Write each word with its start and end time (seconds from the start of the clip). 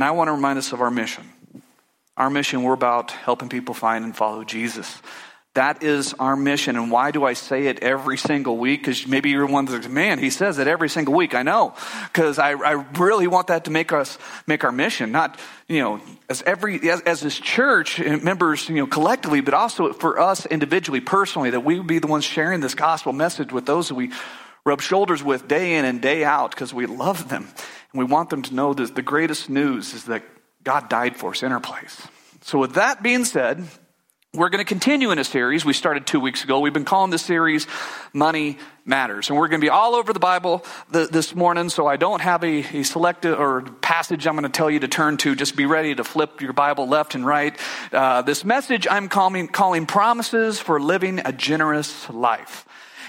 And 0.00 0.06
I 0.06 0.12
want 0.12 0.28
to 0.28 0.32
remind 0.32 0.58
us 0.58 0.72
of 0.72 0.80
our 0.80 0.90
mission. 0.90 1.28
Our 2.16 2.30
mission, 2.30 2.62
we're 2.62 2.72
about 2.72 3.10
helping 3.10 3.50
people 3.50 3.74
find 3.74 4.02
and 4.02 4.16
follow 4.16 4.44
Jesus. 4.44 5.02
That 5.52 5.82
is 5.82 6.14
our 6.14 6.36
mission. 6.36 6.76
And 6.76 6.90
why 6.90 7.10
do 7.10 7.22
I 7.22 7.34
say 7.34 7.66
it 7.66 7.80
every 7.80 8.16
single 8.16 8.56
week? 8.56 8.80
Because 8.80 9.06
maybe 9.06 9.28
you're 9.28 9.44
one 9.44 9.66
that's, 9.66 9.86
man, 9.88 10.18
he 10.18 10.30
says 10.30 10.58
it 10.58 10.66
every 10.66 10.88
single 10.88 11.12
week. 11.12 11.34
I 11.34 11.42
know. 11.42 11.74
Because 12.04 12.38
I, 12.38 12.52
I 12.52 12.82
really 12.98 13.26
want 13.26 13.48
that 13.48 13.66
to 13.66 13.70
make 13.70 13.92
us, 13.92 14.16
make 14.46 14.64
our 14.64 14.72
mission. 14.72 15.12
Not, 15.12 15.38
you 15.68 15.80
know, 15.80 16.00
as 16.30 16.40
every, 16.46 16.88
as, 16.88 17.02
as 17.02 17.20
this 17.20 17.38
church 17.38 18.00
members, 18.00 18.70
you 18.70 18.76
know, 18.76 18.86
collectively, 18.86 19.42
but 19.42 19.52
also 19.52 19.92
for 19.92 20.18
us 20.18 20.46
individually, 20.46 21.02
personally, 21.02 21.50
that 21.50 21.60
we 21.60 21.76
would 21.76 21.86
be 21.86 21.98
the 21.98 22.06
ones 22.06 22.24
sharing 22.24 22.60
this 22.60 22.74
gospel 22.74 23.12
message 23.12 23.52
with 23.52 23.66
those 23.66 23.88
that 23.88 23.96
we 23.96 24.12
rub 24.64 24.80
shoulders 24.80 25.22
with 25.22 25.46
day 25.46 25.74
in 25.74 25.84
and 25.84 26.00
day 26.00 26.24
out 26.24 26.52
because 26.52 26.72
we 26.72 26.86
love 26.86 27.28
them. 27.28 27.48
And 27.92 27.98
we 27.98 28.04
want 28.04 28.30
them 28.30 28.42
to 28.42 28.54
know 28.54 28.72
that 28.74 28.94
the 28.94 29.02
greatest 29.02 29.50
news 29.50 29.94
is 29.94 30.04
that 30.04 30.22
God 30.62 30.88
died 30.88 31.16
for 31.16 31.30
us 31.30 31.42
in 31.42 31.52
our 31.52 31.60
place. 31.60 32.06
So 32.42 32.58
with 32.58 32.74
that 32.74 33.02
being 33.02 33.24
said, 33.24 33.66
we're 34.32 34.48
going 34.48 34.64
to 34.64 34.68
continue 34.68 35.10
in 35.10 35.18
a 35.18 35.24
series 35.24 35.64
we 35.64 35.72
started 35.72 36.06
two 36.06 36.20
weeks 36.20 36.44
ago. 36.44 36.60
We've 36.60 36.72
been 36.72 36.84
calling 36.84 37.10
this 37.10 37.22
series 37.22 37.66
Money 38.12 38.58
Matters. 38.84 39.28
And 39.28 39.36
we're 39.36 39.48
going 39.48 39.60
to 39.60 39.64
be 39.64 39.70
all 39.70 39.96
over 39.96 40.12
the 40.12 40.20
Bible 40.20 40.64
the, 40.88 41.06
this 41.06 41.34
morning, 41.34 41.68
so 41.68 41.88
I 41.88 41.96
don't 41.96 42.20
have 42.20 42.44
a, 42.44 42.58
a 42.78 42.84
selected 42.84 43.34
or 43.34 43.62
passage 43.62 44.28
I'm 44.28 44.34
going 44.34 44.44
to 44.44 44.48
tell 44.48 44.70
you 44.70 44.78
to 44.80 44.88
turn 44.88 45.16
to. 45.18 45.34
Just 45.34 45.56
be 45.56 45.66
ready 45.66 45.96
to 45.96 46.04
flip 46.04 46.40
your 46.40 46.52
Bible 46.52 46.86
left 46.86 47.16
and 47.16 47.26
right. 47.26 47.58
Uh, 47.92 48.22
this 48.22 48.44
message 48.44 48.86
I'm 48.88 49.08
calling, 49.08 49.48
calling 49.48 49.86
Promises 49.86 50.60
for 50.60 50.78
Living 50.78 51.20
a 51.24 51.32
Generous 51.32 52.08
Life. 52.08 52.66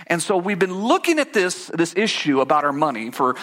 And 0.07 0.23
so 0.23 0.37
we've 0.37 0.57
been 0.57 0.73
looking 0.73 1.19
at 1.19 1.33
this, 1.33 1.67
this 1.67 1.95
issue 1.95 2.41
about 2.41 2.63
our 2.63 2.73
money 2.73 3.11
for 3.11 3.35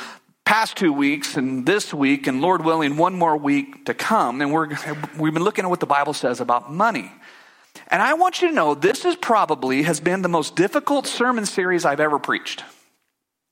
past 0.48 0.78
two 0.78 0.94
weeks 0.94 1.36
and 1.36 1.66
this 1.66 1.92
week, 1.92 2.26
and 2.26 2.40
Lord 2.40 2.64
willing, 2.64 2.96
one 2.96 3.12
more 3.12 3.36
week 3.36 3.84
to 3.84 3.92
come. 3.92 4.40
And 4.40 4.50
we're, 4.50 4.70
we've 5.18 5.34
been 5.34 5.44
looking 5.44 5.66
at 5.66 5.68
what 5.68 5.78
the 5.78 5.84
Bible 5.84 6.14
says 6.14 6.40
about 6.40 6.72
money. 6.72 7.12
And 7.88 8.00
I 8.00 8.14
want 8.14 8.40
you 8.40 8.48
to 8.48 8.54
know 8.54 8.74
this 8.74 9.04
is 9.04 9.14
probably 9.14 9.82
has 9.82 10.00
been 10.00 10.22
the 10.22 10.28
most 10.30 10.56
difficult 10.56 11.06
sermon 11.06 11.44
series 11.44 11.84
I've 11.84 12.00
ever 12.00 12.18
preached. 12.18 12.64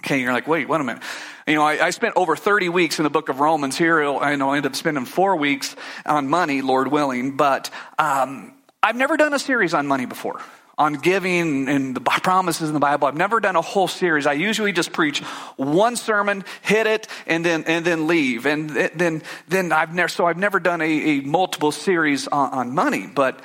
Okay, 0.02 0.22
you're 0.22 0.32
like, 0.32 0.48
wait, 0.48 0.70
wait 0.70 0.80
a 0.80 0.84
minute. 0.84 1.02
You 1.46 1.56
know, 1.56 1.64
I, 1.64 1.84
I 1.84 1.90
spent 1.90 2.14
over 2.16 2.34
30 2.34 2.70
weeks 2.70 2.98
in 2.98 3.02
the 3.02 3.10
book 3.10 3.28
of 3.28 3.40
Romans. 3.40 3.76
Here, 3.76 4.02
I 4.02 4.34
know 4.36 4.48
I 4.48 4.56
end 4.56 4.64
up 4.64 4.74
spending 4.74 5.04
four 5.04 5.36
weeks 5.36 5.76
on 6.06 6.28
money, 6.28 6.62
Lord 6.62 6.88
willing, 6.88 7.36
but 7.36 7.68
um, 7.98 8.54
I've 8.82 8.96
never 8.96 9.18
done 9.18 9.34
a 9.34 9.38
series 9.38 9.74
on 9.74 9.86
money 9.86 10.06
before 10.06 10.40
on 10.78 10.94
giving 10.94 11.68
and 11.68 11.96
the 11.96 12.00
promises 12.00 12.68
in 12.68 12.74
the 12.74 12.80
Bible. 12.80 13.08
I've 13.08 13.16
never 13.16 13.40
done 13.40 13.56
a 13.56 13.62
whole 13.62 13.88
series. 13.88 14.26
I 14.26 14.34
usually 14.34 14.72
just 14.72 14.92
preach 14.92 15.20
one 15.56 15.96
sermon, 15.96 16.44
hit 16.62 16.86
it, 16.86 17.08
and 17.26 17.44
then 17.44 17.64
and 17.64 17.84
then 17.84 18.06
leave. 18.06 18.46
And 18.46 18.70
then 18.70 19.22
then 19.48 19.72
I've 19.72 19.94
never 19.94 20.08
so 20.08 20.26
I've 20.26 20.36
never 20.36 20.60
done 20.60 20.82
a, 20.82 20.84
a 20.84 21.20
multiple 21.22 21.72
series 21.72 22.28
on, 22.28 22.50
on 22.50 22.74
money. 22.74 23.06
But 23.06 23.40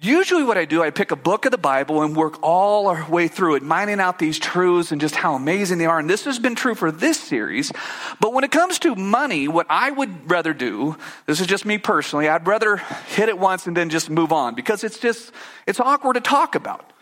Usually, 0.00 0.42
what 0.42 0.58
I 0.58 0.64
do, 0.64 0.82
I 0.82 0.90
pick 0.90 1.12
a 1.12 1.16
book 1.16 1.44
of 1.44 1.52
the 1.52 1.58
Bible 1.58 2.02
and 2.02 2.16
work 2.16 2.42
all 2.42 2.88
our 2.88 3.08
way 3.08 3.28
through 3.28 3.54
it, 3.54 3.62
mining 3.62 4.00
out 4.00 4.18
these 4.18 4.38
truths 4.38 4.90
and 4.90 5.00
just 5.00 5.14
how 5.14 5.34
amazing 5.34 5.78
they 5.78 5.86
are. 5.86 6.00
And 6.00 6.10
this 6.10 6.24
has 6.24 6.38
been 6.38 6.56
true 6.56 6.74
for 6.74 6.90
this 6.90 7.18
series. 7.18 7.72
But 8.20 8.32
when 8.32 8.42
it 8.42 8.50
comes 8.50 8.80
to 8.80 8.96
money, 8.96 9.46
what 9.46 9.66
I 9.70 9.92
would 9.92 10.28
rather 10.28 10.52
do, 10.52 10.96
this 11.26 11.40
is 11.40 11.46
just 11.46 11.64
me 11.64 11.78
personally, 11.78 12.28
I'd 12.28 12.46
rather 12.46 12.78
hit 13.08 13.28
it 13.28 13.38
once 13.38 13.68
and 13.68 13.76
then 13.76 13.88
just 13.88 14.10
move 14.10 14.32
on 14.32 14.56
because 14.56 14.82
it's 14.82 14.98
just, 14.98 15.32
it's 15.66 15.78
awkward 15.78 16.14
to 16.14 16.20
talk 16.20 16.56
about. 16.56 16.92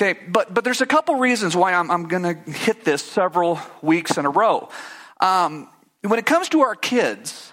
Okay, 0.00 0.18
but, 0.28 0.54
but 0.54 0.64
there's 0.64 0.80
a 0.80 0.86
couple 0.86 1.16
reasons 1.16 1.54
why 1.54 1.74
I'm, 1.74 1.90
I'm 1.90 2.08
going 2.08 2.22
to 2.22 2.50
hit 2.50 2.86
this 2.86 3.02
several 3.02 3.60
weeks 3.82 4.16
in 4.16 4.24
a 4.24 4.30
row. 4.30 4.70
Um, 5.20 5.68
when 6.00 6.18
it 6.18 6.24
comes 6.24 6.48
to 6.48 6.62
our 6.62 6.74
kids, 6.74 7.49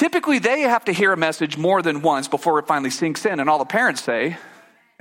Typically, 0.00 0.38
they 0.38 0.62
have 0.62 0.86
to 0.86 0.92
hear 0.92 1.12
a 1.12 1.16
message 1.18 1.58
more 1.58 1.82
than 1.82 2.00
once 2.00 2.26
before 2.26 2.58
it 2.58 2.66
finally 2.66 2.88
sinks 2.88 3.26
in, 3.26 3.38
and 3.38 3.50
all 3.50 3.58
the 3.58 3.66
parents 3.66 4.02
say, 4.02 4.38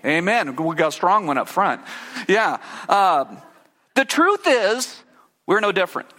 Amen. 0.04 0.58
We 0.58 0.76
got 0.76 0.90
a 0.90 0.92
strong 0.92 1.26
one 1.26 1.38
up 1.38 1.48
front. 1.48 1.82
Yeah. 2.28 2.58
Uh, 2.90 3.24
the 3.96 4.04
truth 4.04 4.46
is, 4.46 5.02
we're 5.48 5.62
no 5.62 5.72
different. 5.72 6.10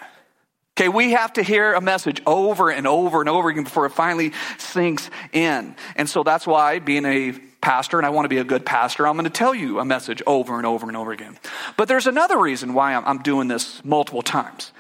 Okay, 0.78 0.88
we 0.88 1.10
have 1.10 1.34
to 1.34 1.42
hear 1.42 1.74
a 1.74 1.82
message 1.82 2.22
over 2.26 2.70
and 2.70 2.86
over 2.86 3.20
and 3.20 3.28
over 3.28 3.50
again 3.50 3.64
before 3.64 3.84
it 3.84 3.90
finally 3.90 4.32
sinks 4.56 5.10
in. 5.34 5.76
And 5.94 6.08
so 6.08 6.22
that's 6.22 6.46
why, 6.46 6.78
being 6.78 7.04
a 7.04 7.32
pastor, 7.60 7.98
and 7.98 8.06
I 8.06 8.08
want 8.08 8.24
to 8.24 8.30
be 8.30 8.38
a 8.38 8.44
good 8.44 8.64
pastor, 8.64 9.06
I'm 9.06 9.12
going 9.12 9.24
to 9.24 9.30
tell 9.30 9.54
you 9.54 9.78
a 9.78 9.84
message 9.84 10.22
over 10.26 10.56
and 10.56 10.64
over 10.64 10.88
and 10.88 10.96
over 10.96 11.12
again. 11.12 11.38
But 11.76 11.88
there's 11.88 12.06
another 12.06 12.38
reason 12.38 12.72
why 12.72 12.94
I'm 12.94 13.18
doing 13.18 13.46
this 13.46 13.84
multiple 13.84 14.22
times. 14.22 14.72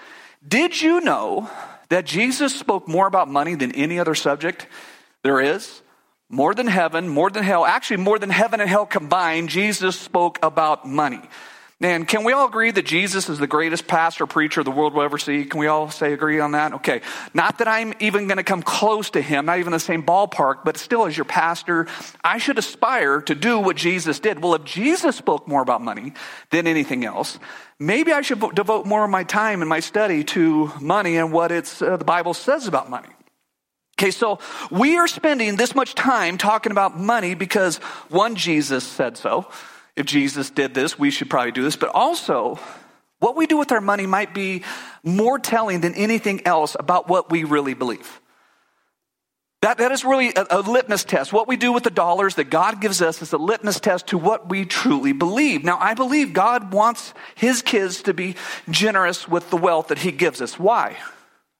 Did 0.48 0.80
you 0.80 1.02
know 1.02 1.50
that 1.90 2.06
Jesus 2.06 2.58
spoke 2.58 2.88
more 2.88 3.06
about 3.06 3.28
money 3.28 3.54
than 3.54 3.72
any 3.72 3.98
other 3.98 4.14
subject 4.14 4.66
there 5.22 5.40
is? 5.40 5.82
More 6.28 6.54
than 6.54 6.68
heaven, 6.68 7.08
more 7.08 7.30
than 7.30 7.42
hell, 7.42 7.66
actually, 7.66 7.98
more 7.98 8.18
than 8.18 8.30
heaven 8.30 8.60
and 8.60 8.70
hell 8.70 8.86
combined, 8.86 9.48
Jesus 9.48 9.98
spoke 9.98 10.38
about 10.42 10.86
money. 10.86 11.20
And 11.82 12.06
can 12.06 12.24
we 12.24 12.34
all 12.34 12.46
agree 12.46 12.70
that 12.70 12.84
Jesus 12.84 13.30
is 13.30 13.38
the 13.38 13.46
greatest 13.46 13.86
pastor, 13.86 14.26
preacher 14.26 14.62
the 14.62 14.70
world 14.70 14.92
will 14.92 15.02
ever 15.02 15.16
see? 15.16 15.46
Can 15.46 15.58
we 15.58 15.66
all 15.66 15.90
say 15.90 16.12
agree 16.12 16.38
on 16.38 16.52
that? 16.52 16.74
Okay. 16.74 17.00
Not 17.32 17.56
that 17.58 17.68
I'm 17.68 17.94
even 18.00 18.26
going 18.26 18.36
to 18.36 18.42
come 18.42 18.62
close 18.62 19.08
to 19.10 19.22
him, 19.22 19.46
not 19.46 19.60
even 19.60 19.72
the 19.72 19.80
same 19.80 20.02
ballpark, 20.02 20.58
but 20.62 20.76
still 20.76 21.06
as 21.06 21.16
your 21.16 21.24
pastor, 21.24 21.86
I 22.22 22.36
should 22.36 22.58
aspire 22.58 23.22
to 23.22 23.34
do 23.34 23.58
what 23.58 23.76
Jesus 23.76 24.20
did. 24.20 24.42
Well, 24.42 24.54
if 24.54 24.64
Jesus 24.64 25.16
spoke 25.16 25.48
more 25.48 25.62
about 25.62 25.80
money 25.80 26.12
than 26.50 26.66
anything 26.66 27.02
else, 27.02 27.38
maybe 27.78 28.12
I 28.12 28.20
should 28.20 28.40
devote 28.54 28.84
more 28.84 29.04
of 29.04 29.10
my 29.10 29.24
time 29.24 29.62
and 29.62 29.68
my 29.68 29.80
study 29.80 30.22
to 30.24 30.70
money 30.82 31.16
and 31.16 31.32
what 31.32 31.50
it's, 31.50 31.80
uh, 31.80 31.96
the 31.96 32.04
Bible 32.04 32.34
says 32.34 32.66
about 32.66 32.90
money. 32.90 33.08
Okay, 33.98 34.10
so 34.10 34.38
we 34.70 34.98
are 34.98 35.08
spending 35.08 35.56
this 35.56 35.74
much 35.74 35.94
time 35.94 36.36
talking 36.36 36.72
about 36.72 36.98
money 36.98 37.34
because 37.34 37.78
one, 38.08 38.34
Jesus 38.34 38.84
said 38.84 39.16
so 39.16 39.46
if 40.00 40.06
Jesus 40.06 40.50
did 40.50 40.74
this, 40.74 40.98
we 40.98 41.10
should 41.10 41.30
probably 41.30 41.52
do 41.52 41.62
this. 41.62 41.76
But 41.76 41.90
also, 41.94 42.58
what 43.18 43.36
we 43.36 43.46
do 43.46 43.58
with 43.58 43.70
our 43.70 43.82
money 43.82 44.06
might 44.06 44.34
be 44.34 44.62
more 45.04 45.38
telling 45.38 45.82
than 45.82 45.94
anything 45.94 46.46
else 46.46 46.74
about 46.78 47.06
what 47.06 47.30
we 47.30 47.44
really 47.44 47.74
believe. 47.74 48.20
That, 49.60 49.76
that 49.76 49.92
is 49.92 50.06
really 50.06 50.32
a, 50.34 50.46
a, 50.48 50.60
litmus 50.62 51.04
test. 51.04 51.34
What 51.34 51.46
we 51.46 51.58
do 51.58 51.70
with 51.70 51.84
the 51.84 51.90
dollars 51.90 52.36
that 52.36 52.48
God 52.48 52.80
gives 52.80 53.02
us 53.02 53.20
is 53.20 53.34
a 53.34 53.36
litmus 53.36 53.78
test 53.78 54.06
to 54.06 54.16
what 54.16 54.48
we 54.48 54.64
truly 54.64 55.12
believe. 55.12 55.64
Now, 55.64 55.76
I 55.78 55.92
believe 55.92 56.32
God 56.32 56.72
wants 56.72 57.12
His 57.34 57.60
kids 57.60 58.02
to 58.04 58.14
be 58.14 58.36
generous 58.70 59.28
with 59.28 59.50
the 59.50 59.58
wealth 59.58 59.88
that 59.88 59.98
He 59.98 60.12
gives 60.12 60.40
us. 60.40 60.58
Why? 60.58 60.96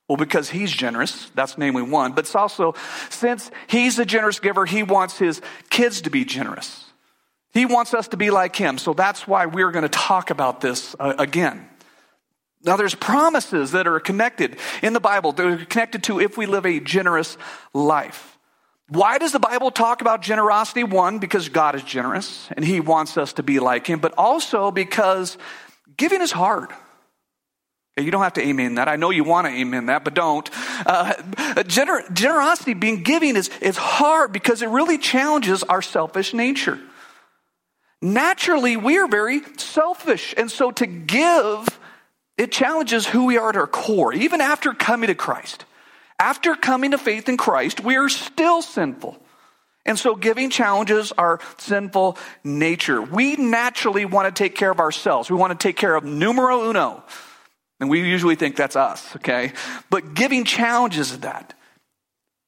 Well, 0.09 0.17
because 0.17 0.49
He's 0.49 0.73
generous. 0.73 1.31
That's 1.35 1.59
namely 1.59 1.83
one. 1.83 2.13
But 2.13 2.25
it's 2.25 2.35
also, 2.35 2.75
since 3.11 3.51
He's 3.67 3.99
a 3.99 4.07
generous 4.07 4.41
giver, 4.41 4.65
He 4.65 4.83
wants 4.83 5.19
His 5.19 5.43
kids 5.69 6.01
to 6.01 6.11
be 6.11 6.25
generous. 6.25 6.90
He 7.53 7.67
wants 7.67 7.95
us 7.95 8.09
to 8.09 8.17
be 8.17 8.31
like 8.31 8.55
him. 8.55 8.79
So 8.79 8.93
that's 8.93 9.27
why 9.27 9.47
we're 9.47 9.73
going 9.73 9.83
to 9.83 9.89
talk 9.89 10.31
about 10.31 10.61
this 10.61 10.95
uh, 11.01 11.15
again. 11.19 11.69
Now, 12.63 12.77
there's 12.77 12.95
promises 12.95 13.73
that 13.73 13.87
are 13.87 13.99
connected 14.01 14.59
in 14.83 14.93
the 14.93 15.01
Bible 15.01 15.33
that 15.33 15.47
are 15.47 15.65
connected 15.65 16.05
to 16.05 16.21
if 16.21 16.37
we 16.37 16.47
live 16.47 16.67
a 16.67 16.79
generous 16.79 17.39
life. 17.73 18.39
Why 18.89 19.19
does 19.19 19.33
the 19.33 19.39
Bible 19.39 19.71
talk 19.71 20.01
about 20.01 20.21
generosity? 20.21 20.85
One, 20.85 21.21
because 21.21 21.49
God 21.49 21.75
is 21.75 21.83
generous 21.83 22.49
and 22.51 22.65
he 22.65 22.81
wants 22.81 23.17
us 23.17 23.33
to 23.35 23.43
be 23.43 23.61
like 23.61 23.87
him, 23.87 24.01
but 24.01 24.13
also 24.19 24.71
because 24.71 25.39
giving 25.97 26.21
is 26.21 26.33
hard. 26.33 26.71
You 27.97 28.11
don't 28.11 28.23
have 28.23 28.35
to 28.35 28.47
amen 28.47 28.77
that. 28.77 28.89
I 28.89 28.97
know 28.97 29.11
you 29.11 29.25
want 29.25 29.47
to 29.47 29.53
amen 29.53 29.87
that, 29.87 30.05
but 30.05 30.15
don't. 30.15 30.49
Uh, 30.87 31.15
gener- 31.65 32.13
generosity, 32.13 32.75
being 32.75 33.03
giving, 33.03 33.37
is, 33.37 33.49
is 33.61 33.77
hard 33.77 34.33
because 34.33 34.63
it 34.63 34.69
really 34.69 34.99
challenges 34.99 35.63
our 35.63 35.83
selfish 35.83 36.35
nature 36.35 36.79
naturally 38.03 38.77
we 38.77 38.99
are 38.99 39.09
very 39.09 39.41
selfish. 39.57 40.35
And 40.37 40.51
so 40.51 40.71
to 40.73 40.87
give, 40.87 41.81
it 42.39 42.53
challenges 42.53 43.07
who 43.07 43.27
we 43.27 43.39
are 43.39 43.51
at 43.51 43.57
our 43.57 43.67
core, 43.67 44.13
even 44.13 44.41
after 44.41 44.73
coming 44.73 45.09
to 45.09 45.15
Christ. 45.15 45.65
After 46.19 46.55
coming 46.55 46.91
to 46.91 46.99
faith 46.99 47.29
in 47.29 47.37
Christ, 47.37 47.81
we 47.81 47.97
are 47.97 48.09
still 48.09 48.63
sinful. 48.63 49.19
And 49.87 49.99
so 49.99 50.15
giving 50.15 50.51
challenges 50.51 51.13
our 51.13 51.41
sinful 51.57 52.19
nature. 52.45 53.01
We 53.01 53.37
naturally 53.37 54.05
want 54.05 54.35
to 54.35 54.45
take 54.45 54.55
care 54.55 54.71
of 54.71 54.81
ourselves. 54.81 55.31
We 55.31 55.37
want 55.37 55.59
to 55.59 55.69
take 55.69 55.77
care 55.77 55.95
of 55.97 56.05
numero 56.05 56.69
uno. 56.69 57.03
And 57.81 57.89
we 57.89 58.01
usually 58.01 58.37
think 58.37 58.57
that's 58.57 58.77
us, 58.77 59.17
okay? 59.17 59.53
But 59.89 60.15
giving 60.15 60.45
challenges 60.45 61.19
that. 61.21 61.55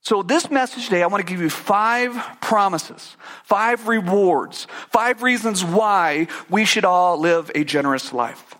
So, 0.05 0.21
this 0.25 0.51
message 0.51 0.87
today, 0.87 1.05
I 1.05 1.07
want 1.07 1.25
to 1.25 1.33
give 1.33 1.41
you 1.41 1.49
five 1.49 2.13
promises, 2.41 3.17
five 3.45 3.87
rewards, 3.87 4.67
five 4.91 5.23
reasons 5.23 5.65
why 5.65 6.27
we 6.51 6.65
should 6.65 6.85
all 6.85 7.19
live 7.19 7.53
a 7.55 7.63
generous 7.63 8.13
life. 8.13 8.57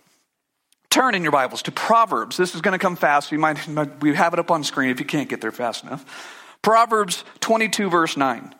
Turn 0.89 1.15
in 1.15 1.21
your 1.21 1.33
Bibles 1.33 1.61
to 1.63 1.71
Proverbs. 1.71 2.37
This 2.37 2.55
is 2.55 2.61
going 2.61 2.71
to 2.71 2.79
come 2.79 2.95
fast. 2.95 3.29
We 3.29 3.37
might, 3.37 3.59
we 4.01 4.15
have 4.15 4.31
it 4.31 4.39
up 4.39 4.51
on 4.51 4.63
screen 4.63 4.89
if 4.89 5.01
you 5.01 5.05
can't 5.05 5.27
get 5.27 5.41
there 5.41 5.51
fast 5.51 5.83
enough. 5.83 6.05
Proverbs 6.61 7.25
22, 7.41 7.89
verse 7.89 8.15
9. 8.15 8.55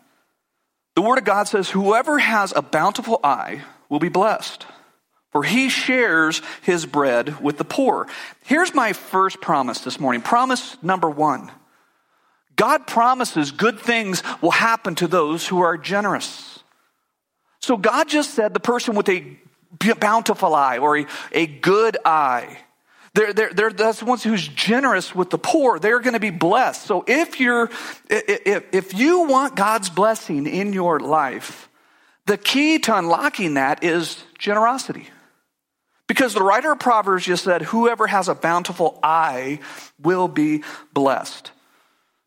The 0.96 1.02
Word 1.02 1.20
of 1.20 1.24
God 1.24 1.48
says, 1.48 1.70
Whoever 1.70 2.20
has 2.20 2.52
a 2.54 2.62
bountiful 2.62 3.22
eye 3.24 3.62
will 3.88 4.00
be 4.00 4.10
blessed, 4.10 4.66
for 5.32 5.44
he 5.44 5.70
shares 5.70 6.42
his 6.62 6.86
bread 6.86 7.42
with 7.42 7.58
the 7.58 7.64
poor. 7.64 8.08
Here's 8.44 8.74
my 8.74 8.92
first 8.92 9.40
promise 9.40 9.80
this 9.80 10.02
morning. 10.02 10.22
Promise 10.22 10.76
number 10.84 11.10
one 11.10 11.50
God 12.56 12.88
promises 12.88 13.52
good 13.52 13.80
things 13.80 14.24
will 14.42 14.52
happen 14.52 14.96
to 14.96 15.08
those 15.08 15.48
who 15.48 15.62
are 15.62 15.78
generous. 15.78 16.60
So 17.60 17.78
God 17.78 18.10
just 18.10 18.34
said 18.34 18.54
the 18.54 18.60
person 18.60 18.96
with 18.96 19.10
a 19.10 19.38
bountiful 20.00 20.54
eye 20.54 20.78
or 20.78 20.98
a, 20.98 21.06
a 21.32 21.48
good 21.48 21.98
eye, 22.06 22.58
they're, 23.16 23.34
they're, 23.34 23.54
they're, 23.54 23.70
that's 23.70 24.00
the 24.00 24.06
ones 24.06 24.24
who's 24.24 24.48
generous 24.48 25.14
with 25.14 25.30
the 25.30 25.38
poor. 25.38 25.80
They're 25.80 26.00
going 26.00 26.14
to 26.14 26.20
be 26.20 26.32
blessed. 26.32 26.84
So 26.84 27.06
if 27.08 27.40
you're, 27.40 27.70
if, 28.10 28.66
if 28.74 28.94
you 28.94 29.28
want 29.28 29.56
God's 29.56 29.90
blessing 29.90 30.48
in 30.48 30.74
your 30.74 31.00
life, 31.00 31.70
the 32.26 32.38
key 32.38 32.80
to 32.80 32.98
unlocking 32.98 33.54
that 33.56 33.84
is 33.84 34.24
generosity. 34.40 35.08
Because 36.08 36.34
the 36.34 36.44
writer 36.44 36.74
of 36.74 36.80
Proverbs 36.80 37.26
just 37.26 37.44
said, 37.44 37.62
whoever 37.62 38.08
has 38.08 38.28
a 38.28 38.36
bountiful 38.36 39.00
eye 39.02 39.60
will 40.02 40.28
be 40.28 40.64
blessed. 40.94 41.52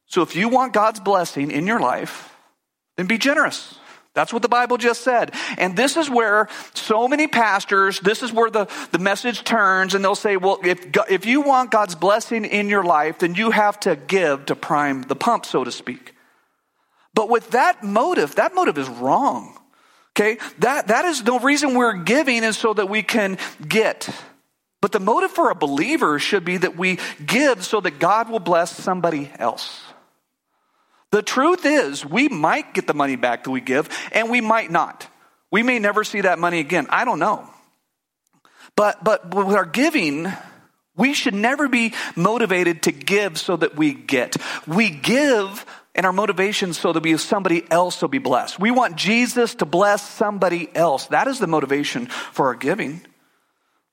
So 0.07 0.23
if 0.23 0.37
you 0.37 0.49
want 0.49 0.73
God's 0.73 1.01
blessing 1.01 1.51
in 1.51 1.67
your 1.67 1.81
life, 1.81 2.35
then 2.97 3.07
be 3.07 3.19
generous. 3.19 3.79
That's 4.15 4.33
what 4.33 4.41
the 4.41 4.49
Bible 4.49 4.79
just 4.79 5.03
said. 5.03 5.35
And 5.59 5.77
this 5.77 5.99
is 5.99 6.09
where 6.09 6.49
so 6.73 7.07
many 7.07 7.27
pastors, 7.27 8.01
this 8.01 8.23
is 8.23 8.33
where 8.33 8.49
the, 8.49 8.67
the 8.91 8.99
message 8.99 9.45
turns 9.45 9.95
and 9.95 10.03
they'll 10.03 10.15
say, 10.15 10.39
well, 10.39 10.59
if, 10.65 10.87
if 11.11 11.27
you 11.27 11.43
want 11.43 11.71
God's 11.71 11.95
blessing 11.95 12.47
in 12.47 12.71
your 12.71 12.83
life, 12.83 13.19
then 13.19 13.35
you 13.35 13.51
have 13.51 13.79
to 13.81 13.95
give 13.95 14.47
to 14.47 14.57
prime 14.57 15.03
the 15.03 15.17
pump, 15.17 15.45
so 15.45 15.65
to 15.65 15.71
speak. 15.71 16.15
But 17.13 17.29
with 17.29 17.51
that 17.51 17.83
motive, 17.83 18.37
that 18.37 18.55
motive 18.55 18.79
is 18.79 18.89
wrong. 18.89 19.59
Okay? 20.13 20.39
That, 20.61 20.89
that 20.89 21.05
is 21.05 21.23
the 21.23 21.39
reason 21.39 21.75
we're 21.75 22.03
giving 22.03 22.43
is 22.43 22.57
so 22.57 22.73
that 22.73 22.89
we 22.89 23.03
can 23.03 23.37
get. 23.69 24.09
But 24.81 24.93
the 24.93 25.01
motive 25.01 25.31
for 25.31 25.51
a 25.51 25.55
believer 25.55 26.19
should 26.19 26.45
be 26.45 26.57
that 26.57 26.77
we 26.77 26.99
give 27.25 27.65
so 27.67 27.83
that 27.83 27.99
God 27.99 28.31
will 28.31 28.41
bless 28.41 28.75
somebody 28.75 29.31
else. 29.39 29.83
The 31.17 31.23
truth 31.23 31.65
is, 31.65 32.05
we 32.05 32.29
might 32.29 32.75
get 32.75 32.87
the 32.87 32.93
money 32.93 33.17
back 33.17 33.45
that 33.45 33.51
we 33.51 33.63
give, 33.63 33.89
and 34.13 34.29
we 34.29 34.43
might 34.43 34.71
not. 34.71 35.07
We 35.51 35.63
may 35.63 35.79
never 35.79 36.05
see 36.05 36.21
that 36.21 36.39
money 36.39 36.61
again. 36.61 36.89
I 36.91 37.07
don't 37.07 37.19
know. 37.19 37.49
But, 38.77 39.03
but 39.03 39.35
with 39.35 39.57
our 39.57 39.65
giving, 39.65 40.31
we 40.95 41.15
should 41.15 41.33
never 41.33 41.69
be 41.69 41.95
motivated 42.17 42.83
to 42.83 42.93
give 42.93 43.39
so 43.39 43.57
that 43.57 43.77
we 43.77 43.95
get. 43.95 44.37
We 44.67 44.91
give 44.91 45.65
and 45.95 46.05
our 46.05 46.13
motivation 46.13 46.75
so 46.75 46.93
that 46.93 47.03
we, 47.03 47.17
somebody 47.17 47.65
else 47.71 48.03
will 48.03 48.11
be 48.11 48.19
blessed. 48.19 48.61
We 48.61 48.71
want 48.71 48.97
Jesus 48.97 49.55
to 49.55 49.65
bless 49.65 50.07
somebody 50.07 50.69
else. 50.77 51.07
That 51.07 51.29
is 51.29 51.39
the 51.39 51.47
motivation 51.47 52.09
for 52.09 52.49
our 52.49 52.55
giving. 52.55 53.01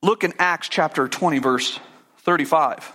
Look 0.02 0.26
in 0.26 0.34
Acts 0.40 0.68
chapter 0.68 1.08
20, 1.08 1.40
verse 1.40 1.80
35. 2.18 2.92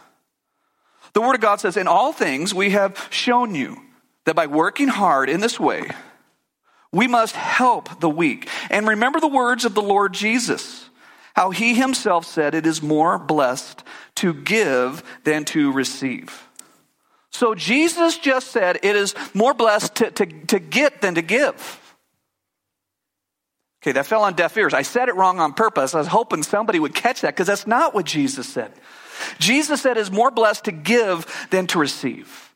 The 1.15 1.23
Word 1.23 1.37
of 1.37 1.41
God 1.41 1.61
says, 1.61 1.79
In 1.79 1.89
all 1.89 2.13
things 2.13 2.53
we 2.53 2.73
have 2.73 3.09
shown 3.11 3.55
you 3.55 3.88
that 4.29 4.37
by 4.37 4.47
working 4.47 4.89
hard 4.89 5.31
in 5.31 5.41
this 5.41 5.59
way, 5.59 5.91
we 6.93 7.07
must 7.07 7.35
help 7.35 8.01
the 8.01 8.11
weak. 8.11 8.47
And 8.69 8.87
remember 8.87 9.21
the 9.21 9.27
words 9.27 9.65
of 9.65 9.75
the 9.75 9.81
Lord 9.81 10.13
Jesus, 10.13 10.91
how 11.35 11.51
he 11.51 11.75
himself 11.75 12.27
said, 12.27 12.55
It 12.55 12.67
is 12.67 12.83
more 12.83 13.19
blessed 13.19 13.83
to 14.17 14.35
give 14.35 15.03
than 15.25 15.47
to 15.47 15.73
receive. 15.73 16.47
So 17.31 17.55
Jesus 17.55 18.19
just 18.19 18.49
said, 18.49 18.79
It 18.83 18.97
is 18.97 19.15
more 19.33 19.55
blessed 19.55 19.95
to, 19.95 20.11
to, 20.11 20.27
to 20.27 20.59
get 20.59 21.01
than 21.01 21.15
to 21.15 21.23
give. 21.23 21.97
Okay, 23.83 23.93
that 23.93 24.05
fell 24.05 24.25
on 24.25 24.35
deaf 24.35 24.55
ears. 24.59 24.75
I 24.75 24.83
said 24.83 25.09
it 25.09 25.15
wrong 25.15 25.41
on 25.41 25.55
purpose. 25.55 25.95
I 25.95 25.99
was 26.01 26.07
hoping 26.07 26.43
somebody 26.43 26.79
would 26.79 26.95
catch 26.95 27.23
that 27.23 27.35
because 27.35 27.47
that's 27.47 27.67
not 27.67 27.95
what 27.95 28.05
Jesus 28.05 28.47
said. 28.47 28.73
Jesus 29.39 29.81
said, 29.81 29.97
It 29.97 30.01
is 30.01 30.11
more 30.11 30.31
blessed 30.31 30.65
to 30.65 30.73
give 30.73 31.27
than 31.49 31.67
to 31.69 31.79
receive. 31.79 32.48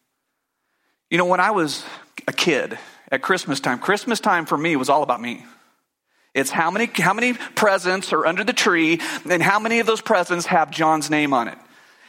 You 1.12 1.18
know, 1.18 1.26
when 1.26 1.40
I 1.40 1.50
was 1.50 1.84
a 2.26 2.32
kid 2.32 2.78
at 3.10 3.20
Christmas 3.20 3.60
time, 3.60 3.78
Christmas 3.78 4.18
time 4.18 4.46
for 4.46 4.56
me 4.56 4.76
was 4.76 4.88
all 4.88 5.02
about 5.02 5.20
me. 5.20 5.44
It's 6.32 6.50
how 6.50 6.70
many, 6.70 6.86
how 6.86 7.12
many 7.12 7.34
presents 7.34 8.14
are 8.14 8.24
under 8.24 8.44
the 8.44 8.54
tree 8.54 8.98
and 9.28 9.42
how 9.42 9.58
many 9.58 9.80
of 9.80 9.86
those 9.86 10.00
presents 10.00 10.46
have 10.46 10.70
John's 10.70 11.10
name 11.10 11.34
on 11.34 11.48
it. 11.48 11.58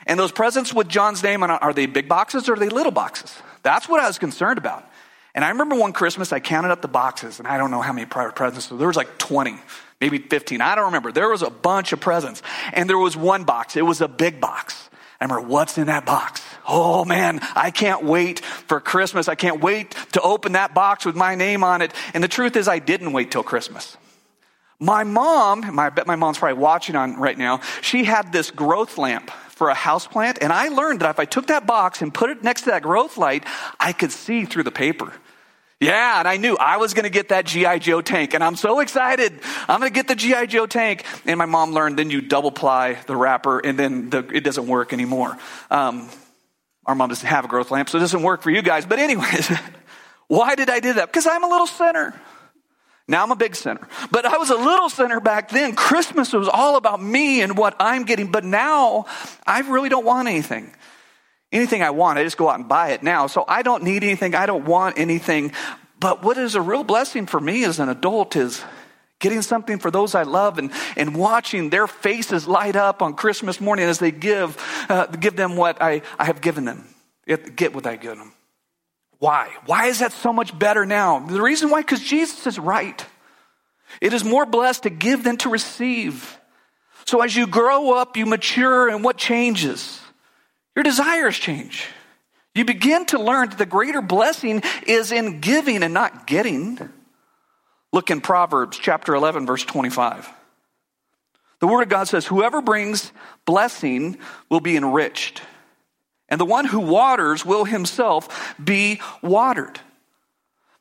And 0.06 0.18
those 0.18 0.32
presents 0.32 0.74
with 0.74 0.88
John's 0.88 1.22
name 1.22 1.44
on 1.44 1.52
it, 1.52 1.62
are 1.62 1.74
they 1.74 1.86
big 1.86 2.08
boxes 2.08 2.48
or 2.48 2.54
are 2.54 2.56
they 2.56 2.70
little 2.70 2.94
boxes? 2.94 3.36
That's 3.62 3.90
what 3.90 4.00
I 4.00 4.08
was 4.08 4.18
concerned 4.18 4.58
about. 4.58 4.90
And 5.36 5.44
I 5.44 5.50
remember 5.50 5.76
one 5.76 5.92
Christmas 5.92 6.32
I 6.32 6.40
counted 6.40 6.72
up 6.72 6.82
the 6.82 6.88
boxes 6.88 7.40
and 7.40 7.48
I 7.48 7.58
don't 7.58 7.72
know 7.72 7.82
how 7.82 7.92
many 7.92 8.06
private 8.06 8.38
presents. 8.38 8.68
There 8.68 8.88
was 8.88 8.96
like 8.96 9.18
20, 9.18 9.58
maybe 10.00 10.18
15. 10.18 10.62
I 10.62 10.76
don't 10.76 10.86
remember. 10.86 11.12
There 11.12 11.28
was 11.28 11.42
a 11.42 11.50
bunch 11.50 11.92
of 11.92 12.00
presents. 12.00 12.42
And 12.72 12.90
there 12.90 12.98
was 12.98 13.18
one 13.18 13.44
box. 13.44 13.76
It 13.76 13.86
was 13.86 14.00
a 14.00 14.08
big 14.08 14.40
box. 14.40 14.90
I 15.20 15.26
remember 15.26 15.46
what's 15.46 15.78
in 15.78 15.88
that 15.88 16.06
box. 16.06 16.42
Oh 16.68 17.06
man, 17.06 17.40
I 17.56 17.72
can't 17.72 18.04
wait 18.04 18.40
for 18.40 18.80
Christmas. 18.80 19.28
I 19.28 19.36
can't 19.36 19.62
wait 19.62 19.92
to 20.14 20.22
open 20.22 20.54
that 20.54 20.74
box 20.74 21.06
with 21.06 21.16
my 21.16 21.36
name 21.36 21.64
on 21.64 21.82
it. 21.82 21.94
And 22.14 22.24
the 22.24 22.28
truth 22.28 22.56
is, 22.56 22.68
I 22.68 22.80
didn't 22.80 23.12
wait 23.12 23.32
till 23.32 23.44
Christmas. 23.44 23.98
My 24.80 25.04
mom, 25.04 25.80
I 25.80 25.90
bet 25.90 26.08
my 26.08 26.16
mom's 26.16 26.38
probably 26.38 26.62
watching 26.62 26.96
on 26.96 27.18
right 27.18 27.38
now, 27.38 27.62
she 27.82 28.04
had 28.04 28.32
this 28.32 28.52
growth 28.52 28.98
lamp 28.98 29.30
for 29.50 29.70
a 29.70 29.74
house 29.74 30.08
plant. 30.08 30.40
And 30.42 30.52
I 30.52 30.70
learned 30.70 31.02
that 31.02 31.10
if 31.10 31.20
I 31.20 31.26
took 31.26 31.48
that 31.48 31.66
box 31.66 32.02
and 32.02 32.14
put 32.14 32.30
it 32.30 32.44
next 32.44 32.62
to 32.64 32.72
that 32.72 32.84
growth 32.84 33.18
light, 33.18 33.46
I 33.80 33.94
could 33.94 34.12
see 34.12 34.46
through 34.46 34.64
the 34.64 34.72
paper. 34.72 35.14
Yeah, 35.80 36.20
and 36.20 36.28
I 36.28 36.38
knew 36.38 36.56
I 36.58 36.78
was 36.78 36.94
going 36.94 37.04
to 37.04 37.10
get 37.10 37.30
that 37.30 37.46
G.I. 37.46 37.80
Joe 37.80 38.02
tank, 38.02 38.34
and 38.34 38.44
I'm 38.44 38.56
so 38.56 38.80
excited. 38.80 39.34
I'm 39.68 39.80
going 39.80 39.92
to 39.92 39.94
get 39.94 40.08
the 40.08 40.16
G.I. 40.16 40.46
Joe 40.46 40.66
tank. 40.66 41.04
And 41.26 41.38
my 41.38 41.46
mom 41.46 41.72
learned 41.72 42.00
then 42.00 42.10
you 42.10 42.22
double 42.22 42.52
ply 42.52 42.94
the 43.06 43.16
wrapper, 43.16 43.60
and 43.60 43.78
then 43.78 44.10
the, 44.10 44.20
it 44.34 44.46
doesn't 44.46 44.68
work 44.68 44.94
anymore. 44.94 45.38
Um, 45.70 46.10
our 46.86 46.96
mom 46.96 47.10
doesn't 47.10 47.28
have 47.28 47.46
a 47.46 47.48
growth 47.48 47.72
lamp, 47.72 47.90
so 47.90 47.98
it 47.98 48.02
doesn't 48.02 48.24
work 48.24 48.42
for 48.42 48.52
you 48.52 48.62
guys. 48.62 48.86
But, 48.86 49.00
anyways, 49.00 49.52
why 50.28 50.56
did 50.56 50.70
I 50.70 50.80
do 50.80 50.94
that? 50.94 51.08
Because 51.08 51.28
I'm 51.28 51.44
a 51.44 51.48
little 51.48 51.68
sinner. 51.68 52.20
Now 53.08 53.24
I'm 53.24 53.32
a 53.32 53.36
big 53.36 53.56
sinner. 53.56 53.88
But 54.12 54.26
I 54.26 54.38
was 54.38 54.50
a 54.50 54.56
little 54.56 54.90
sinner 54.90 55.20
back 55.20 55.50
then. 55.50 55.76
Christmas 55.76 56.32
was 56.32 56.48
all 56.48 56.78
about 56.78 57.02
me 57.02 57.42
and 57.42 57.58
what 57.58 57.76
I'm 57.80 58.06
getting. 58.06 58.32
But 58.32 58.46
now 58.46 59.06
I 59.46 59.60
really 59.62 59.90
don't 59.90 60.06
want 60.06 60.30
anything 60.30 60.74
anything 61.54 61.84
I 61.84 61.92
want, 61.92 62.20
I 62.20 62.24
just 62.24 62.38
go 62.38 62.50
out 62.50 62.60
and 62.60 62.68
buy 62.68 62.90
it 62.90 63.04
now. 63.04 63.28
So 63.28 63.46
I 63.48 63.62
don't 63.62 63.84
need 63.84 64.04
anything. 64.04 64.36
I 64.36 64.46
don't 64.46 64.66
want 64.66 64.98
anything. 64.98 65.54
But 66.00 66.24
what 66.24 66.38
is 66.38 66.56
a 66.56 66.62
real 66.62 66.84
blessing 66.84 67.28
for 67.28 67.40
me 67.40 67.64
as 67.64 67.80
an 67.80 67.88
adult 67.88 68.36
is 68.36 68.62
getting 69.24 69.42
something 69.42 69.80
for 69.80 69.90
those 69.90 70.14
I 70.16 70.24
love 70.24 70.60
and, 70.60 70.70
and 70.98 71.16
watching 71.16 71.70
their 71.70 71.88
faces 71.88 72.46
light 72.46 72.76
up 72.76 73.02
on 73.02 73.14
Christmas 73.14 73.62
morning 73.62 73.86
as 73.86 73.98
they 73.98 74.12
give, 74.12 74.58
uh, 74.90 75.06
give 75.06 75.38
them 75.38 75.56
what 75.56 75.82
I, 75.82 76.02
I 76.20 76.26
have 76.26 76.42
given 76.42 76.66
them. 76.66 76.94
Get 77.26 77.74
what 77.74 77.88
I 77.88 77.96
give 77.96 78.18
them. 78.18 78.34
Why? 79.20 79.50
Why 79.66 79.86
is 79.86 80.00
that 80.00 80.12
so 80.12 80.34
much 80.34 80.58
better 80.60 80.86
now? 80.86 81.20
The 81.20 81.42
reason 81.42 81.70
why, 81.70 81.80
because 81.80 82.02
Jesus 82.02 82.46
is 82.46 82.60
right. 82.60 83.04
It 84.02 84.12
is 84.12 84.26
more 84.26 84.46
blessed 84.46 84.84
to 84.84 84.90
give 84.90 85.24
than 85.24 85.38
to 85.38 85.50
receive. 85.50 86.38
So 87.06 87.22
as 87.22 87.34
you 87.34 87.48
grow 87.48 87.94
up, 87.94 88.18
you 88.18 88.26
mature, 88.26 88.90
and 88.90 89.06
what 89.06 89.16
changes? 89.16 90.02
Your 90.76 90.84
desires 90.84 91.38
change. 91.38 91.88
You 92.54 92.66
begin 92.66 93.06
to 93.08 93.20
learn 93.22 93.50
that 93.50 93.58
the 93.58 93.66
greater 93.66 94.02
blessing 94.02 94.62
is 94.86 95.14
in 95.14 95.40
giving 95.40 95.82
and 95.82 95.94
not 95.94 96.28
getting. 96.28 96.78
Look 97.94 98.10
in 98.10 98.22
Proverbs 98.22 98.78
chapter 98.78 99.14
11, 99.14 99.46
verse 99.46 99.64
25. 99.64 100.28
The 101.60 101.68
Word 101.68 101.84
of 101.84 101.90
God 101.90 102.08
says, 102.08 102.26
Whoever 102.26 102.62
brings 102.62 103.14
blessing 103.46 104.18
will 104.50 104.60
be 104.60 104.76
enriched, 104.76 105.44
and 106.28 106.42
the 106.42 106.46
one 106.46 106.66
who 106.66 106.80
waters 106.80 107.46
will 107.46 107.64
himself 107.64 108.56
be 108.62 109.00
watered. 109.22 109.80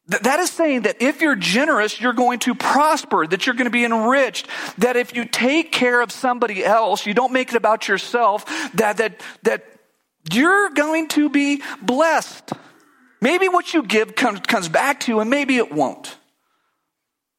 That 0.07 0.41
is 0.41 0.51
saying 0.51 0.83
that 0.83 1.01
if 1.01 1.21
you're 1.21 1.37
generous, 1.37 2.01
you're 2.01 2.13
going 2.13 2.41
to 2.41 2.55
prosper, 2.55 3.27
that 3.27 3.47
you're 3.47 3.55
going 3.55 3.67
to 3.67 3.71
be 3.71 3.85
enriched, 3.85 4.49
that 4.79 4.97
if 4.97 5.15
you 5.15 5.25
take 5.25 5.71
care 5.71 6.01
of 6.01 6.11
somebody 6.11 6.65
else, 6.65 7.07
you 7.07 7.15
don't 7.15 7.33
make 7.33 7.51
it 7.51 7.57
about 7.57 7.87
yourself, 7.87 8.45
that, 8.75 8.97
that, 8.97 9.21
that 9.43 9.65
you're 10.33 10.71
going 10.71 11.09
to 11.09 11.29
be 11.29 11.63
blessed. 11.81 12.53
Maybe 13.21 13.49
what 13.49 13.73
you 13.75 13.85
give 13.85 14.17
comes, 14.17 14.41
comes 14.41 14.69
back 14.69 15.01
to 15.01 15.13
you, 15.13 15.21
and 15.21 15.31
maybe 15.31 15.57
it 15.59 15.71
won't. 15.71 16.17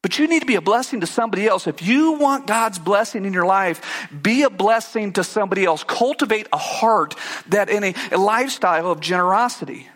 But 0.04 0.20
you 0.20 0.28
need 0.28 0.42
to 0.42 0.46
be 0.46 0.56
a 0.56 0.62
blessing 0.62 1.00
to 1.00 1.08
somebody 1.08 1.48
else. 1.48 1.66
If 1.66 1.82
you 1.82 2.12
want 2.20 2.46
God's 2.46 2.78
blessing 2.78 3.24
in 3.24 3.32
your 3.32 3.46
life, 3.46 4.10
be 4.22 4.44
a 4.44 4.50
blessing 4.50 5.14
to 5.14 5.24
somebody 5.24 5.64
else. 5.64 5.86
Cultivate 5.86 6.46
a 6.52 6.58
heart 6.58 7.16
that 7.48 7.70
in 7.70 7.86
a, 7.86 7.96
a 8.12 8.18
lifestyle 8.18 8.92
of 8.92 9.00
generosity. 9.00 9.88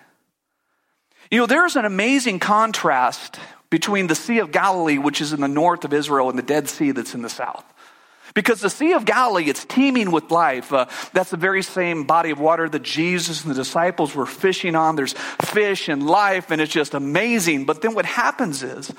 You 1.30 1.40
know, 1.40 1.46
there's 1.46 1.76
an 1.76 1.84
amazing 1.84 2.40
contrast 2.40 3.38
between 3.70 4.08
the 4.08 4.16
Sea 4.16 4.40
of 4.40 4.54
Galilee, 4.54 4.98
which 4.98 5.20
is 5.20 5.34
in 5.34 5.42
the 5.42 5.48
north 5.50 5.84
of 5.84 5.94
Israel, 5.94 6.30
and 6.30 6.40
the 6.40 6.44
Dead 6.44 6.70
Sea 6.70 6.92
that's 6.92 7.14
in 7.14 7.22
the 7.22 7.30
south. 7.30 7.66
Because 8.34 8.62
the 8.62 8.70
Sea 8.70 8.94
of 8.94 9.04
Galilee, 9.04 9.50
it's 9.50 9.66
teeming 9.66 10.12
with 10.12 10.32
life. 10.32 10.72
Uh, 10.72 10.86
that's 11.12 11.32
the 11.32 11.38
very 11.38 11.64
same 11.64 12.06
body 12.06 12.30
of 12.30 12.40
water 12.40 12.70
that 12.70 12.84
Jesus 12.84 13.42
and 13.42 13.52
the 13.52 13.56
disciples 13.56 14.16
were 14.16 14.26
fishing 14.26 14.74
on. 14.74 14.96
There's 14.96 15.14
fish 15.42 15.90
and 15.90 16.06
life, 16.06 16.50
and 16.50 16.62
it's 16.62 16.72
just 16.72 16.94
amazing. 16.94 17.66
But 17.66 17.82
then 17.82 17.94
what 17.94 18.06
happens 18.06 18.64
is 18.64 18.94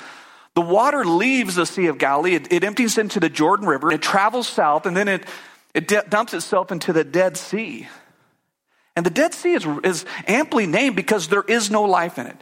the 0.59 0.63
water 0.63 1.05
leaves 1.05 1.55
the 1.55 1.65
Sea 1.65 1.87
of 1.87 1.99
Galilee, 1.99 2.35
it, 2.35 2.53
it 2.53 2.65
empties 2.65 2.99
into 2.99 3.21
the 3.21 3.29
Jordan 3.29 3.69
River, 3.69 3.93
it 3.93 4.03
travels 4.03 4.49
south, 4.49 4.87
and 4.87 4.97
then 4.97 5.07
it, 5.07 5.25
it 5.73 5.87
d- 5.87 6.01
dumps 6.09 6.35
itself 6.35 6.73
into 6.73 6.93
the 6.93 7.05
Dead 7.05 7.37
Sea. 7.37 7.87
And 8.97 9.07
the 9.07 9.11
Dead 9.11 9.35
Sea 9.35 9.53
is, 9.53 9.65
is 9.85 10.05
amply 10.27 10.67
named 10.67 10.97
because 10.97 11.29
there 11.29 11.45
is 11.45 11.71
no 11.71 11.85
life 11.85 12.19
in 12.19 12.27
it. 12.27 12.37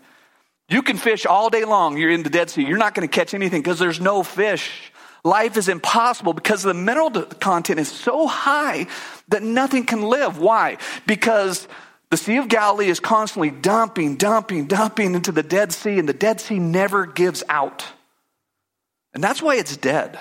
You 0.71 0.81
can 0.81 0.97
fish 0.97 1.27
all 1.27 1.51
day 1.51 1.67
long. 1.67 1.99
You're 1.99 2.11
in 2.11 2.23
the 2.23 2.31
Dead 2.31 2.49
Sea. 2.49 2.65
You're 2.65 2.79
not 2.79 2.95
going 2.95 3.07
to 3.07 3.15
catch 3.15 3.35
anything 3.35 3.61
because 3.61 3.79
there's 3.79 4.01
no 4.01 4.23
fish. 4.23 4.91
Life 5.23 5.59
is 5.59 5.69
impossible 5.69 6.33
because 6.33 6.63
the 6.63 6.73
mineral 6.73 7.11
content 7.11 7.79
is 7.81 7.93
so 7.93 8.27
high 8.27 8.87
that 9.29 9.43
nothing 9.43 9.85
can 9.85 10.01
live. 10.01 10.39
Why? 10.39 10.79
Because 11.07 11.69
the 12.09 12.17
Sea 12.17 12.39
of 12.39 12.49
Galilee 12.49 12.89
is 12.89 12.99
constantly 12.99 13.51
dumping, 13.51 14.17
dumping, 14.17 14.69
dumping 14.69 15.15
into 15.15 15.33
the 15.33 15.43
Dead 15.43 15.71
Sea, 15.71 15.99
and 15.99 16.09
the 16.09 16.15
Dead 16.15 16.41
Sea 16.41 16.59
never 16.59 17.05
gives 17.05 17.45
out. 17.51 17.85
And 19.17 19.25
that's 19.25 19.41
why 19.41 19.57
it's 19.57 19.79
dead. 19.79 20.19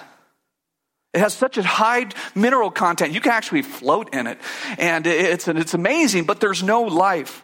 It 1.14 1.20
has 1.20 1.34
such 1.34 1.58
a 1.58 1.64
high 1.64 2.08
mineral 2.34 2.72
content. 2.72 3.12
You 3.12 3.20
can 3.20 3.34
actually 3.34 3.62
float 3.62 4.16
in 4.16 4.26
it. 4.26 4.40
And 4.78 5.06
it's, 5.06 5.50
it's 5.50 5.74
amazing, 5.74 6.24
but 6.24 6.40
there's 6.40 6.64
no 6.64 6.84
life. 6.84 7.44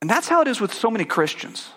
And 0.00 0.08
that's 0.08 0.28
how 0.28 0.40
it 0.40 0.46
is 0.46 0.60
with 0.60 0.72
so 0.72 0.88
many 0.88 1.04
Christians. 1.04 1.68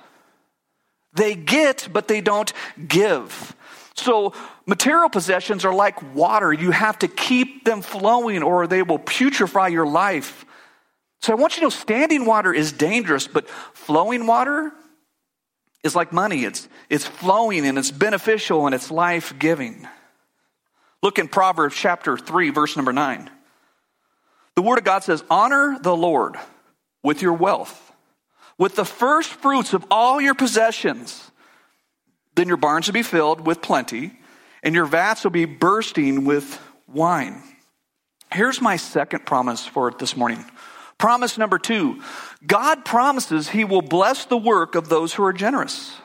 They 1.15 1.33
get, 1.33 1.87
but 1.91 2.07
they 2.07 2.21
don't 2.21 2.53
give. 2.87 3.55
So 3.95 4.33
material 4.67 5.09
possessions 5.09 5.65
are 5.65 5.73
like 5.73 6.13
water. 6.13 6.53
You 6.53 6.69
have 6.69 6.99
to 6.99 7.07
keep 7.07 7.65
them 7.65 7.81
flowing 7.81 8.43
or 8.43 8.67
they 8.67 8.83
will 8.83 8.99
putrefy 8.99 9.71
your 9.71 9.87
life. 9.87 10.45
So 11.23 11.33
I 11.33 11.37
want 11.37 11.55
you 11.55 11.61
to 11.61 11.65
know 11.65 11.69
standing 11.71 12.25
water 12.27 12.53
is 12.53 12.71
dangerous, 12.71 13.27
but 13.27 13.49
flowing 13.49 14.27
water 14.27 14.71
is 15.85 15.95
like 15.95 16.11
money. 16.11 16.43
It's, 16.43 16.67
it's 16.89 17.05
flowing 17.05 17.65
and 17.65 17.77
it's 17.77 17.91
beneficial 17.91 18.65
and 18.65 18.73
it's 18.73 18.89
life 18.89 19.37
giving. 19.37 19.87
Look 21.03 21.19
in 21.19 21.27
Proverbs 21.27 21.75
chapter 21.75 22.17
3, 22.17 22.49
verse 22.49 22.75
number 22.75 22.91
9. 22.91 23.29
The 24.55 24.61
Word 24.63 24.79
of 24.79 24.83
God 24.83 25.03
says, 25.03 25.23
Honor 25.29 25.77
the 25.79 25.95
Lord 25.95 26.35
with 27.03 27.21
your 27.21 27.33
wealth, 27.33 27.93
with 28.57 28.75
the 28.75 28.85
first 28.85 29.29
fruits 29.29 29.73
of 29.73 29.85
all 29.91 30.19
your 30.19 30.33
possessions. 30.33 31.31
Then 32.33 32.47
your 32.47 32.57
barns 32.57 32.87
will 32.87 32.93
be 32.93 33.03
filled 33.03 33.45
with 33.45 33.61
plenty, 33.61 34.17
and 34.63 34.73
your 34.73 34.85
vats 34.85 35.23
will 35.23 35.31
be 35.31 35.45
bursting 35.45 36.25
with 36.25 36.59
wine. 36.87 37.43
Here's 38.33 38.59
my 38.59 38.77
second 38.77 39.25
promise 39.25 39.65
for 39.65 39.91
this 39.91 40.17
morning. 40.17 40.43
Promise 40.97 41.37
number 41.37 41.59
two 41.59 42.01
God 42.45 42.85
promises 42.85 43.49
He 43.49 43.63
will 43.63 43.81
bless 43.81 44.25
the 44.25 44.37
work 44.37 44.75
of 44.75 44.89
those 44.89 45.13
who 45.13 45.23
are 45.23 45.33
generous. 45.33 45.95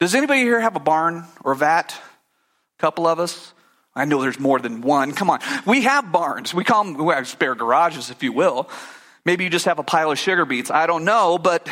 Does 0.00 0.14
anybody 0.14 0.40
here 0.40 0.60
have 0.60 0.76
a 0.76 0.80
barn 0.80 1.24
or 1.44 1.52
a 1.52 1.56
vat? 1.56 1.94
A 2.78 2.80
couple 2.80 3.06
of 3.06 3.20
us? 3.20 3.54
I 3.94 4.04
know 4.04 4.22
there's 4.22 4.40
more 4.40 4.58
than 4.58 4.80
one. 4.80 5.12
Come 5.12 5.30
on. 5.30 5.40
We 5.66 5.82
have 5.82 6.10
barns. 6.10 6.52
We 6.52 6.64
call 6.64 6.84
them 6.84 7.04
we 7.04 7.14
have 7.14 7.28
spare 7.28 7.54
garages, 7.54 8.10
if 8.10 8.22
you 8.22 8.32
will. 8.32 8.68
Maybe 9.24 9.44
you 9.44 9.50
just 9.50 9.66
have 9.66 9.78
a 9.78 9.84
pile 9.84 10.10
of 10.10 10.18
sugar 10.18 10.44
beets. 10.44 10.70
I 10.70 10.86
don't 10.86 11.04
know, 11.04 11.38
but 11.38 11.68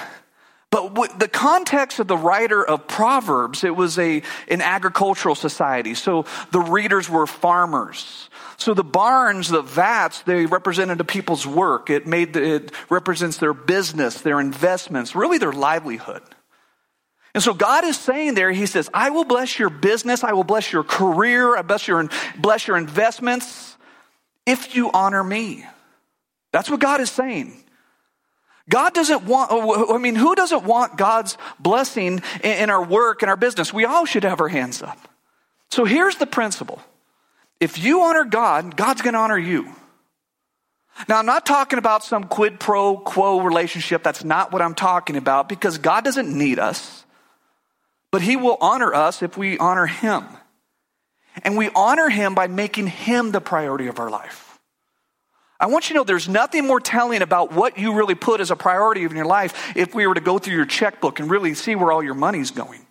but 0.70 1.18
the 1.18 1.26
context 1.26 1.98
of 1.98 2.06
the 2.06 2.16
writer 2.16 2.64
of 2.64 2.86
Proverbs, 2.86 3.64
it 3.64 3.74
was 3.74 3.98
a 3.98 4.22
an 4.46 4.62
agricultural 4.62 5.34
society. 5.34 5.94
So 5.94 6.26
the 6.52 6.60
readers 6.60 7.10
were 7.10 7.26
farmers. 7.26 8.29
So 8.60 8.74
the 8.74 8.84
barns, 8.84 9.48
the 9.48 9.62
vats, 9.62 10.20
they 10.22 10.44
represented 10.44 10.98
the 10.98 11.04
people's 11.04 11.46
work. 11.46 11.88
It 11.88 12.06
made 12.06 12.34
the, 12.34 12.56
it 12.56 12.72
represents 12.90 13.38
their 13.38 13.54
business, 13.54 14.20
their 14.20 14.38
investments, 14.38 15.14
really 15.14 15.38
their 15.38 15.52
livelihood. 15.52 16.22
And 17.32 17.42
so 17.42 17.54
God 17.54 17.84
is 17.84 17.98
saying 17.98 18.34
there, 18.34 18.52
He 18.52 18.66
says, 18.66 18.90
I 18.92 19.10
will 19.10 19.24
bless 19.24 19.58
your 19.58 19.70
business, 19.70 20.22
I 20.22 20.34
will 20.34 20.44
bless 20.44 20.72
your 20.72 20.84
career, 20.84 21.56
I 21.56 21.62
bless 21.62 21.88
your, 21.88 22.06
bless 22.36 22.66
your 22.66 22.76
investments 22.76 23.78
if 24.44 24.74
you 24.74 24.90
honor 24.92 25.24
me. 25.24 25.64
That's 26.52 26.68
what 26.68 26.80
God 26.80 27.00
is 27.00 27.10
saying. 27.10 27.64
God 28.68 28.92
doesn't 28.92 29.24
want, 29.24 29.50
oh, 29.50 29.94
I 29.94 29.98
mean, 29.98 30.16
who 30.16 30.34
doesn't 30.34 30.64
want 30.64 30.98
God's 30.98 31.38
blessing 31.58 32.20
in 32.44 32.68
our 32.68 32.84
work 32.84 33.22
and 33.22 33.30
our 33.30 33.36
business? 33.38 33.72
We 33.72 33.86
all 33.86 34.04
should 34.04 34.24
have 34.24 34.40
our 34.40 34.48
hands 34.48 34.82
up. 34.82 34.98
So 35.70 35.86
here's 35.86 36.16
the 36.16 36.26
principle. 36.26 36.82
If 37.60 37.78
you 37.78 38.02
honor 38.02 38.24
God, 38.24 38.76
God's 38.76 39.02
going 39.02 39.14
to 39.14 39.20
honor 39.20 39.38
you. 39.38 39.70
Now, 41.08 41.18
I'm 41.18 41.26
not 41.26 41.46
talking 41.46 41.78
about 41.78 42.02
some 42.02 42.24
quid 42.24 42.58
pro 42.58 42.96
quo 42.96 43.40
relationship. 43.40 44.02
That's 44.02 44.24
not 44.24 44.52
what 44.52 44.60
I'm 44.62 44.74
talking 44.74 45.16
about 45.16 45.48
because 45.48 45.78
God 45.78 46.04
doesn't 46.04 46.36
need 46.36 46.58
us 46.58 47.04
but 48.10 48.22
he 48.22 48.36
will 48.36 48.58
honor 48.60 48.92
us 48.92 49.22
if 49.22 49.36
we 49.36 49.58
honor 49.58 49.86
him. 49.86 50.26
And 51.42 51.56
we 51.56 51.70
honor 51.74 52.08
him 52.08 52.34
by 52.34 52.48
making 52.48 52.88
him 52.88 53.30
the 53.30 53.40
priority 53.40 53.86
of 53.86 54.00
our 54.00 54.10
life. 54.10 54.58
I 55.60 55.66
want 55.66 55.88
you 55.88 55.94
to 55.94 56.00
know 56.00 56.04
there's 56.04 56.28
nothing 56.28 56.66
more 56.66 56.80
telling 56.80 57.22
about 57.22 57.52
what 57.52 57.78
you 57.78 57.92
really 57.92 58.14
put 58.14 58.40
as 58.40 58.50
a 58.50 58.56
priority 58.56 59.04
in 59.04 59.14
your 59.14 59.26
life 59.26 59.76
if 59.76 59.94
we 59.94 60.06
were 60.06 60.14
to 60.14 60.20
go 60.20 60.38
through 60.38 60.54
your 60.54 60.64
checkbook 60.64 61.20
and 61.20 61.30
really 61.30 61.54
see 61.54 61.76
where 61.76 61.92
all 61.92 62.02
your 62.02 62.14
money's 62.14 62.50
going. 62.50 62.84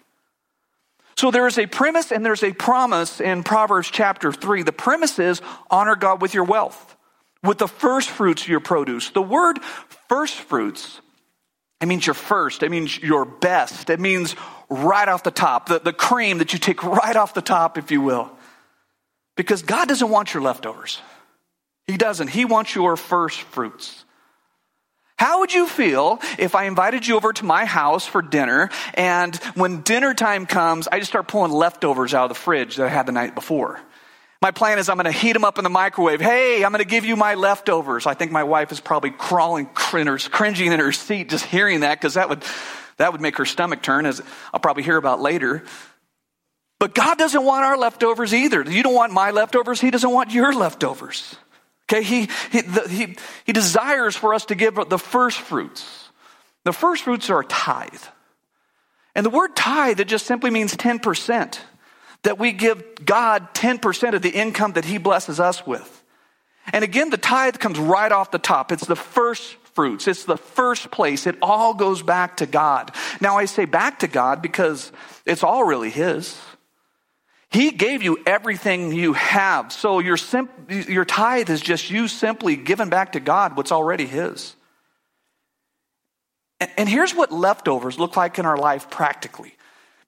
So 1.20 1.32
there 1.32 1.48
is 1.48 1.58
a 1.58 1.66
premise 1.66 2.14
and 2.14 2.26
there's 2.26 2.44
a 2.44 2.54
promise 2.54 3.20
in 3.20 3.44
Proverbs 3.44 3.92
chapter 3.92 4.32
3. 4.32 4.64
The 4.64 4.72
premise 4.72 5.20
is 5.20 5.42
honor 5.70 5.98
God 5.98 6.22
with 6.22 6.34
your 6.34 6.46
wealth, 6.46 6.96
with 7.44 7.58
the 7.58 7.68
first 7.68 8.10
fruits 8.10 8.44
of 8.44 8.48
your 8.48 8.62
produce. 8.62 9.10
The 9.10 9.22
word 9.22 9.60
first 10.08 10.36
fruits, 10.36 11.02
it 11.82 11.88
means 11.88 12.08
your 12.08 12.14
first, 12.14 12.64
it 12.64 12.72
means 12.72 12.98
your 12.98 13.26
best, 13.26 13.90
it 13.90 14.00
means 14.00 14.38
right 14.70 15.10
off 15.10 15.24
the 15.24 15.30
top, 15.30 15.68
the, 15.68 15.80
the 15.80 15.92
cream 15.92 16.38
that 16.38 16.54
you 16.54 16.60
take 16.60 16.82
right 16.86 17.18
off 17.18 17.34
the 17.34 17.42
top, 17.42 17.78
if 17.78 17.92
you 17.92 18.00
will. 18.00 18.32
Because 19.36 19.62
God 19.62 19.90
doesn't 19.90 20.10
want 20.10 20.34
your 20.34 20.42
leftovers. 20.42 21.02
He 21.86 21.98
doesn't. 21.98 22.30
He 22.30 22.46
wants 22.46 22.74
your 22.76 22.96
first 22.96 23.42
fruits. 23.42 24.06
How 25.20 25.40
would 25.40 25.54
you 25.54 25.68
feel 25.68 26.22
if 26.38 26.56
I 26.56 26.64
invited 26.64 27.06
you 27.06 27.18
over 27.18 27.34
to 27.34 27.44
my 27.44 27.66
house 27.66 28.06
for 28.06 28.22
dinner 28.22 28.70
and 28.94 29.36
when 29.54 29.82
dinner 29.82 30.14
time 30.14 30.46
comes, 30.46 30.88
I 30.88 31.00
just 31.00 31.12
start 31.12 31.28
pulling 31.28 31.52
leftovers 31.52 32.14
out 32.14 32.24
of 32.24 32.30
the 32.30 32.36
fridge 32.36 32.78
that 32.78 32.86
I 32.86 32.90
had 32.90 33.06
the 33.06 33.12
night 33.12 33.36
before? 33.36 33.82
My 34.42 34.52
plan 34.52 34.80
is 34.80 34.88
I'm 34.88 34.96
going 34.96 35.12
to 35.12 35.12
heat 35.12 35.34
them 35.34 35.44
up 35.44 35.58
in 35.58 35.66
the 35.66 35.70
microwave. 35.70 36.22
Hey, 36.22 36.64
I'm 36.64 36.72
going 36.72 36.82
to 36.82 36.90
give 36.90 37.04
you 37.04 37.18
my 37.18 37.36
leftovers. 37.36 38.06
I 38.08 38.14
think 38.14 38.32
my 38.32 38.46
wife 38.46 38.72
is 38.72 38.80
probably 38.80 39.12
crawling, 39.12 39.66
cringing 39.66 40.72
in 40.72 40.80
her 40.80 40.94
seat 40.94 41.28
just 41.28 41.44
hearing 41.44 41.82
that 41.82 42.00
because 42.00 42.14
that 42.14 42.30
would 42.30 42.42
that 42.96 43.12
would 43.12 43.20
make 43.20 43.38
her 43.40 43.46
stomach 43.46 43.82
turn, 43.82 44.06
as 44.06 44.22
I'll 44.54 44.62
probably 44.62 44.84
hear 44.84 44.96
about 44.96 45.20
later. 45.20 45.66
But 46.80 46.96
God 46.96 47.18
doesn't 47.18 47.44
want 47.44 47.66
our 47.66 47.78
leftovers 47.78 48.34
either. 48.34 48.62
You 48.64 48.84
don't 48.84 48.96
want 48.96 49.12
my 49.12 49.32
leftovers. 49.32 49.82
He 49.82 49.92
doesn't 49.92 50.12
want 50.12 50.32
your 50.32 50.54
leftovers. 50.54 51.36
Okay, 51.90 52.04
he, 52.04 52.30
he, 52.52 52.62
the, 52.62 52.88
he, 52.88 53.18
he 53.46 53.52
desires 53.52 54.16
for 54.16 54.36
us 54.36 54.46
to 54.46 54.56
give 54.56 54.76
the 54.90 55.00
first 55.00 55.40
fruits. 55.40 56.10
The 56.64 56.74
first 56.74 57.04
fruits 57.04 57.32
are 57.32 57.40
a 57.40 57.46
tithe. 57.46 58.04
And 59.16 59.26
the 59.26 59.32
word 59.32 59.56
tithe, 59.56 60.00
it 60.00 60.08
just 60.08 60.28
simply 60.28 60.52
means 60.52 60.76
10%. 60.76 61.60
That 62.24 62.38
we 62.38 62.52
give 62.52 63.06
God 63.06 63.54
10% 63.54 64.14
of 64.14 64.22
the 64.22 64.30
income 64.30 64.74
that 64.74 64.86
he 64.86 64.98
blesses 64.98 65.40
us 65.40 65.66
with. 65.66 66.04
And 66.72 66.84
again, 66.84 67.10
the 67.10 67.18
tithe 67.18 67.58
comes 67.58 67.80
right 67.80 68.12
off 68.12 68.30
the 68.30 68.40
top. 68.40 68.72
It's 68.72 68.86
the 68.86 68.96
first 68.96 69.56
fruits. 69.74 70.08
It's 70.08 70.26
the 70.26 70.38
first 70.38 70.92
place. 70.92 71.26
It 71.26 71.38
all 71.42 71.74
goes 71.74 72.04
back 72.04 72.38
to 72.38 72.46
God. 72.46 72.94
Now, 73.22 73.38
I 73.38 73.46
say 73.46 73.66
back 73.66 74.00
to 74.00 74.08
God 74.08 74.42
because 74.42 74.92
it's 75.26 75.44
all 75.44 75.64
really 75.64 75.90
His. 75.90 76.40
He 77.52 77.72
gave 77.72 78.04
you 78.04 78.20
everything 78.26 78.94
you 78.94 79.14
have. 79.14 79.74
So 79.74 80.00
your, 80.00 80.18
simp- 80.18 80.52
your 80.70 81.06
tithe 81.06 81.50
is 81.50 81.62
just 81.62 81.90
you 81.90 82.08
simply 82.08 82.56
giving 82.56 82.90
back 82.90 83.14
to 83.14 83.20
God 83.20 83.58
what's 83.58 83.72
already 83.72 84.06
His. 84.06 84.56
And, 86.60 86.70
and 86.78 86.90
here's 86.90 87.16
what 87.16 87.32
leftovers 87.32 87.98
look 87.98 88.16
like 88.16 88.38
in 88.38 88.46
our 88.46 88.58
life 88.58 88.90
practically. 88.90 89.56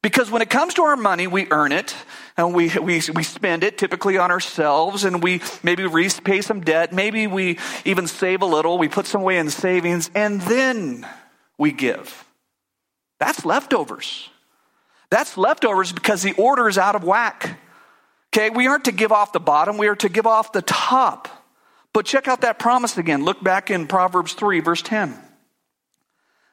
Because 0.04 0.32
when 0.32 0.42
it 0.42 0.50
comes 0.50 0.76
to 0.76 0.84
our 0.84 0.96
money, 0.96 1.28
we 1.28 1.48
earn 1.52 1.72
it 1.72 1.96
and 2.36 2.56
we, 2.56 2.70
we, 2.80 3.02
we 3.14 3.24
spend 3.24 3.64
it 3.64 3.78
typically 3.78 4.18
on 4.18 4.32
ourselves 4.32 5.04
and 5.04 5.22
we 5.22 5.42
maybe 5.62 5.86
repay 5.86 6.42
some 6.42 6.62
debt. 6.62 6.92
Maybe 6.92 7.28
we 7.28 7.60
even 7.86 8.08
save 8.08 8.42
a 8.42 8.48
little. 8.48 8.80
We 8.80 8.88
put 8.88 9.06
some 9.06 9.22
away 9.22 9.38
in 9.38 9.52
savings 9.52 10.10
and 10.16 10.42
then 10.42 11.08
we 11.60 11.72
give. 11.72 12.26
That's 13.20 13.46
leftovers. 13.46 14.31
That's 15.12 15.38
leftovers 15.38 15.92
because 15.92 16.24
the 16.24 16.34
order 16.34 16.68
is 16.68 16.78
out 16.78 16.96
of 16.96 17.04
whack. 17.04 17.60
Okay, 18.34 18.50
we 18.50 18.66
aren't 18.68 18.86
to 18.86 18.94
give 18.94 19.12
off 19.12 19.34
the 19.34 19.40
bottom, 19.40 19.78
we 19.78 19.88
are 19.88 19.96
to 19.98 20.10
give 20.10 20.26
off 20.26 20.54
the 20.54 20.62
top. 20.64 21.28
But 21.94 22.06
check 22.06 22.30
out 22.30 22.42
that 22.42 22.58
promise 22.58 22.98
again. 22.98 23.26
Look 23.26 23.44
back 23.44 23.70
in 23.70 23.86
Proverbs 23.88 24.34
3, 24.34 24.62
verse 24.62 24.82
10. 24.82 25.14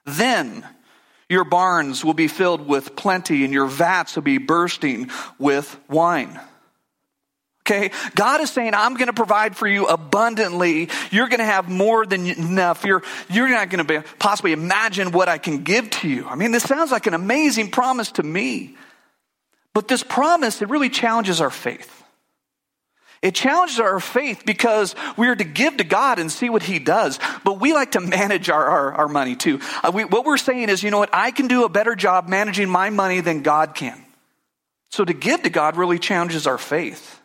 Then 0.05 0.67
your 1.29 1.45
barns 1.45 2.05
will 2.05 2.15
be 2.15 2.27
filled 2.27 2.67
with 2.67 2.97
plenty, 2.97 3.45
and 3.45 3.53
your 3.53 3.67
vats 3.67 4.17
will 4.17 4.23
be 4.23 4.39
bursting 4.39 5.11
with 5.39 5.79
wine. 5.89 6.41
Okay? 7.69 7.91
God 8.15 8.41
is 8.41 8.51
saying, 8.51 8.73
I'm 8.73 8.95
going 8.95 9.09
to 9.09 9.13
provide 9.13 9.55
for 9.55 9.69
you 9.69 9.87
abundantly. 9.87 10.89
You're 11.11 11.29
going 11.29 11.41
to 11.41 11.45
have 11.45 11.69
more 11.69 12.07
than 12.07 12.27
enough. 12.27 12.83
You're, 12.85 13.03
you're 13.29 13.51
not 13.51 13.69
going 13.69 13.87
to 13.87 14.05
possibly 14.19 14.53
imagine 14.53 15.13
what 15.13 15.29
I 15.29 15.37
can 15.37 15.65
give 15.65 15.91
to 15.91 16.09
you. 16.09 16.27
I 16.27 16.35
mean, 16.35 16.51
this 16.51 16.63
sounds 16.63 16.91
like 16.91 17.07
an 17.07 17.13
amazing 17.13 17.71
promise 17.71 18.13
to 18.13 18.23
me. 18.23 18.75
But 19.75 19.87
this 19.87 20.03
promise, 20.03 20.63
it 20.63 20.71
really 20.71 20.89
challenges 20.89 21.43
our 21.43 21.51
faith. 21.51 21.95
It 23.21 23.35
challenges 23.35 23.81
our 23.81 24.01
faith 24.01 24.45
because 24.47 24.95
we 25.19 25.29
are 25.29 25.37
to 25.37 25.45
give 25.45 25.77
to 25.77 25.85
God 25.85 26.19
and 26.19 26.33
see 26.33 26.49
what 26.49 26.63
He 26.63 26.79
does. 26.79 27.19
But 27.45 27.61
we 27.61 27.75
like 27.75 27.93
to 27.93 28.01
manage 28.19 28.49
our, 28.49 28.65
our, 28.65 28.93
our 28.95 29.09
money 29.09 29.37
too. 29.37 29.61
Uh, 29.83 29.91
we, 29.93 30.07
what 30.07 30.25
we're 30.25 30.39
saying 30.39 30.71
is, 30.71 30.83
you 30.83 30.91
know 30.91 31.01
what? 31.01 31.11
I 31.13 31.33
can 31.33 31.49
do 31.49 31.65
a 31.65 31.69
better 31.69 31.95
job 31.95 32.29
managing 32.29 32.71
my 32.71 32.89
money 32.89 33.21
than 33.21 33.43
God 33.43 33.75
can. 33.75 34.03
So 34.91 35.05
to 35.05 35.13
give 35.13 35.43
to 35.43 35.51
God 35.51 35.77
really 35.77 35.99
challenges 35.99 36.47
our 36.47 36.57
faith. 36.57 37.18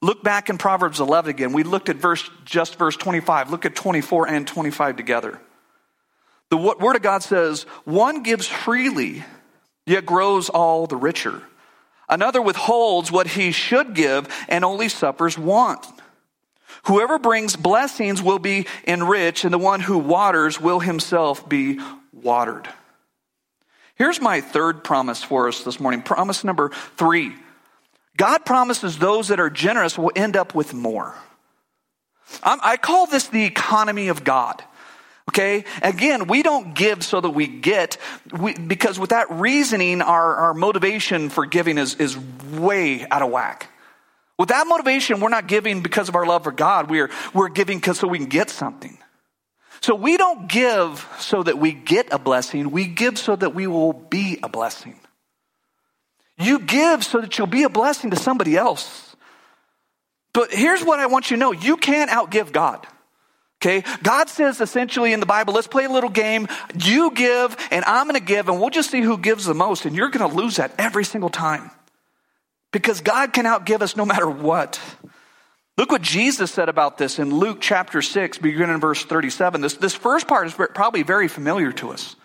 Look 0.00 0.22
back 0.22 0.48
in 0.48 0.58
Proverbs 0.58 1.00
11 1.00 1.30
again. 1.30 1.52
We 1.52 1.64
looked 1.64 1.88
at 1.88 1.96
verse, 1.96 2.28
just 2.44 2.78
verse 2.78 2.96
25. 2.96 3.50
Look 3.50 3.64
at 3.64 3.74
24 3.74 4.28
and 4.28 4.46
25 4.46 4.96
together. 4.96 5.40
The 6.50 6.56
word 6.56 6.96
of 6.96 7.02
God 7.02 7.22
says, 7.22 7.64
one 7.84 8.22
gives 8.22 8.46
freely, 8.46 9.24
yet 9.86 10.06
grows 10.06 10.48
all 10.48 10.86
the 10.86 10.96
richer. 10.96 11.42
Another 12.08 12.40
withholds 12.40 13.12
what 13.12 13.26
he 13.26 13.52
should 13.52 13.94
give 13.94 14.28
and 14.48 14.64
only 14.64 14.88
suffers 14.88 15.36
want. 15.36 15.86
Whoever 16.84 17.18
brings 17.18 17.56
blessings 17.56 18.22
will 18.22 18.38
be 18.38 18.66
enriched, 18.86 19.44
and 19.44 19.52
the 19.52 19.58
one 19.58 19.80
who 19.80 19.98
waters 19.98 20.60
will 20.60 20.80
himself 20.80 21.46
be 21.48 21.80
watered. 22.12 22.68
Here's 23.96 24.20
my 24.20 24.40
third 24.40 24.84
promise 24.84 25.22
for 25.22 25.48
us 25.48 25.64
this 25.64 25.80
morning. 25.80 26.02
Promise 26.02 26.44
number 26.44 26.70
three 26.96 27.34
God 28.18 28.44
promises 28.44 28.98
those 28.98 29.28
that 29.28 29.40
are 29.40 29.48
generous 29.48 29.96
will 29.96 30.12
end 30.14 30.36
up 30.36 30.54
with 30.54 30.74
more. 30.74 31.14
I 32.42 32.76
call 32.76 33.06
this 33.06 33.28
the 33.28 33.44
economy 33.44 34.08
of 34.08 34.22
God. 34.22 34.62
Okay? 35.30 35.64
Again, 35.82 36.26
we 36.26 36.42
don't 36.42 36.74
give 36.74 37.04
so 37.04 37.20
that 37.20 37.30
we 37.30 37.46
get, 37.46 37.96
we, 38.38 38.54
because 38.54 38.98
with 38.98 39.10
that 39.10 39.30
reasoning, 39.30 40.02
our, 40.02 40.36
our 40.36 40.54
motivation 40.54 41.28
for 41.28 41.46
giving 41.46 41.78
is, 41.78 41.94
is 41.94 42.18
way 42.18 43.06
out 43.10 43.22
of 43.22 43.30
whack. 43.30 43.70
With 44.38 44.48
that 44.50 44.66
motivation, 44.66 45.20
we're 45.20 45.28
not 45.28 45.46
giving 45.46 45.82
because 45.82 46.08
of 46.08 46.14
our 46.14 46.26
love 46.26 46.44
for 46.44 46.52
God. 46.52 46.90
We're, 46.90 47.10
we're 47.34 47.48
giving 47.48 47.78
because 47.78 47.98
so 47.98 48.08
we 48.08 48.18
can 48.18 48.28
get 48.28 48.50
something. 48.50 48.98
So 49.80 49.94
we 49.94 50.16
don't 50.16 50.48
give 50.48 51.06
so 51.18 51.42
that 51.42 51.58
we 51.58 51.72
get 51.72 52.12
a 52.12 52.18
blessing. 52.18 52.70
We 52.70 52.86
give 52.86 53.18
so 53.18 53.36
that 53.36 53.54
we 53.54 53.66
will 53.66 53.92
be 53.92 54.38
a 54.42 54.48
blessing. 54.48 54.98
You 56.38 56.60
give 56.60 57.04
so 57.04 57.20
that 57.20 57.36
you'll 57.36 57.46
be 57.46 57.64
a 57.64 57.68
blessing 57.68 58.10
to 58.10 58.16
somebody 58.16 58.56
else. 58.56 59.16
But 60.32 60.52
here's 60.52 60.84
what 60.84 61.00
I 61.00 61.06
want 61.06 61.30
you 61.30 61.36
to 61.36 61.40
know. 61.40 61.52
You 61.52 61.76
can't 61.76 62.10
outgive 62.10 62.52
God. 62.52 62.86
Okay? 63.60 63.82
God 64.02 64.28
says 64.28 64.60
essentially 64.60 65.12
in 65.12 65.20
the 65.20 65.26
Bible, 65.26 65.54
let's 65.54 65.66
play 65.66 65.84
a 65.84 65.90
little 65.90 66.10
game. 66.10 66.46
You 66.78 67.10
give 67.10 67.56
and 67.72 67.84
I'm 67.84 68.06
going 68.06 68.18
to 68.18 68.24
give 68.24 68.48
and 68.48 68.60
we'll 68.60 68.70
just 68.70 68.90
see 68.90 69.00
who 69.00 69.18
gives 69.18 69.46
the 69.46 69.54
most 69.54 69.84
and 69.84 69.96
you're 69.96 70.10
going 70.10 70.30
to 70.30 70.36
lose 70.36 70.56
that 70.56 70.72
every 70.78 71.04
single 71.04 71.30
time. 71.30 71.70
Because 72.70 73.00
God 73.00 73.32
can 73.32 73.46
outgive 73.46 73.80
us 73.80 73.96
no 73.96 74.04
matter 74.04 74.28
what. 74.28 74.80
Look 75.78 75.90
what 75.90 76.02
Jesus 76.02 76.50
said 76.50 76.68
about 76.68 76.98
this 76.98 77.18
in 77.18 77.34
Luke 77.34 77.58
chapter 77.60 78.02
6, 78.02 78.38
beginning 78.38 78.74
in 78.74 78.80
verse 78.80 79.04
37. 79.04 79.60
This, 79.60 79.74
this 79.74 79.94
first 79.94 80.26
part 80.26 80.48
is 80.48 80.54
probably 80.54 81.04
very 81.04 81.28
familiar 81.28 81.70
to 81.72 81.90
us, 81.90 82.16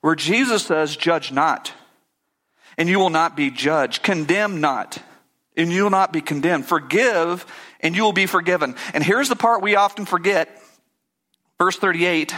where 0.00 0.14
Jesus 0.14 0.64
says, 0.64 0.96
Judge 0.96 1.32
not, 1.32 1.72
and 2.76 2.88
you 2.88 2.98
will 2.98 3.10
not 3.10 3.36
be 3.36 3.50
judged. 3.50 4.02
Condemn 4.02 4.60
not, 4.60 4.98
and 5.56 5.72
you 5.72 5.84
will 5.84 5.90
not 5.90 6.12
be 6.12 6.20
condemned. 6.20 6.66
Forgive, 6.66 7.46
and 7.80 7.94
you 7.94 8.02
will 8.02 8.12
be 8.12 8.26
forgiven. 8.26 8.74
And 8.92 9.04
here's 9.04 9.28
the 9.28 9.36
part 9.36 9.62
we 9.62 9.76
often 9.76 10.06
forget 10.06 10.60
Verse 11.58 11.76
38 11.76 12.34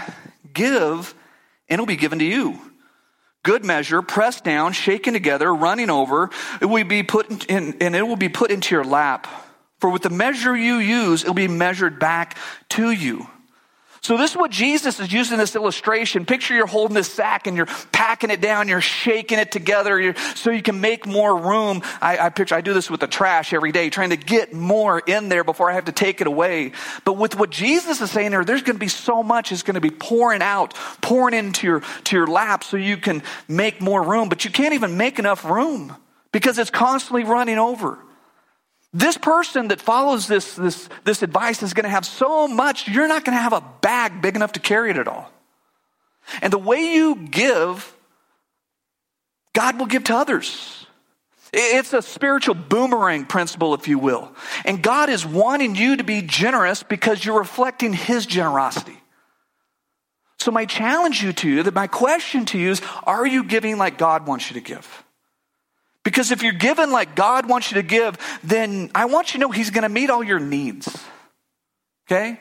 Give, 0.52 1.14
and 1.68 1.74
it'll 1.74 1.86
be 1.86 1.96
given 1.96 2.18
to 2.20 2.24
you. 2.24 2.60
Good 3.42 3.64
measure, 3.64 4.02
pressed 4.02 4.44
down, 4.44 4.72
shaken 4.72 5.12
together, 5.12 5.54
running 5.54 5.90
over, 5.90 6.30
it 6.60 6.66
will 6.66 6.84
be 6.84 7.02
put 7.02 7.46
in, 7.46 7.76
and 7.80 7.94
it 7.94 8.02
will 8.02 8.16
be 8.16 8.28
put 8.28 8.50
into 8.50 8.74
your 8.74 8.84
lap. 8.84 9.26
For 9.78 9.90
with 9.90 10.02
the 10.02 10.10
measure 10.10 10.56
you 10.56 10.76
use, 10.76 11.22
it'll 11.22 11.34
be 11.34 11.48
measured 11.48 11.98
back 11.98 12.36
to 12.70 12.90
you. 12.90 13.28
So 14.06 14.16
this 14.16 14.30
is 14.30 14.36
what 14.36 14.52
Jesus 14.52 15.00
is 15.00 15.12
using 15.12 15.36
this 15.36 15.56
illustration. 15.56 16.26
Picture 16.26 16.54
you're 16.54 16.68
holding 16.68 16.94
this 16.94 17.12
sack 17.12 17.48
and 17.48 17.56
you're 17.56 17.66
packing 17.90 18.30
it 18.30 18.40
down, 18.40 18.68
you're 18.68 18.80
shaking 18.80 19.40
it 19.40 19.50
together 19.50 20.14
so 20.36 20.52
you 20.52 20.62
can 20.62 20.80
make 20.80 21.08
more 21.08 21.36
room. 21.36 21.82
I, 22.00 22.16
I 22.16 22.28
picture, 22.28 22.54
I 22.54 22.60
do 22.60 22.72
this 22.72 22.88
with 22.88 23.00
the 23.00 23.08
trash 23.08 23.52
every 23.52 23.72
day, 23.72 23.90
trying 23.90 24.10
to 24.10 24.16
get 24.16 24.52
more 24.52 25.00
in 25.00 25.28
there 25.28 25.42
before 25.42 25.68
I 25.68 25.74
have 25.74 25.86
to 25.86 25.92
take 25.92 26.20
it 26.20 26.28
away. 26.28 26.70
But 27.04 27.14
with 27.14 27.36
what 27.36 27.50
Jesus 27.50 28.00
is 28.00 28.12
saying 28.12 28.30
there, 28.30 28.44
there's 28.44 28.62
going 28.62 28.76
to 28.76 28.80
be 28.80 28.86
so 28.86 29.24
much 29.24 29.50
is 29.50 29.64
going 29.64 29.74
to 29.74 29.80
be 29.80 29.90
pouring 29.90 30.40
out, 30.40 30.74
pouring 31.00 31.34
into 31.34 31.66
your, 31.66 31.82
to 32.04 32.16
your 32.16 32.28
lap 32.28 32.62
so 32.62 32.76
you 32.76 32.98
can 32.98 33.24
make 33.48 33.80
more 33.80 34.04
room. 34.04 34.28
But 34.28 34.44
you 34.44 34.52
can't 34.52 34.74
even 34.74 34.96
make 34.96 35.18
enough 35.18 35.44
room 35.44 35.96
because 36.30 36.60
it's 36.60 36.70
constantly 36.70 37.24
running 37.24 37.58
over. 37.58 37.98
This 38.96 39.18
person 39.18 39.68
that 39.68 39.78
follows 39.78 40.26
this, 40.26 40.54
this, 40.54 40.88
this 41.04 41.22
advice 41.22 41.62
is 41.62 41.74
going 41.74 41.84
to 41.84 41.90
have 41.90 42.06
so 42.06 42.48
much, 42.48 42.88
you're 42.88 43.06
not 43.06 43.26
going 43.26 43.36
to 43.36 43.42
have 43.42 43.52
a 43.52 43.62
bag 43.82 44.22
big 44.22 44.36
enough 44.36 44.52
to 44.52 44.60
carry 44.60 44.88
it 44.88 44.96
at 44.96 45.06
all. 45.06 45.30
And 46.40 46.50
the 46.50 46.58
way 46.58 46.94
you 46.94 47.14
give, 47.14 47.94
God 49.52 49.78
will 49.78 49.84
give 49.84 50.04
to 50.04 50.16
others. 50.16 50.86
It's 51.52 51.92
a 51.92 52.00
spiritual 52.00 52.54
boomerang 52.54 53.26
principle, 53.26 53.74
if 53.74 53.86
you 53.86 53.98
will. 53.98 54.32
And 54.64 54.82
God 54.82 55.10
is 55.10 55.26
wanting 55.26 55.74
you 55.74 55.98
to 55.98 56.04
be 56.04 56.22
generous 56.22 56.82
because 56.82 57.22
you're 57.22 57.38
reflecting 57.38 57.92
His 57.92 58.24
generosity. 58.24 58.98
So, 60.38 60.50
my 60.50 60.64
challenge 60.64 61.22
you 61.22 61.34
to 61.34 61.50
you, 61.50 61.62
that 61.64 61.74
my 61.74 61.86
question 61.86 62.46
to 62.46 62.58
you 62.58 62.70
is 62.70 62.80
are 63.04 63.26
you 63.26 63.44
giving 63.44 63.76
like 63.76 63.98
God 63.98 64.26
wants 64.26 64.50
you 64.50 64.54
to 64.54 64.60
give? 64.60 65.04
Because 66.06 66.30
if 66.30 66.40
you're 66.40 66.52
given 66.52 66.92
like 66.92 67.16
God 67.16 67.48
wants 67.48 67.72
you 67.72 67.74
to 67.74 67.82
give, 67.82 68.16
then 68.44 68.92
I 68.94 69.06
want 69.06 69.30
you 69.30 69.32
to 69.32 69.38
know 69.40 69.50
He's 69.50 69.70
going 69.70 69.82
to 69.82 69.88
meet 69.88 70.08
all 70.08 70.22
your 70.22 70.38
needs. 70.38 71.04
Okay? 72.06 72.38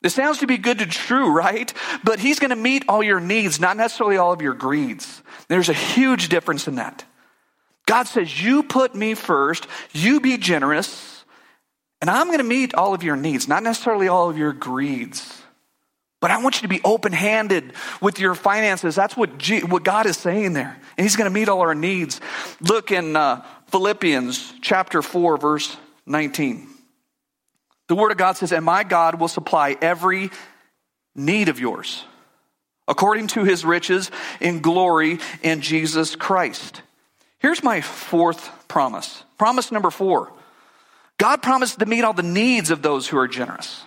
This 0.00 0.14
sounds 0.14 0.38
to 0.38 0.46
be 0.46 0.56
good 0.56 0.78
to 0.78 0.86
true, 0.86 1.28
right? 1.32 1.74
But 2.04 2.20
He's 2.20 2.38
going 2.38 2.50
to 2.50 2.56
meet 2.56 2.84
all 2.88 3.02
your 3.02 3.18
needs, 3.18 3.58
not 3.58 3.76
necessarily 3.76 4.18
all 4.18 4.32
of 4.32 4.40
your 4.40 4.54
greeds. 4.54 5.20
There's 5.48 5.68
a 5.68 5.72
huge 5.72 6.28
difference 6.28 6.68
in 6.68 6.76
that. 6.76 7.04
God 7.86 8.04
says, 8.04 8.40
You 8.40 8.62
put 8.62 8.94
me 8.94 9.14
first, 9.14 9.66
you 9.92 10.20
be 10.20 10.36
generous, 10.36 11.24
and 12.00 12.08
I'm 12.08 12.28
going 12.28 12.38
to 12.38 12.44
meet 12.44 12.72
all 12.74 12.94
of 12.94 13.02
your 13.02 13.16
needs, 13.16 13.48
not 13.48 13.64
necessarily 13.64 14.06
all 14.06 14.30
of 14.30 14.38
your 14.38 14.52
greeds. 14.52 15.42
But 16.20 16.30
I 16.30 16.42
want 16.42 16.56
you 16.56 16.62
to 16.62 16.68
be 16.68 16.80
open 16.84 17.12
handed 17.12 17.72
with 18.00 18.18
your 18.18 18.34
finances. 18.34 18.94
That's 18.94 19.16
what, 19.16 19.38
G- 19.38 19.62
what 19.62 19.84
God 19.84 20.06
is 20.06 20.16
saying 20.16 20.52
there. 20.52 20.76
And 20.96 21.04
He's 21.04 21.16
going 21.16 21.30
to 21.30 21.34
meet 21.34 21.48
all 21.48 21.60
our 21.60 21.74
needs. 21.74 22.20
Look 22.60 22.90
in 22.90 23.14
uh, 23.14 23.44
Philippians 23.68 24.54
chapter 24.60 25.00
4, 25.02 25.36
verse 25.36 25.76
19. 26.06 26.68
The 27.86 27.94
Word 27.94 28.10
of 28.10 28.18
God 28.18 28.36
says, 28.36 28.52
And 28.52 28.64
my 28.64 28.84
God 28.84 29.20
will 29.20 29.28
supply 29.28 29.76
every 29.80 30.30
need 31.14 31.48
of 31.48 31.60
yours 31.60 32.04
according 32.88 33.26
to 33.28 33.44
his 33.44 33.64
riches 33.64 34.10
in 34.40 34.60
glory 34.60 35.18
in 35.42 35.60
Jesus 35.60 36.16
Christ. 36.16 36.82
Here's 37.38 37.62
my 37.62 37.82
fourth 37.82 38.50
promise. 38.66 39.22
Promise 39.36 39.70
number 39.70 39.90
four 39.90 40.32
God 41.18 41.42
promised 41.42 41.78
to 41.80 41.86
meet 41.86 42.02
all 42.02 42.12
the 42.12 42.22
needs 42.22 42.70
of 42.70 42.82
those 42.82 43.06
who 43.08 43.18
are 43.18 43.28
generous. 43.28 43.82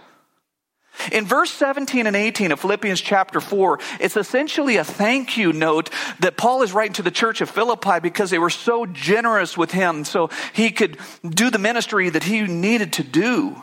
In 1.12 1.26
verse 1.26 1.52
17 1.52 2.08
and 2.08 2.16
18 2.16 2.52
of 2.52 2.60
Philippians 2.60 3.02
chapter 3.02 3.40
4, 3.40 3.80
it's 4.00 4.18
essentially 4.18 4.78
a 4.78 4.84
thank 4.84 5.38
you 5.38 5.54
note 5.54 5.90
that 6.20 6.38
Paul 6.38 6.62
is 6.64 6.74
writing 6.74 6.94
to 6.94 7.04
the 7.04 7.12
church 7.12 7.42
of 7.42 7.50
Philippi 7.50 8.00
because 8.02 8.30
they 8.30 8.40
were 8.40 8.50
so 8.50 8.86
generous 8.86 9.58
with 9.58 9.72
him 9.72 10.04
so 10.06 10.30
he 10.54 10.72
could 10.72 10.98
do 11.28 11.50
the 11.50 11.60
ministry 11.60 12.10
that 12.10 12.24
he 12.24 12.42
needed 12.42 12.94
to 12.94 13.04
do. 13.04 13.62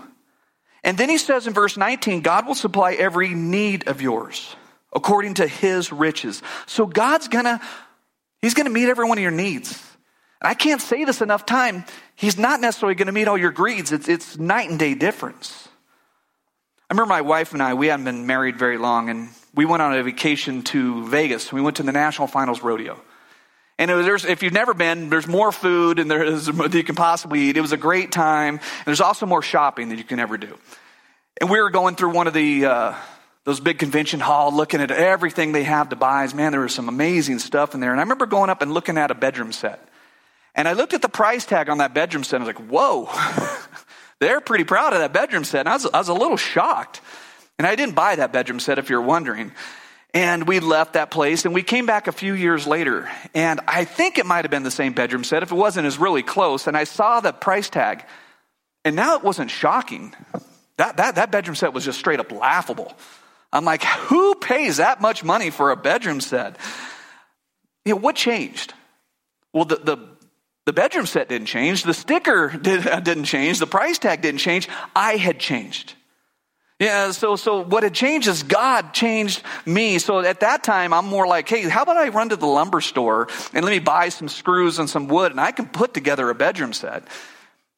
And 0.85 0.97
then 0.97 1.09
he 1.09 1.19
says 1.19 1.47
in 1.47 1.53
verse 1.53 1.77
19, 1.77 2.21
God 2.21 2.47
will 2.47 2.55
supply 2.55 2.95
every 2.95 3.31
need 3.31 3.89
of 3.89 4.01
yours 4.01 4.57
according 4.93 5.35
to 5.35 5.47
his 5.47 5.93
riches. 5.93 6.43
So 6.67 6.87
God's 6.87 7.29
gonna, 7.29 7.61
he's 8.41 8.55
gonna 8.55 8.71
meet 8.71 8.89
every 8.89 9.07
one 9.07 9.19
of 9.19 9.23
your 9.23 9.31
needs. 9.31 9.73
And 10.41 10.49
I 10.49 10.55
can't 10.55 10.81
say 10.81 11.05
this 11.05 11.21
enough 11.21 11.47
time. 11.47 11.85
He's 12.15 12.39
not 12.39 12.61
necessarily 12.61 12.95
gonna 12.95 13.13
meet 13.13 13.29
all 13.29 13.39
your 13.39 13.51
greeds. 13.51 13.93
It's, 13.93 14.09
it's 14.09 14.39
night 14.39 14.71
and 14.71 14.79
day 14.79 14.95
difference. 14.95 15.68
I 16.91 16.95
remember 16.95 17.11
my 17.11 17.21
wife 17.21 17.53
and 17.53 17.63
I, 17.63 17.75
we 17.75 17.89
hadn't 17.89 18.07
been 18.07 18.27
married 18.27 18.59
very 18.59 18.79
long, 18.79 19.11
and 19.11 19.29
we 19.55 19.67
went 19.67 19.83
on 19.83 19.95
a 19.95 20.03
vacation 20.03 20.63
to 20.65 21.07
Vegas. 21.07 21.53
We 21.53 21.61
went 21.61 21.77
to 21.77 21.83
the 21.83 21.93
National 21.93 22.27
Finals 22.27 22.63
Rodeo. 22.63 22.99
And 23.79 23.91
was, 23.91 24.25
if 24.25 24.43
you've 24.43 24.55
never 24.55 24.73
been, 24.73 25.11
there's 25.11 25.27
more 25.27 25.53
food 25.53 25.99
and 25.99 26.11
there 26.11 26.25
is 26.25 26.47
that 26.47 26.75
you 26.75 26.83
can 26.83 26.95
possibly 26.95 27.41
eat. 27.41 27.57
It 27.57 27.61
was 27.61 27.73
a 27.73 27.77
great 27.77 28.11
time. 28.11 28.55
And 28.55 28.85
there's 28.87 29.03
also 29.03 29.27
more 29.27 29.43
shopping 29.43 29.91
that 29.91 29.97
you 29.97 30.05
can 30.05 30.19
ever 30.19 30.39
do. 30.39 30.57
And 31.41 31.51
we 31.51 31.61
were 31.61 31.71
going 31.71 31.95
through 31.95 32.11
one 32.11 32.27
of 32.27 32.35
the 32.35 32.65
uh, 32.65 32.95
those 33.45 33.61
big 33.61 33.79
convention 33.79 34.19
hall, 34.19 34.53
looking 34.53 34.81
at 34.81 34.91
everything 34.91 35.53
they 35.53 35.65
have 35.65 35.91
to 35.91 35.97
buy. 35.97 36.27
Man, 36.35 36.53
there 36.53 36.63
was 36.63 36.75
some 36.75 36.89
amazing 36.89 37.39
stuff 37.39 37.75
in 37.75 37.81
there. 37.81 37.93
And 37.93 38.01
I 38.01 38.03
remember 38.03 38.27
going 38.27 38.51
up 38.51 38.63
and 38.63 38.73
looking 38.73 38.99
at 38.99 39.11
a 39.11 39.15
bedroom 39.15 39.53
set. 39.53 39.89
And 40.55 40.67
I 40.67 40.73
looked 40.73 40.95
at 40.95 41.03
the 41.03 41.09
price 41.09 41.47
tag 41.47 41.69
on 41.69 41.79
that 41.79 41.95
bedroom 41.95 42.25
set. 42.25 42.41
And 42.41 42.45
I 42.45 42.49
was 42.49 42.57
like, 42.57 42.69
"Whoa!" 42.69 43.09
They're 44.21 44.41
pretty 44.41 44.65
proud 44.65 44.93
of 44.93 44.99
that 45.01 45.13
bedroom 45.13 45.45
set. 45.45 45.61
And 45.61 45.69
I 45.69 45.75
was, 45.75 45.87
I 45.87 45.99
was 45.99 46.09
a 46.09 46.15
little 46.15 46.37
shocked. 46.37 47.01
And 47.59 47.67
I 47.67 47.75
didn't 47.75 47.95
buy 47.95 48.17
that 48.17 48.33
bedroom 48.33 48.61
set, 48.61 48.79
if 48.79 48.89
you're 48.89 49.03
wondering. 49.03 49.53
And 50.15 50.49
we 50.49 50.61
left 50.61 50.95
that 50.95 51.11
place 51.11 51.45
and 51.45 51.53
we 51.53 51.63
came 51.63 51.85
back 51.85 52.07
a 52.07 52.13
few 52.13 52.33
years 52.33 52.67
later. 52.67 53.11
And 53.35 53.61
I 53.69 53.85
think 53.85 54.19
it 54.19 54.27
might 54.27 54.45
have 54.45 54.51
been 54.51 54.63
the 54.63 54.71
same 54.71 54.93
bedroom 54.93 55.23
set. 55.23 55.43
If 55.43 55.53
it 55.53 55.57
wasn't, 55.57 55.87
it's 55.87 55.99
really 55.99 56.23
close. 56.23 56.67
And 56.67 56.77
I 56.77 56.85
saw 56.85 57.21
the 57.21 57.33
price 57.33 57.69
tag. 57.69 58.05
And 58.85 58.97
now 58.97 59.17
it 59.17 59.23
wasn't 59.23 59.51
shocking. 59.51 60.15
That, 60.79 60.97
that, 60.97 61.17
that 61.17 61.31
bedroom 61.31 61.57
set 61.57 61.73
was 61.73 61.85
just 61.85 61.99
straight 61.99 62.21
up 62.21 62.33
laughable. 62.33 62.97
I'm 63.53 63.65
like, 63.65 63.83
who 63.83 64.35
pays 64.37 64.79
that 64.79 65.01
much 65.01 65.25
money 65.25 65.51
for 65.51 65.71
a 65.71 65.77
bedroom 65.77 66.21
set? 66.21 66.57
You 67.85 67.95
know, 67.95 68.01
what 68.01 68.17
changed? 68.17 68.73
Well, 69.53 69.65
the, 69.65 69.77
the, 69.77 69.99
the 70.69 70.73
bedroom 70.75 71.07
set 71.07 71.31
didn't 71.31 71.47
change. 71.47 71.83
The 71.83 71.95
sticker 71.95 72.51
did, 72.51 72.87
uh, 72.87 73.01
didn't 73.01 73.25
change. 73.25 73.59
The 73.59 73.67
price 73.67 73.99
tag 73.99 74.21
didn't 74.21 74.41
change. 74.41 74.69
I 74.95 75.17
had 75.17 75.39
changed. 75.39 75.95
Yeah, 76.79 77.13
so, 77.13 77.37
so 77.37 77.65
what 77.65 77.85
had 77.85 77.95
changed 77.95 78.29
is 78.29 78.43
God 78.43 78.93
changed 78.93 79.43
me. 79.65 79.99
So 79.99 80.21
at 80.21 80.41
that 80.41 80.63
time, 80.63 80.93
I'm 80.93 81.07
more 81.07 81.27
like, 81.27 81.49
hey, 81.49 81.63
how 81.63 81.85
about 81.85 81.97
I 81.97 82.11
run 82.11 82.29
to 82.29 82.37
the 82.37 82.45
lumber 82.45 82.83
store 82.83 83.29
and 83.55 83.65
let 83.65 83.71
me 83.71 83.79
buy 83.79 84.11
some 84.11 84.29
screws 84.29 84.79
and 84.79 84.91
some 84.91 85.09
wood 85.09 85.31
and 85.33 85.41
I 85.41 85.53
can 85.53 85.69
put 85.69 85.95
together 85.95 86.29
a 86.29 86.35
bedroom 86.35 86.75
set. 86.75 87.03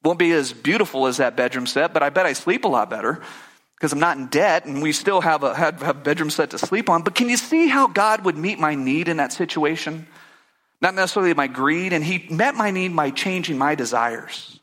Won't 0.02 0.18
be 0.18 0.32
as 0.32 0.52
beautiful 0.52 1.06
as 1.06 1.18
that 1.18 1.36
bedroom 1.36 1.68
set, 1.68 1.94
but 1.94 2.02
I 2.02 2.10
bet 2.10 2.26
I 2.26 2.32
sleep 2.32 2.64
a 2.64 2.68
lot 2.68 2.90
better 2.90 3.22
because 3.76 3.92
I'm 3.92 4.00
not 4.00 4.16
in 4.16 4.26
debt 4.26 4.64
and 4.64 4.82
we 4.82 4.90
still 4.90 5.20
have 5.20 5.44
a, 5.44 5.54
have 5.54 5.80
a 5.84 5.94
bedroom 5.94 6.30
set 6.30 6.50
to 6.50 6.58
sleep 6.58 6.90
on. 6.90 7.04
But 7.04 7.14
can 7.14 7.28
you 7.28 7.36
see 7.36 7.68
how 7.68 7.86
God 7.86 8.24
would 8.24 8.36
meet 8.36 8.58
my 8.58 8.74
need 8.74 9.06
in 9.06 9.18
that 9.18 9.32
situation? 9.32 10.08
Not 10.80 10.94
necessarily 10.94 11.34
my 11.34 11.46
greed, 11.46 11.92
and 11.92 12.04
He 12.04 12.26
met 12.30 12.54
my 12.54 12.70
need 12.70 12.94
by 12.94 13.10
changing 13.10 13.58
my 13.58 13.74
desires. 13.74 14.60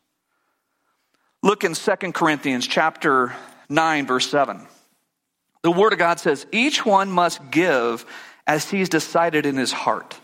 Look 1.44 1.64
in 1.64 1.74
2 1.74 1.96
Corinthians 2.14 2.68
chapter 2.68 3.34
9, 3.70 4.08
verse 4.08 4.30
7. 4.30 4.66
The 5.62 5.72
Word 5.72 5.94
of 5.94 6.00
God 6.00 6.20
says, 6.20 6.46
Each 6.52 6.86
one 6.86 7.12
must 7.12 7.52
give 7.52 8.06
as 8.46 8.70
he's 8.70 8.90
decided 8.90 9.46
in 9.46 9.58
his 9.58 9.72
heart, 9.72 10.20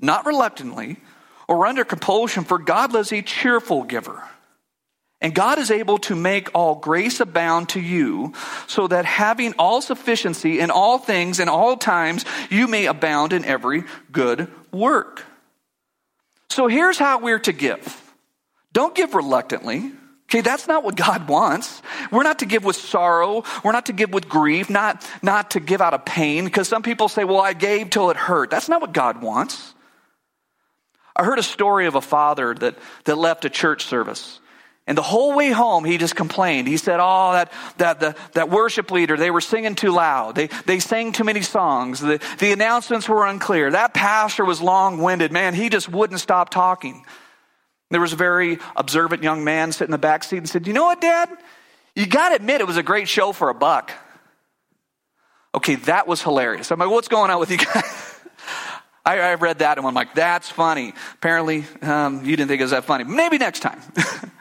not 0.00 0.26
reluctantly 0.26 0.96
or 1.46 1.66
under 1.66 1.84
compulsion, 1.84 2.44
for 2.44 2.58
God 2.58 2.92
loves 2.92 3.12
a 3.12 3.22
cheerful 3.22 3.82
giver. 3.84 4.22
And 5.20 5.34
God 5.34 5.58
is 5.58 5.70
able 5.70 5.98
to 5.98 6.16
make 6.16 6.48
all 6.54 6.76
grace 6.76 7.20
abound 7.20 7.70
to 7.70 7.80
you, 7.80 8.32
so 8.66 8.88
that 8.88 9.04
having 9.04 9.52
all 9.58 9.82
sufficiency 9.82 10.60
in 10.60 10.70
all 10.70 10.96
things 10.96 11.40
and 11.40 11.50
all 11.50 11.76
times, 11.76 12.24
you 12.48 12.66
may 12.66 12.86
abound 12.86 13.32
in 13.32 13.44
every 13.44 13.84
good 14.10 14.50
work. 14.72 15.24
So 16.48 16.66
here's 16.66 16.98
how 16.98 17.20
we're 17.20 17.38
to 17.40 17.52
give. 17.52 18.12
Don't 18.72 18.94
give 18.94 19.14
reluctantly. 19.14 19.92
Okay, 20.30 20.42
that's 20.42 20.68
not 20.68 20.84
what 20.84 20.94
God 20.94 21.28
wants. 21.28 21.82
We're 22.12 22.22
not 22.22 22.38
to 22.38 22.46
give 22.46 22.64
with 22.64 22.76
sorrow. 22.76 23.42
We're 23.64 23.72
not 23.72 23.86
to 23.86 23.92
give 23.92 24.12
with 24.12 24.28
grief, 24.28 24.70
not, 24.70 25.04
not 25.22 25.52
to 25.52 25.60
give 25.60 25.80
out 25.80 25.92
of 25.92 26.04
pain, 26.04 26.44
because 26.44 26.68
some 26.68 26.82
people 26.82 27.08
say, 27.08 27.24
well, 27.24 27.40
I 27.40 27.52
gave 27.52 27.90
till 27.90 28.10
it 28.10 28.16
hurt. 28.16 28.48
That's 28.48 28.68
not 28.68 28.80
what 28.80 28.92
God 28.92 29.22
wants. 29.22 29.74
I 31.16 31.24
heard 31.24 31.40
a 31.40 31.42
story 31.42 31.86
of 31.86 31.96
a 31.96 32.00
father 32.00 32.54
that, 32.54 32.78
that 33.04 33.16
left 33.16 33.44
a 33.44 33.50
church 33.50 33.86
service. 33.86 34.38
And 34.86 34.98
the 34.98 35.02
whole 35.02 35.36
way 35.36 35.50
home, 35.50 35.84
he 35.84 35.98
just 35.98 36.16
complained. 36.16 36.66
He 36.66 36.76
said, 36.76 36.98
Oh, 37.00 37.32
that, 37.32 37.52
that, 37.76 38.00
the, 38.00 38.16
that 38.32 38.50
worship 38.50 38.90
leader, 38.90 39.16
they 39.16 39.30
were 39.30 39.40
singing 39.40 39.74
too 39.74 39.92
loud. 39.92 40.34
They, 40.34 40.48
they 40.66 40.80
sang 40.80 41.12
too 41.12 41.22
many 41.22 41.42
songs. 41.42 42.00
The, 42.00 42.20
the 42.38 42.52
announcements 42.52 43.08
were 43.08 43.26
unclear. 43.26 43.70
That 43.70 43.94
pastor 43.94 44.44
was 44.44 44.60
long 44.60 44.98
winded. 44.98 45.32
Man, 45.32 45.54
he 45.54 45.68
just 45.68 45.88
wouldn't 45.88 46.18
stop 46.20 46.50
talking. 46.50 47.04
There 47.90 48.00
was 48.00 48.12
a 48.12 48.16
very 48.16 48.58
observant 48.76 49.22
young 49.22 49.44
man 49.44 49.72
sitting 49.72 49.88
in 49.88 49.92
the 49.92 49.98
back 49.98 50.24
seat 50.24 50.38
and 50.38 50.48
said, 50.48 50.66
You 50.66 50.72
know 50.72 50.84
what, 50.84 51.00
Dad? 51.00 51.28
You 51.94 52.06
got 52.06 52.30
to 52.30 52.36
admit 52.36 52.60
it 52.60 52.66
was 52.66 52.76
a 52.76 52.82
great 52.82 53.08
show 53.08 53.32
for 53.32 53.50
a 53.50 53.54
buck. 53.54 53.92
Okay, 55.54 55.74
that 55.74 56.06
was 56.06 56.22
hilarious. 56.22 56.70
I'm 56.70 56.78
like, 56.78 56.90
What's 56.90 57.08
going 57.08 57.30
on 57.30 57.40
with 57.40 57.50
you 57.50 57.58
guys? 57.58 58.20
I, 59.04 59.18
I 59.18 59.34
read 59.34 59.60
that 59.60 59.78
and 59.78 59.86
I'm 59.86 59.94
like, 59.94 60.14
That's 60.14 60.48
funny. 60.48 60.94
Apparently, 61.14 61.64
um, 61.82 62.24
you 62.24 62.36
didn't 62.36 62.48
think 62.48 62.60
it 62.60 62.64
was 62.64 62.70
that 62.70 62.84
funny. 62.84 63.04
Maybe 63.04 63.38
next 63.38 63.60
time. 63.60 63.80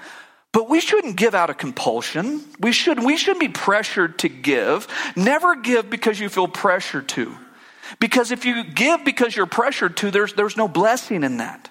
But 0.52 0.70
we 0.70 0.80
shouldn't 0.80 1.16
give 1.16 1.36
out 1.36 1.50
of 1.50 1.58
compulsion. 1.58 2.44
We 2.60 2.72
shouldn't, 2.72 3.06
we 3.06 3.18
shouldn't 3.18 3.42
be 3.42 3.50
pressured 3.50 4.20
to 4.20 4.30
give. 4.30 4.88
Never 5.16 5.56
give 5.56 5.90
because 5.90 6.20
you 6.20 6.28
feel 6.30 6.48
pressured 6.48 7.08
to. 7.10 7.36
Because 8.00 8.32
if 8.32 8.46
you 8.46 8.64
give 8.64 9.06
because 9.06 9.36
you're 9.36 9.46
pressured 9.46 9.98
to, 9.98 10.12
there's, 10.12 10.34
there's 10.34 10.58
no 10.58 10.68
blessing 10.68 11.24
in 11.24 11.38
that. 11.38 11.70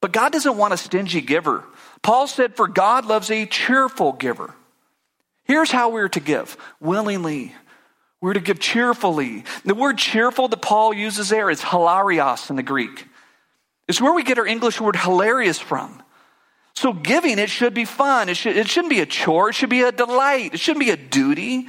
But 0.00 0.12
God 0.12 0.32
doesn't 0.32 0.56
want 0.56 0.74
a 0.74 0.76
stingy 0.76 1.20
giver. 1.20 1.64
Paul 2.02 2.26
said, 2.26 2.56
For 2.56 2.68
God 2.68 3.06
loves 3.06 3.30
a 3.30 3.46
cheerful 3.46 4.12
giver. 4.12 4.54
Here's 5.44 5.70
how 5.70 5.90
we're 5.90 6.08
to 6.10 6.20
give 6.20 6.56
willingly. 6.80 7.54
We're 8.20 8.34
to 8.34 8.40
give 8.40 8.58
cheerfully. 8.58 9.44
The 9.64 9.74
word 9.74 9.98
cheerful 9.98 10.48
that 10.48 10.62
Paul 10.62 10.94
uses 10.94 11.28
there 11.28 11.50
is 11.50 11.60
hilaros 11.60 12.50
in 12.50 12.56
the 12.56 12.62
Greek. 12.62 13.06
It's 13.88 14.00
where 14.00 14.12
we 14.12 14.24
get 14.24 14.38
our 14.38 14.46
English 14.46 14.80
word 14.80 14.96
hilarious 14.96 15.58
from. 15.58 16.02
So 16.76 16.92
giving, 16.92 17.38
it 17.38 17.48
should 17.48 17.72
be 17.72 17.86
fun. 17.86 18.28
It, 18.28 18.36
should, 18.36 18.56
it 18.56 18.68
shouldn't 18.68 18.90
be 18.90 19.00
a 19.00 19.06
chore. 19.06 19.48
It 19.48 19.54
should 19.54 19.70
be 19.70 19.80
a 19.80 19.90
delight. 19.90 20.52
It 20.52 20.60
shouldn't 20.60 20.84
be 20.84 20.90
a 20.90 20.96
duty. 20.96 21.68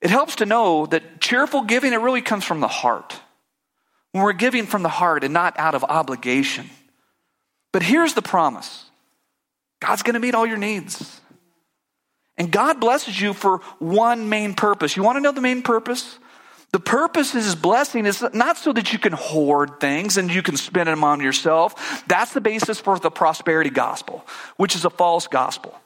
It 0.00 0.10
helps 0.10 0.36
to 0.36 0.46
know 0.46 0.86
that 0.86 1.20
cheerful 1.20 1.62
giving, 1.62 1.92
it 1.92 2.00
really 2.00 2.22
comes 2.22 2.44
from 2.44 2.60
the 2.60 2.68
heart. 2.68 3.18
When 4.12 4.24
we're 4.24 4.32
giving 4.32 4.66
from 4.66 4.82
the 4.82 4.88
heart 4.88 5.22
and 5.22 5.32
not 5.32 5.56
out 5.58 5.76
of 5.76 5.84
obligation. 5.84 6.68
But 7.72 7.84
here's 7.84 8.14
the 8.14 8.22
promise 8.22 8.84
God's 9.80 10.02
going 10.02 10.14
to 10.14 10.20
meet 10.20 10.34
all 10.34 10.46
your 10.46 10.58
needs. 10.58 11.20
And 12.36 12.50
God 12.50 12.80
blesses 12.80 13.20
you 13.20 13.32
for 13.34 13.58
one 13.78 14.28
main 14.28 14.54
purpose. 14.54 14.96
You 14.96 15.02
want 15.02 15.16
to 15.16 15.20
know 15.20 15.30
the 15.30 15.42
main 15.42 15.62
purpose? 15.62 16.18
The 16.72 16.80
purpose 16.80 17.34
of 17.34 17.42
his 17.42 17.56
blessing 17.56 18.06
is 18.06 18.24
not 18.32 18.56
so 18.56 18.72
that 18.72 18.92
you 18.92 18.98
can 18.98 19.12
hoard 19.12 19.80
things 19.80 20.16
and 20.16 20.32
you 20.32 20.42
can 20.42 20.56
spend 20.56 20.88
them 20.88 21.02
on 21.02 21.20
yourself. 21.20 22.04
That's 22.06 22.32
the 22.32 22.40
basis 22.40 22.78
for 22.78 22.98
the 22.98 23.10
prosperity 23.10 23.70
gospel, 23.70 24.24
which 24.56 24.76
is 24.76 24.84
a 24.84 24.90
false 24.90 25.26
gospel. 25.26 25.76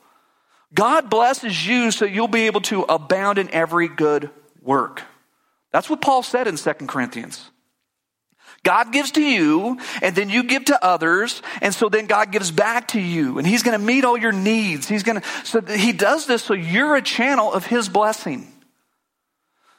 God 0.75 1.09
blesses 1.09 1.67
you 1.67 1.91
so 1.91 2.05
you'll 2.05 2.29
be 2.29 2.47
able 2.47 2.61
to 2.63 2.83
abound 2.83 3.39
in 3.39 3.49
every 3.51 3.89
good 3.89 4.29
work. 4.61 5.03
That's 5.73 5.89
what 5.89 6.03
Paul 6.03 6.23
said 6.23 6.49
in 6.49 6.57
2 6.57 6.73
Corinthians. 6.87 7.51
God 8.63 8.93
gives 8.93 9.11
to 9.13 9.23
you, 9.23 9.79
and 10.03 10.17
then 10.17 10.31
you 10.31 10.43
give 10.43 10.67
to 10.67 10.85
others, 10.85 11.43
and 11.61 11.75
so 11.75 11.91
then 11.91 12.07
God 12.07 12.33
gives 12.33 12.51
back 12.51 12.89
to 12.89 13.01
you, 13.01 13.37
and 13.37 13.47
He's 13.47 13.63
going 13.63 13.79
to 13.79 13.85
meet 13.85 14.05
all 14.05 14.17
your 14.17 14.33
needs. 14.33 14.89
He's 14.89 15.03
going 15.03 15.21
to, 15.21 15.27
so 15.45 15.61
He 15.61 15.93
does 15.93 16.27
this 16.27 16.43
so 16.43 16.55
you're 16.55 16.97
a 16.97 17.03
channel 17.03 17.53
of 17.53 17.67
His 17.67 17.91
blessing. 17.91 18.54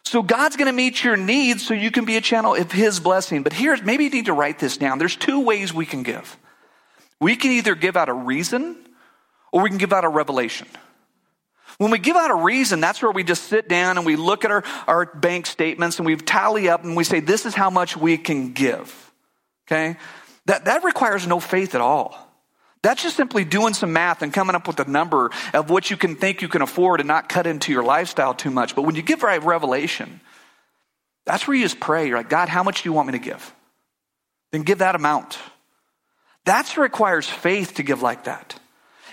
So 0.05 0.21
God's 0.21 0.55
going 0.55 0.67
to 0.67 0.73
meet 0.73 1.03
your 1.03 1.17
needs 1.17 1.65
so 1.65 1.73
you 1.73 1.89
can 1.89 2.05
be 2.05 2.15
a 2.15 2.21
channel 2.21 2.55
of 2.55 2.71
His 2.71 2.99
blessing. 2.99 3.43
But 3.43 3.53
here's, 3.53 3.81
maybe 3.81 4.05
you 4.05 4.09
need 4.11 4.25
to 4.25 4.33
write 4.33 4.59
this 4.59 4.77
down. 4.77 4.99
There's 4.99 5.15
two 5.15 5.41
ways 5.41 5.73
we 5.73 5.85
can 5.85 6.03
give. 6.03 6.37
We 7.19 7.35
can 7.35 7.51
either 7.51 7.75
give 7.75 7.97
out 7.97 8.07
a 8.07 8.13
reason 8.13 8.77
or 9.51 9.63
we 9.63 9.69
can 9.69 9.79
give 9.79 9.93
out 9.93 10.05
a 10.05 10.09
revelation. 10.09 10.67
When 11.77 11.91
we 11.91 11.97
give 11.97 12.15
out 12.15 12.29
a 12.29 12.35
reason, 12.35 12.79
that's 12.79 13.01
where 13.01 13.11
we 13.11 13.23
just 13.23 13.45
sit 13.45 13.67
down 13.67 13.97
and 13.97 14.05
we 14.05 14.15
look 14.15 14.45
at 14.45 14.51
our, 14.51 14.63
our 14.87 15.05
bank 15.07 15.45
statements 15.45 15.97
and 15.97 16.05
we 16.05 16.15
tally 16.15 16.69
up 16.69 16.83
and 16.83 16.95
we 16.95 17.03
say, 17.03 17.19
this 17.19 17.45
is 17.45 17.55
how 17.55 17.69
much 17.69 17.97
we 17.97 18.17
can 18.17 18.53
give. 18.53 19.11
Okay? 19.67 19.97
That, 20.45 20.65
that 20.65 20.83
requires 20.83 21.25
no 21.25 21.39
faith 21.39 21.73
at 21.73 21.81
all. 21.81 22.24
That's 22.85 23.01
just 23.01 23.17
simply 23.17 23.45
doing 23.45 23.73
some 23.73 23.93
math 23.93 24.21
and 24.21 24.31
coming 24.31 24.55
up 24.55 24.67
with 24.67 24.79
a 24.79 24.87
number 24.87 25.31
of 25.55 25.71
what 25.71 25.89
you 25.89 25.97
can 25.97 26.15
think 26.15 26.43
you 26.43 26.47
can 26.47 26.61
afford 26.61 26.99
and 26.99 27.07
not 27.07 27.27
cut 27.27 27.47
into 27.47 27.71
your 27.71 27.83
lifestyle 27.83 28.35
too 28.35 28.51
much. 28.51 28.75
But 28.75 28.83
when 28.83 28.93
you 28.93 29.01
give 29.01 29.23
right 29.23 29.41
revelation, 29.43 30.21
that's 31.25 31.47
where 31.47 31.57
you 31.57 31.63
just 31.63 31.79
pray. 31.79 32.07
You're 32.07 32.17
like, 32.17 32.29
God, 32.29 32.47
how 32.47 32.61
much 32.61 32.83
do 32.83 32.89
you 32.89 32.93
want 32.93 33.07
me 33.07 33.13
to 33.13 33.17
give? 33.17 33.55
Then 34.51 34.61
give 34.61 34.77
that 34.77 34.93
amount. 34.93 35.39
That 36.45 36.77
requires 36.77 37.27
faith 37.27 37.73
to 37.75 37.83
give 37.83 38.03
like 38.03 38.25
that. 38.25 38.53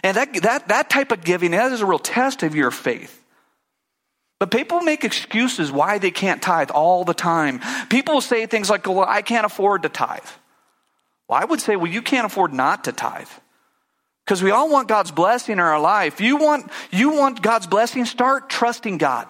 And 0.02 0.18
that, 0.18 0.34
that, 0.42 0.68
that 0.68 0.90
type 0.90 1.10
of 1.10 1.24
giving, 1.24 1.52
that 1.52 1.72
is 1.72 1.80
a 1.80 1.86
real 1.86 1.98
test 1.98 2.42
of 2.42 2.54
your 2.54 2.70
faith. 2.70 3.24
But 4.38 4.50
people 4.50 4.82
make 4.82 5.02
excuses 5.02 5.72
why 5.72 5.96
they 5.96 6.10
can't 6.10 6.42
tithe 6.42 6.70
all 6.70 7.04
the 7.04 7.14
time. 7.14 7.62
People 7.88 8.20
say 8.20 8.44
things 8.44 8.68
like, 8.68 8.86
well, 8.86 9.06
I 9.08 9.22
can't 9.22 9.46
afford 9.46 9.84
to 9.84 9.88
tithe. 9.88 10.20
Well, 11.26 11.40
I 11.40 11.46
would 11.46 11.62
say, 11.62 11.76
well, 11.76 11.90
you 11.90 12.02
can't 12.02 12.26
afford 12.26 12.52
not 12.52 12.84
to 12.84 12.92
tithe. 12.92 13.28
Because 14.24 14.42
we 14.42 14.50
all 14.50 14.70
want 14.70 14.88
God's 14.88 15.10
blessing 15.10 15.54
in 15.54 15.60
our 15.60 15.80
life. 15.80 16.20
You 16.20 16.36
want, 16.36 16.70
you 16.90 17.10
want 17.10 17.42
God's 17.42 17.66
blessing? 17.66 18.04
Start 18.04 18.48
trusting 18.48 18.98
God. 18.98 19.26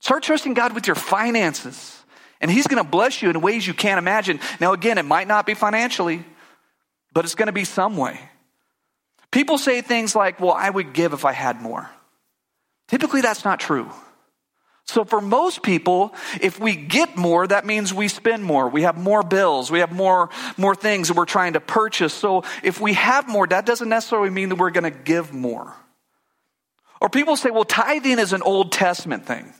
Start 0.00 0.22
trusting 0.22 0.54
God 0.54 0.74
with 0.74 0.86
your 0.86 0.94
finances. 0.94 2.04
And 2.40 2.50
He's 2.50 2.66
going 2.66 2.82
to 2.82 2.88
bless 2.88 3.22
you 3.22 3.30
in 3.30 3.40
ways 3.40 3.66
you 3.66 3.74
can't 3.74 3.98
imagine. 3.98 4.40
Now, 4.60 4.72
again, 4.72 4.98
it 4.98 5.04
might 5.04 5.26
not 5.26 5.46
be 5.46 5.54
financially, 5.54 6.24
but 7.12 7.24
it's 7.24 7.34
going 7.34 7.46
to 7.46 7.52
be 7.52 7.64
some 7.64 7.96
way. 7.96 8.20
People 9.32 9.58
say 9.58 9.80
things 9.80 10.14
like, 10.14 10.38
well, 10.40 10.52
I 10.52 10.70
would 10.70 10.92
give 10.92 11.12
if 11.12 11.24
I 11.24 11.32
had 11.32 11.60
more. 11.60 11.90
Typically, 12.88 13.20
that's 13.20 13.44
not 13.44 13.58
true. 13.58 13.90
So 14.86 15.04
for 15.04 15.20
most 15.20 15.62
people, 15.62 16.14
if 16.40 16.60
we 16.60 16.76
get 16.76 17.16
more, 17.16 17.46
that 17.46 17.66
means 17.66 17.92
we 17.92 18.06
spend 18.06 18.44
more. 18.44 18.68
We 18.68 18.82
have 18.82 18.96
more 18.96 19.22
bills. 19.22 19.70
We 19.70 19.80
have 19.80 19.90
more, 19.90 20.30
more 20.56 20.76
things 20.76 21.08
that 21.08 21.16
we're 21.16 21.24
trying 21.24 21.54
to 21.54 21.60
purchase. 21.60 22.14
So 22.14 22.44
if 22.62 22.80
we 22.80 22.94
have 22.94 23.28
more, 23.28 23.46
that 23.48 23.66
doesn't 23.66 23.88
necessarily 23.88 24.30
mean 24.30 24.50
that 24.50 24.56
we're 24.56 24.70
going 24.70 24.84
to 24.84 24.96
give 24.96 25.32
more. 25.32 25.74
Or 27.00 27.08
people 27.08 27.36
say, 27.36 27.50
well, 27.50 27.64
tithing 27.64 28.18
is 28.20 28.32
an 28.32 28.42
Old 28.42 28.70
Testament 28.72 29.26
thing. 29.26 29.52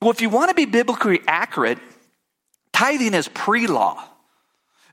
Well, 0.00 0.10
if 0.10 0.20
you 0.20 0.28
want 0.28 0.50
to 0.50 0.54
be 0.54 0.66
biblically 0.66 1.20
accurate, 1.26 1.78
tithing 2.72 3.14
is 3.14 3.28
pre 3.28 3.66
law. 3.66 4.04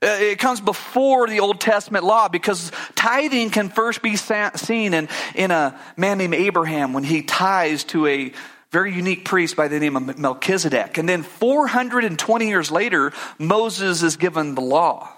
It 0.00 0.38
comes 0.40 0.60
before 0.60 1.28
the 1.28 1.40
Old 1.40 1.60
Testament 1.60 2.04
law 2.04 2.28
because 2.28 2.72
tithing 2.96 3.50
can 3.50 3.68
first 3.68 4.02
be 4.02 4.16
seen 4.16 4.94
in, 4.94 5.08
in 5.34 5.50
a 5.52 5.78
man 5.96 6.18
named 6.18 6.34
Abraham 6.34 6.92
when 6.92 7.04
he 7.04 7.22
tithes 7.22 7.84
to 7.84 8.06
a 8.06 8.32
very 8.72 8.92
unique 8.94 9.26
priest 9.26 9.54
by 9.54 9.68
the 9.68 9.78
name 9.78 9.96
of 9.96 10.18
Melchizedek. 10.18 10.96
And 10.96 11.06
then 11.06 11.22
420 11.22 12.48
years 12.48 12.70
later, 12.70 13.12
Moses 13.38 14.02
is 14.02 14.16
given 14.16 14.54
the 14.54 14.62
law. 14.62 15.10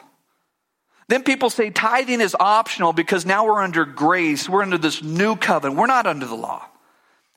Then 1.06 1.22
people 1.22 1.50
say 1.50 1.70
tithing 1.70 2.20
is 2.20 2.36
optional 2.38 2.92
because 2.92 3.24
now 3.24 3.46
we're 3.46 3.62
under 3.62 3.84
grace. 3.84 4.48
We're 4.48 4.62
under 4.62 4.78
this 4.78 5.02
new 5.02 5.36
covenant. 5.36 5.78
We're 5.78 5.86
not 5.86 6.06
under 6.06 6.26
the 6.26 6.34
law. 6.34 6.66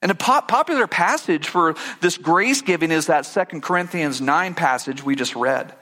And 0.02 0.12
a 0.12 0.16
popular 0.16 0.88
passage 0.88 1.48
for 1.48 1.76
this 2.02 2.18
grace 2.18 2.62
giving 2.62 2.92
is 2.92 3.08
that 3.08 3.26
Second 3.26 3.62
Corinthians 3.62 4.20
9 4.20 4.56
passage 4.56 5.04
we 5.04 5.16
just 5.16 5.36
read. 5.36 5.74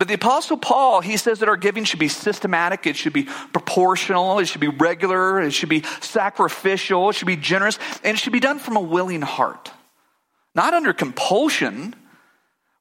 But 0.00 0.08
the 0.08 0.14
Apostle 0.14 0.56
Paul, 0.56 1.02
he 1.02 1.18
says 1.18 1.40
that 1.40 1.50
our 1.50 1.58
giving 1.58 1.84
should 1.84 2.00
be 2.00 2.08
systematic, 2.08 2.86
it 2.86 2.96
should 2.96 3.12
be 3.12 3.24
proportional, 3.52 4.38
it 4.38 4.46
should 4.46 4.62
be 4.62 4.68
regular, 4.68 5.42
it 5.42 5.50
should 5.50 5.68
be 5.68 5.82
sacrificial, 6.00 7.10
it 7.10 7.12
should 7.12 7.26
be 7.26 7.36
generous, 7.36 7.78
and 8.02 8.16
it 8.16 8.18
should 8.18 8.32
be 8.32 8.40
done 8.40 8.58
from 8.58 8.78
a 8.78 8.80
willing 8.80 9.20
heart. 9.20 9.70
Not 10.54 10.72
under 10.72 10.94
compulsion. 10.94 11.94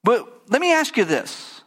But 0.02 0.50
let 0.50 0.62
me 0.62 0.72
ask 0.72 0.96
you 0.96 1.04
this. 1.04 1.62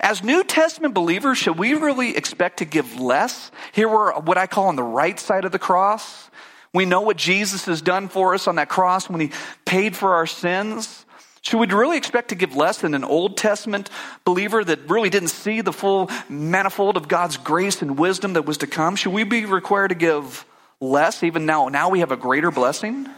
As 0.00 0.24
New 0.24 0.42
Testament 0.42 0.92
believers, 0.92 1.38
should 1.38 1.56
we 1.56 1.74
really 1.74 2.16
expect 2.16 2.56
to 2.56 2.64
give 2.64 2.98
less? 2.98 3.52
Here 3.70 3.88
we're 3.88 4.12
what 4.18 4.36
I 4.36 4.48
call 4.48 4.66
on 4.66 4.74
the 4.74 4.82
right 4.82 5.20
side 5.20 5.44
of 5.44 5.52
the 5.52 5.58
cross. 5.60 6.28
We 6.74 6.84
know 6.84 7.02
what 7.02 7.16
Jesus 7.16 7.66
has 7.66 7.80
done 7.80 8.08
for 8.08 8.34
us 8.34 8.48
on 8.48 8.56
that 8.56 8.68
cross 8.68 9.08
when 9.08 9.20
he 9.20 9.30
paid 9.64 9.94
for 9.94 10.16
our 10.16 10.26
sins. 10.26 11.05
Should 11.46 11.60
we 11.60 11.68
really 11.68 11.96
expect 11.96 12.30
to 12.30 12.34
give 12.34 12.56
less 12.56 12.78
than 12.78 12.92
an 12.92 13.04
Old 13.04 13.36
Testament 13.36 13.88
believer 14.24 14.64
that 14.64 14.90
really 14.90 15.10
didn't 15.10 15.28
see 15.28 15.60
the 15.60 15.72
full 15.72 16.10
manifold 16.28 16.96
of 16.96 17.06
God's 17.06 17.36
grace 17.36 17.82
and 17.82 17.96
wisdom 17.96 18.32
that 18.32 18.42
was 18.42 18.58
to 18.58 18.66
come? 18.66 18.96
Should 18.96 19.12
we 19.12 19.22
be 19.22 19.44
required 19.44 19.88
to 19.88 19.94
give 19.94 20.44
less 20.80 21.22
even 21.22 21.46
now? 21.46 21.68
Now 21.68 21.88
we 21.88 22.00
have 22.00 22.10
a 22.10 22.16
greater 22.16 22.50
blessing? 22.50 23.08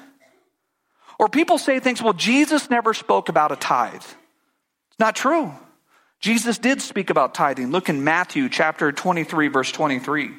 Or 1.18 1.30
people 1.30 1.56
say 1.56 1.80
things, 1.80 2.02
well, 2.02 2.12
Jesus 2.12 2.68
never 2.68 2.92
spoke 2.92 3.30
about 3.30 3.50
a 3.50 3.56
tithe. 3.56 3.94
It's 3.94 4.98
not 4.98 5.16
true. 5.16 5.50
Jesus 6.20 6.58
did 6.58 6.82
speak 6.82 7.08
about 7.08 7.32
tithing. 7.32 7.70
Look 7.70 7.88
in 7.88 8.04
Matthew 8.04 8.50
chapter 8.50 8.92
23, 8.92 9.48
verse 9.48 9.72
23. 9.72 10.32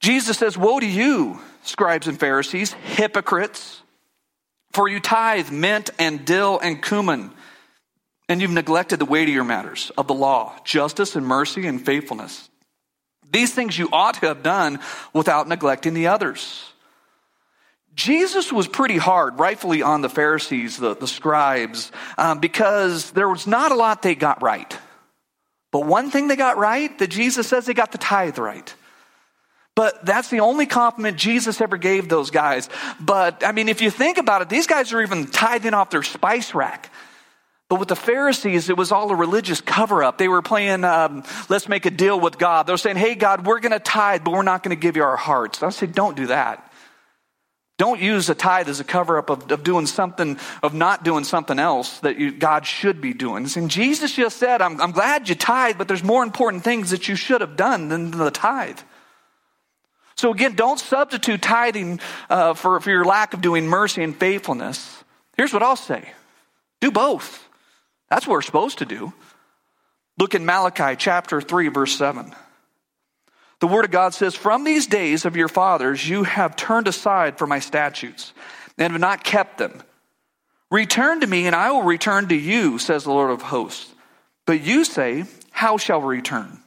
Jesus 0.00 0.38
says, 0.38 0.58
Woe 0.58 0.80
to 0.80 0.86
you, 0.86 1.38
scribes 1.62 2.08
and 2.08 2.18
Pharisees, 2.18 2.72
hypocrites! 2.72 3.82
For 4.72 4.88
you 4.88 5.00
tithe 5.00 5.50
mint 5.50 5.90
and 5.98 6.24
dill 6.24 6.58
and 6.58 6.82
cumin, 6.82 7.30
and 8.28 8.40
you've 8.40 8.50
neglected 8.50 8.98
the 8.98 9.04
weightier 9.04 9.44
matters 9.44 9.90
of 9.98 10.06
the 10.06 10.14
law, 10.14 10.54
justice 10.64 11.16
and 11.16 11.26
mercy 11.26 11.66
and 11.66 11.84
faithfulness. 11.84 12.48
These 13.30 13.54
things 13.54 13.78
you 13.78 13.88
ought 13.92 14.14
to 14.16 14.28
have 14.28 14.42
done 14.42 14.80
without 15.12 15.48
neglecting 15.48 15.94
the 15.94 16.08
others. 16.08 16.72
Jesus 17.94 18.50
was 18.52 18.66
pretty 18.66 18.96
hard, 18.96 19.38
rightfully, 19.38 19.82
on 19.82 20.00
the 20.00 20.08
Pharisees, 20.08 20.78
the, 20.78 20.96
the 20.96 21.06
scribes, 21.06 21.92
um, 22.16 22.40
because 22.40 23.10
there 23.10 23.28
was 23.28 23.46
not 23.46 23.70
a 23.70 23.74
lot 23.74 24.00
they 24.00 24.14
got 24.14 24.42
right. 24.42 24.78
But 25.70 25.86
one 25.86 26.10
thing 26.10 26.28
they 26.28 26.36
got 26.36 26.56
right 26.56 26.96
that 26.98 27.08
Jesus 27.08 27.46
says 27.46 27.66
they 27.66 27.74
got 27.74 27.92
the 27.92 27.98
tithe 27.98 28.38
right. 28.38 28.74
But 29.74 30.04
that's 30.04 30.28
the 30.28 30.40
only 30.40 30.66
compliment 30.66 31.16
Jesus 31.16 31.60
ever 31.60 31.78
gave 31.78 32.08
those 32.08 32.30
guys. 32.30 32.68
But 33.00 33.42
I 33.44 33.52
mean, 33.52 33.68
if 33.68 33.80
you 33.80 33.90
think 33.90 34.18
about 34.18 34.42
it, 34.42 34.48
these 34.48 34.66
guys 34.66 34.92
are 34.92 35.00
even 35.00 35.26
tithing 35.26 35.72
off 35.72 35.90
their 35.90 36.02
spice 36.02 36.54
rack. 36.54 36.90
But 37.70 37.78
with 37.78 37.88
the 37.88 37.96
Pharisees, 37.96 38.68
it 38.68 38.76
was 38.76 38.92
all 38.92 39.10
a 39.10 39.14
religious 39.14 39.62
cover 39.62 40.04
up. 40.04 40.18
They 40.18 40.28
were 40.28 40.42
playing, 40.42 40.84
um, 40.84 41.24
let's 41.48 41.70
make 41.70 41.86
a 41.86 41.90
deal 41.90 42.20
with 42.20 42.36
God. 42.36 42.66
They're 42.66 42.76
saying, 42.76 42.96
hey, 42.96 43.14
God, 43.14 43.46
we're 43.46 43.60
going 43.60 43.72
to 43.72 43.78
tithe, 43.78 44.24
but 44.24 44.34
we're 44.34 44.42
not 44.42 44.62
going 44.62 44.76
to 44.76 44.80
give 44.80 44.94
you 44.94 45.04
our 45.04 45.16
hearts. 45.16 45.62
I 45.62 45.70
said, 45.70 45.94
don't 45.94 46.14
do 46.14 46.26
that. 46.26 46.70
Don't 47.78 47.98
use 47.98 48.28
a 48.28 48.34
tithe 48.34 48.68
as 48.68 48.78
a 48.78 48.84
cover 48.84 49.16
up 49.16 49.30
of, 49.30 49.50
of 49.50 49.64
doing 49.64 49.86
something, 49.86 50.38
of 50.62 50.74
not 50.74 51.02
doing 51.02 51.24
something 51.24 51.58
else 51.58 51.98
that 52.00 52.18
you, 52.18 52.30
God 52.30 52.66
should 52.66 53.00
be 53.00 53.14
doing. 53.14 53.48
And 53.56 53.70
Jesus 53.70 54.14
just 54.14 54.36
said, 54.36 54.60
I'm, 54.60 54.78
I'm 54.78 54.92
glad 54.92 55.30
you 55.30 55.34
tithe, 55.34 55.78
but 55.78 55.88
there's 55.88 56.04
more 56.04 56.22
important 56.22 56.64
things 56.64 56.90
that 56.90 57.08
you 57.08 57.16
should 57.16 57.40
have 57.40 57.56
done 57.56 57.88
than 57.88 58.10
the 58.10 58.30
tithe. 58.30 58.78
So 60.22 60.30
again, 60.30 60.54
don't 60.54 60.78
substitute 60.78 61.42
tithing 61.42 61.98
uh, 62.30 62.54
for, 62.54 62.78
for 62.78 62.90
your 62.90 63.04
lack 63.04 63.34
of 63.34 63.40
doing 63.40 63.66
mercy 63.66 64.04
and 64.04 64.16
faithfulness. 64.16 65.02
Here's 65.36 65.52
what 65.52 65.64
I'll 65.64 65.74
say 65.74 66.12
do 66.80 66.92
both. 66.92 67.48
That's 68.08 68.24
what 68.24 68.34
we're 68.34 68.42
supposed 68.42 68.78
to 68.78 68.84
do. 68.84 69.12
Look 70.20 70.36
in 70.36 70.46
Malachi 70.46 70.94
chapter 70.96 71.40
3, 71.40 71.68
verse 71.70 71.96
7. 71.96 72.32
The 73.58 73.66
Word 73.66 73.84
of 73.84 73.90
God 73.90 74.14
says, 74.14 74.36
From 74.36 74.62
these 74.62 74.86
days 74.86 75.24
of 75.24 75.34
your 75.34 75.48
fathers 75.48 76.08
you 76.08 76.22
have 76.22 76.54
turned 76.54 76.86
aside 76.86 77.36
from 77.36 77.48
my 77.48 77.58
statutes 77.58 78.32
and 78.78 78.92
have 78.92 79.00
not 79.00 79.24
kept 79.24 79.58
them. 79.58 79.82
Return 80.70 81.18
to 81.22 81.26
me, 81.26 81.48
and 81.48 81.56
I 81.56 81.72
will 81.72 81.82
return 81.82 82.28
to 82.28 82.36
you, 82.36 82.78
says 82.78 83.02
the 83.02 83.10
Lord 83.10 83.32
of 83.32 83.42
hosts. 83.42 83.92
But 84.46 84.60
you 84.60 84.84
say, 84.84 85.24
How 85.50 85.78
shall 85.78 86.00
we 86.00 86.14
return? 86.14 86.61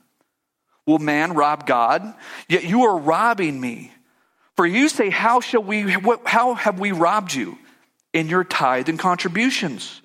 Will 0.86 1.00
man 1.00 1.34
rob 1.34 1.66
God? 1.66 2.14
Yet 2.48 2.64
you 2.64 2.84
are 2.84 2.98
robbing 2.98 3.60
me. 3.60 3.92
For 4.56 4.66
you 4.66 4.90
say, 4.90 5.10
How 5.10 5.42
shall 5.42 5.64
we, 5.64 5.96
how 6.26 6.54
have 6.54 6.80
we 6.80 6.92
robbed 6.92 7.34
you? 7.34 7.58
In 8.14 8.30
your 8.30 8.44
tithe 8.44 8.88
and 8.88 8.98
contributions. 8.98 10.02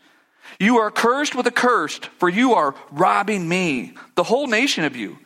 You 0.59 0.79
are 0.79 0.91
cursed 0.91 1.35
with 1.35 1.47
a 1.47 1.53
cursed, 1.53 2.07
for 2.19 2.29
you 2.29 2.55
are 2.55 2.75
robbing 2.91 3.49
me, 3.49 3.95
the 4.15 4.25
whole 4.25 4.47
nation 4.47 4.85
of 4.85 4.97
you. 4.97 5.19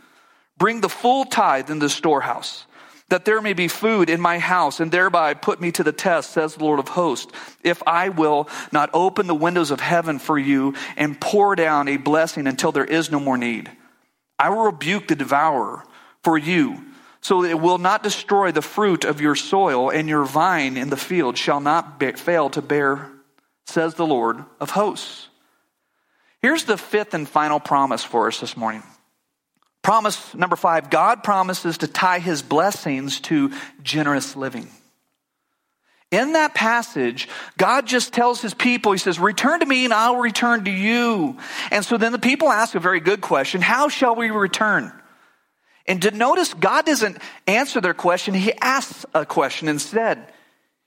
Bring 0.58 0.80
the 0.80 0.88
full 0.88 1.24
tithe 1.24 1.70
in 1.70 1.78
the 1.78 1.88
storehouse, 1.88 2.66
that 3.08 3.24
there 3.24 3.40
may 3.40 3.54
be 3.54 3.66
food 3.66 4.10
in 4.10 4.20
my 4.20 4.38
house, 4.38 4.78
and 4.78 4.92
thereby 4.92 5.34
put 5.34 5.60
me 5.60 5.72
to 5.72 5.82
the 5.82 5.92
test, 5.92 6.30
says 6.30 6.54
the 6.54 6.64
Lord 6.64 6.78
of 6.78 6.88
hosts, 6.88 7.32
if 7.64 7.82
I 7.86 8.10
will 8.10 8.48
not 8.70 8.90
open 8.92 9.26
the 9.26 9.34
windows 9.34 9.70
of 9.70 9.80
heaven 9.80 10.18
for 10.18 10.38
you 10.38 10.74
and 10.96 11.20
pour 11.20 11.56
down 11.56 11.88
a 11.88 11.96
blessing 11.96 12.46
until 12.46 12.70
there 12.70 12.84
is 12.84 13.10
no 13.10 13.18
more 13.18 13.38
need. 13.38 13.70
I 14.38 14.50
will 14.50 14.64
rebuke 14.64 15.08
the 15.08 15.16
devourer 15.16 15.84
for 16.22 16.36
you, 16.36 16.84
so 17.20 17.42
that 17.42 17.50
it 17.50 17.60
will 17.60 17.78
not 17.78 18.02
destroy 18.02 18.52
the 18.52 18.62
fruit 18.62 19.04
of 19.04 19.20
your 19.20 19.34
soil, 19.34 19.90
and 19.90 20.08
your 20.08 20.24
vine 20.24 20.76
in 20.76 20.90
the 20.90 20.96
field 20.96 21.38
shall 21.38 21.60
not 21.60 21.98
be- 21.98 22.12
fail 22.12 22.50
to 22.50 22.62
bear, 22.62 23.10
says 23.66 23.94
the 23.94 24.06
Lord 24.06 24.44
of 24.60 24.70
hosts. 24.70 25.28
Here's 26.42 26.64
the 26.64 26.76
fifth 26.76 27.14
and 27.14 27.26
final 27.26 27.60
promise 27.60 28.04
for 28.04 28.28
us 28.28 28.40
this 28.40 28.56
morning. 28.56 28.82
Promise 29.82 30.34
number 30.34 30.56
five 30.56 30.90
God 30.90 31.22
promises 31.22 31.78
to 31.78 31.86
tie 31.86 32.18
his 32.18 32.42
blessings 32.42 33.20
to 33.20 33.52
generous 33.82 34.36
living. 34.36 34.68
In 36.14 36.35
that 36.35 36.55
passage, 36.55 37.29
God 37.59 37.87
just 37.87 38.12
tells 38.12 38.40
his 38.40 38.55
people, 38.55 38.92
he 38.92 38.98
says, 38.98 39.18
return 39.18 39.59
to 39.59 39.66
me 39.66 39.85
and 39.85 39.92
I'll 39.92 40.18
return 40.18 40.64
to 40.66 40.70
you. 40.70 41.37
And 41.72 41.85
so 41.85 41.98
then 41.98 42.12
the 42.12 42.20
people 42.20 42.53
ask 42.53 42.77
a 42.77 42.81
very 42.81 43.00
good 43.00 43.20
question. 43.20 43.61
How 43.61 43.88
shall 43.88 44.14
we 44.14 44.31
return? 44.31 44.92
And 45.87 46.00
to 46.03 46.12
notice 46.12 46.55
God 46.55 46.87
doesn't 46.87 47.18
answer 47.48 47.81
their 47.81 47.94
question. 47.94 48.33
He 48.33 48.53
asks 48.61 49.05
a 49.12 49.27
question 49.27 49.66
instead. 49.66 50.33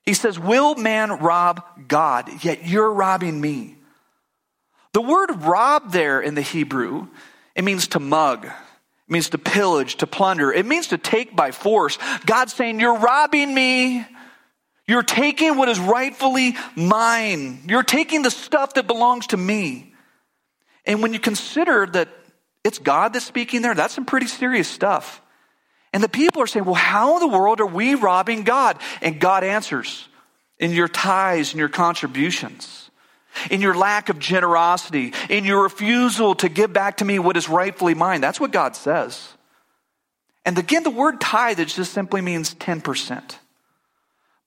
He 0.03 0.13
says, 0.13 0.39
will 0.39 0.75
man 0.75 1.11
rob 1.19 1.61
God? 1.89 2.41
Yet 2.41 2.65
you're 2.65 2.93
robbing 2.93 3.41
me. 3.41 3.75
The 4.93 5.01
word 5.01 5.43
rob 5.43 5.91
there 5.91 6.21
in 6.21 6.35
the 6.35 6.41
Hebrew, 6.41 7.07
it 7.53 7.65
means 7.65 7.89
to 7.89 7.99
mug. 7.99 8.45
It 8.45 8.53
means 9.09 9.29
to 9.31 9.37
pillage, 9.37 9.97
to 9.97 10.07
plunder. 10.07 10.53
It 10.53 10.65
means 10.65 10.87
to 10.87 10.97
take 10.97 11.35
by 11.35 11.51
force. 11.51 11.97
God's 12.25 12.53
saying, 12.53 12.79
you're 12.79 12.97
robbing 12.97 13.53
me. 13.53 14.05
You're 14.87 15.03
taking 15.03 15.57
what 15.57 15.67
is 15.67 15.79
rightfully 15.79 16.55
mine. 16.75 17.63
You're 17.67 17.83
taking 17.83 18.21
the 18.21 18.31
stuff 18.31 18.75
that 18.75 18.87
belongs 18.87 19.27
to 19.27 19.37
me. 19.37 19.93
And 20.85 21.01
when 21.01 21.13
you 21.13 21.19
consider 21.19 21.85
that 21.87 22.07
it's 22.63 22.79
God 22.79 23.13
that's 23.13 23.25
speaking 23.25 23.61
there, 23.61 23.75
that's 23.75 23.93
some 23.93 24.05
pretty 24.05 24.27
serious 24.27 24.67
stuff. 24.67 25.21
And 25.93 26.01
the 26.01 26.09
people 26.09 26.41
are 26.41 26.47
saying, 26.47 26.65
well, 26.65 26.75
how 26.75 27.15
in 27.15 27.19
the 27.19 27.37
world 27.37 27.59
are 27.59 27.65
we 27.65 27.95
robbing 27.95 28.43
God? 28.43 28.79
And 29.01 29.19
God 29.19 29.43
answers 29.43 30.07
in 30.57 30.71
your 30.71 30.87
tithes 30.87 31.51
and 31.51 31.59
your 31.59 31.69
contributions, 31.69 32.89
in 33.51 33.61
your 33.61 33.75
lack 33.75 34.09
of 34.09 34.19
generosity, 34.19 35.13
in 35.29 35.43
your 35.43 35.63
refusal 35.63 36.35
to 36.35 36.49
give 36.49 36.71
back 36.71 36.97
to 36.97 37.05
me 37.05 37.19
what 37.19 37.35
is 37.35 37.49
rightfully 37.49 37.93
mine. 37.93 38.21
That's 38.21 38.39
what 38.39 38.51
God 38.51 38.75
says. 38.75 39.27
And 40.45 40.57
again, 40.57 40.83
the 40.83 40.89
word 40.89 41.19
tithe 41.19 41.59
just 41.67 41.91
simply 41.91 42.21
means 42.21 42.55
10%. 42.55 43.35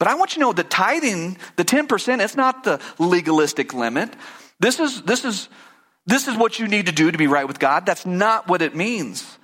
But 0.00 0.08
I 0.08 0.14
want 0.14 0.30
you 0.30 0.34
to 0.36 0.40
know 0.40 0.52
the 0.54 0.64
tithing, 0.64 1.36
the 1.56 1.64
10%, 1.64 2.24
it's 2.24 2.34
not 2.34 2.64
the 2.64 2.80
legalistic 2.98 3.74
limit. 3.74 4.10
This 4.58 4.80
is, 4.80 5.02
this 5.02 5.26
is, 5.26 5.50
this 6.06 6.26
is 6.26 6.38
what 6.38 6.58
you 6.58 6.66
need 6.66 6.86
to 6.86 6.92
do 6.92 7.10
to 7.10 7.18
be 7.18 7.26
right 7.26 7.46
with 7.46 7.58
God. 7.58 7.84
That's 7.84 8.06
not 8.06 8.48
what 8.48 8.62
it 8.62 8.74
means. 8.74 9.36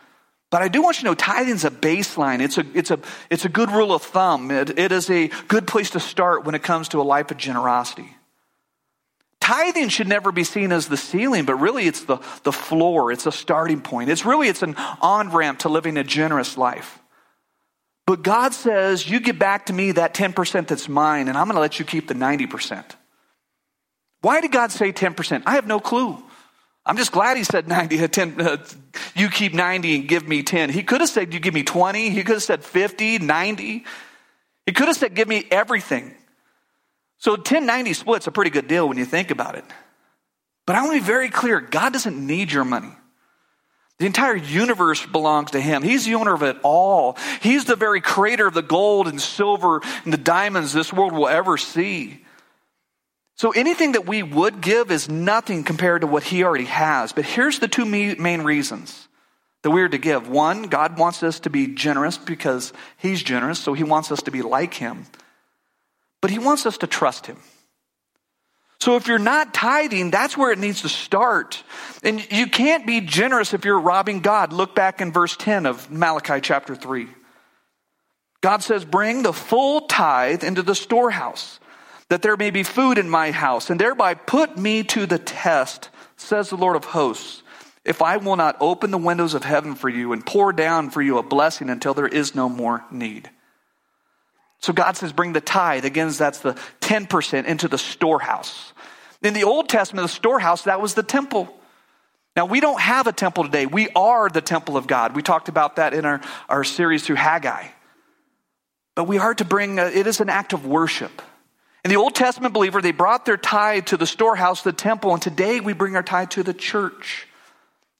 But 0.50 0.62
I 0.62 0.68
do 0.68 0.80
want 0.80 0.96
you 0.96 1.00
to 1.00 1.04
know 1.08 1.14
tithing's 1.14 1.66
a 1.66 1.70
baseline. 1.70 2.40
It's 2.40 2.56
a, 2.56 2.64
it's 2.72 2.90
a, 2.90 2.98
it's 3.28 3.44
a 3.44 3.50
good 3.50 3.70
rule 3.70 3.92
of 3.92 4.00
thumb. 4.00 4.50
It, 4.50 4.78
it 4.78 4.92
is 4.92 5.10
a 5.10 5.28
good 5.46 5.66
place 5.66 5.90
to 5.90 6.00
start 6.00 6.46
when 6.46 6.54
it 6.54 6.62
comes 6.62 6.88
to 6.88 7.02
a 7.02 7.04
life 7.04 7.30
of 7.30 7.36
generosity. 7.36 8.16
tithing 9.40 9.90
should 9.90 10.08
never 10.08 10.32
be 10.32 10.44
seen 10.44 10.72
as 10.72 10.88
the 10.88 10.96
ceiling, 10.96 11.44
but 11.44 11.56
really 11.56 11.86
it's 11.86 12.04
the, 12.04 12.16
the 12.44 12.52
floor. 12.52 13.12
It's 13.12 13.26
a 13.26 13.32
starting 13.32 13.82
point. 13.82 14.08
It's 14.08 14.24
really, 14.24 14.48
it's 14.48 14.62
an 14.62 14.74
on-ramp 15.02 15.58
to 15.60 15.68
living 15.68 15.98
a 15.98 16.04
generous 16.04 16.56
life. 16.56 16.98
But 18.06 18.22
God 18.22 18.54
says, 18.54 19.08
you 19.08 19.18
give 19.18 19.38
back 19.38 19.66
to 19.66 19.72
me 19.72 19.92
that 19.92 20.14
10% 20.14 20.68
that's 20.68 20.88
mine, 20.88 21.28
and 21.28 21.36
I'm 21.36 21.46
going 21.46 21.56
to 21.56 21.60
let 21.60 21.80
you 21.80 21.84
keep 21.84 22.06
the 22.06 22.14
90%. 22.14 22.84
Why 24.20 24.40
did 24.40 24.52
God 24.52 24.70
say 24.70 24.92
10%? 24.92 25.42
I 25.44 25.54
have 25.56 25.66
no 25.66 25.80
clue. 25.80 26.22
I'm 26.86 26.96
just 26.96 27.10
glad 27.10 27.36
he 27.36 27.42
said 27.42 27.66
90, 27.66 28.06
10, 28.06 28.40
uh, 28.40 28.64
you 29.16 29.28
keep 29.28 29.52
90 29.52 29.96
and 29.96 30.08
give 30.08 30.26
me 30.28 30.44
10. 30.44 30.70
He 30.70 30.84
could 30.84 31.00
have 31.00 31.10
said, 31.10 31.34
you 31.34 31.40
give 31.40 31.52
me 31.52 31.64
20. 31.64 32.10
He 32.10 32.22
could 32.22 32.36
have 32.36 32.42
said 32.44 32.64
50, 32.64 33.18
90. 33.18 33.84
He 34.66 34.72
could 34.72 34.86
have 34.86 34.96
said, 34.96 35.14
give 35.16 35.26
me 35.26 35.44
everything. 35.50 36.14
So 37.18 37.32
1090 37.32 37.92
split's 37.92 38.28
a 38.28 38.30
pretty 38.30 38.50
good 38.50 38.68
deal 38.68 38.88
when 38.88 38.98
you 38.98 39.04
think 39.04 39.32
about 39.32 39.56
it. 39.56 39.64
But 40.64 40.76
I 40.76 40.82
want 40.82 40.94
to 40.94 41.00
be 41.00 41.06
very 41.06 41.28
clear 41.28 41.60
God 41.60 41.92
doesn't 41.92 42.24
need 42.24 42.52
your 42.52 42.64
money. 42.64 42.92
The 43.98 44.06
entire 44.06 44.37
universe 44.37 45.04
belongs 45.06 45.52
to 45.52 45.61
Him. 45.61 45.82
He's 45.82 46.04
the 46.04 46.16
owner 46.16 46.35
of 46.35 46.42
it 46.42 46.59
all. 46.62 47.16
He's 47.40 47.64
the 47.64 47.76
very 47.76 48.00
creator 48.00 48.46
of 48.46 48.54
the 48.54 48.62
gold 48.62 49.09
and 49.09 49.20
silver 49.20 49.80
and 50.04 50.12
the 50.12 50.18
diamonds 50.18 50.72
this 50.72 50.92
world 50.92 51.12
will 51.12 51.28
ever 51.28 51.56
see. 51.56 52.22
So 53.37 53.50
anything 53.50 53.92
that 53.92 54.06
we 54.06 54.22
would 54.22 54.61
give 54.61 54.90
is 54.90 55.09
nothing 55.09 55.64
compared 55.64 56.02
to 56.02 56.06
what 56.06 56.24
He 56.24 56.44
already 56.44 56.64
has. 56.64 57.12
But 57.12 57.24
here's 57.24 57.59
the 57.59 57.68
two 57.68 57.85
main 57.85 58.42
reasons 58.42 59.09
that 59.62 59.70
we're 59.70 59.88
to 59.88 59.98
give. 59.98 60.28
One, 60.28 60.64
God 60.64 60.98
wants 60.98 61.22
us 61.22 61.40
to 61.40 61.50
be 61.50 61.66
generous 61.66 62.18
because 62.18 62.72
He's 62.98 63.22
generous, 63.22 63.59
so 63.59 63.72
He 63.72 63.85
wants 63.85 64.12
us 64.12 64.22
to 64.22 64.30
be 64.30 64.42
like 64.42 64.74
Him. 64.74 65.06
But 66.20 66.30
He 66.30 66.38
wants 66.38 66.66
us 66.66 66.78
to 66.78 66.87
trust 66.87 67.26
Him. 67.26 67.38
So 68.80 68.96
if 68.96 69.06
you're 69.06 69.18
not 69.18 69.54
tithing, 69.54 70.10
that's 70.10 70.36
where 70.36 70.52
it 70.52 70.58
needs 70.58 70.82
to 70.82 70.88
start. 70.88 71.62
And 72.02 72.30
you 72.30 72.46
can't 72.46 72.86
be 72.86 73.00
generous 73.00 73.54
if 73.54 73.64
you're 73.64 73.80
robbing 73.80 74.20
God. 74.20 74.52
Look 74.52 74.74
back 74.74 75.00
in 75.00 75.12
verse 75.12 75.36
10 75.36 75.66
of 75.66 75.90
Malachi 75.90 76.40
chapter 76.40 76.74
3. 76.74 77.08
God 78.42 78.62
says, 78.62 78.84
Bring 78.84 79.22
the 79.22 79.32
full 79.32 79.82
tithe 79.82 80.44
into 80.44 80.62
the 80.62 80.74
storehouse 80.74 81.58
that 82.08 82.22
there 82.22 82.36
may 82.36 82.50
be 82.50 82.62
food 82.62 82.98
in 82.98 83.10
my 83.10 83.32
house, 83.32 83.70
and 83.70 83.80
thereby 83.80 84.14
put 84.14 84.56
me 84.56 84.82
to 84.84 85.06
the 85.06 85.18
test, 85.18 85.90
says 86.16 86.50
the 86.50 86.56
Lord 86.56 86.76
of 86.76 86.84
hosts, 86.84 87.42
if 87.84 88.02
I 88.02 88.16
will 88.16 88.36
not 88.36 88.56
open 88.60 88.90
the 88.90 88.98
windows 88.98 89.34
of 89.34 89.44
heaven 89.44 89.74
for 89.74 89.88
you 89.88 90.12
and 90.12 90.24
pour 90.24 90.52
down 90.52 90.90
for 90.90 91.02
you 91.02 91.18
a 91.18 91.22
blessing 91.22 91.70
until 91.70 91.94
there 91.94 92.06
is 92.06 92.34
no 92.34 92.48
more 92.48 92.84
need. 92.90 93.30
So 94.60 94.72
God 94.72 94.96
says, 94.96 95.12
bring 95.12 95.32
the 95.32 95.40
tithe. 95.40 95.84
Again, 95.84 96.10
that's 96.10 96.40
the 96.40 96.54
10% 96.80 97.44
into 97.44 97.68
the 97.68 97.78
storehouse. 97.78 98.72
In 99.22 99.34
the 99.34 99.44
Old 99.44 99.68
Testament, 99.68 100.04
the 100.04 100.12
storehouse, 100.12 100.62
that 100.62 100.80
was 100.80 100.94
the 100.94 101.02
temple. 101.02 101.54
Now, 102.36 102.44
we 102.44 102.60
don't 102.60 102.80
have 102.80 103.06
a 103.06 103.12
temple 103.12 103.44
today. 103.44 103.66
We 103.66 103.88
are 103.96 104.28
the 104.28 104.42
temple 104.42 104.76
of 104.76 104.86
God. 104.86 105.16
We 105.16 105.22
talked 105.22 105.48
about 105.48 105.76
that 105.76 105.94
in 105.94 106.04
our, 106.04 106.20
our 106.48 106.64
series 106.64 107.04
through 107.04 107.16
Haggai. 107.16 107.68
But 108.94 109.04
we 109.04 109.18
are 109.18 109.34
to 109.34 109.44
bring, 109.44 109.78
a, 109.78 109.86
it 109.86 110.06
is 110.06 110.20
an 110.20 110.28
act 110.28 110.52
of 110.52 110.66
worship. 110.66 111.22
In 111.84 111.90
the 111.90 111.96
Old 111.96 112.14
Testament 112.14 112.52
believer, 112.52 112.82
they 112.82 112.92
brought 112.92 113.24
their 113.24 113.36
tithe 113.36 113.86
to 113.86 113.96
the 113.96 114.06
storehouse, 114.06 114.62
the 114.62 114.72
temple, 114.72 115.12
and 115.12 115.22
today 115.22 115.60
we 115.60 115.72
bring 115.72 115.96
our 115.96 116.02
tithe 116.02 116.30
to 116.30 116.42
the 116.42 116.54
church. 116.54 117.26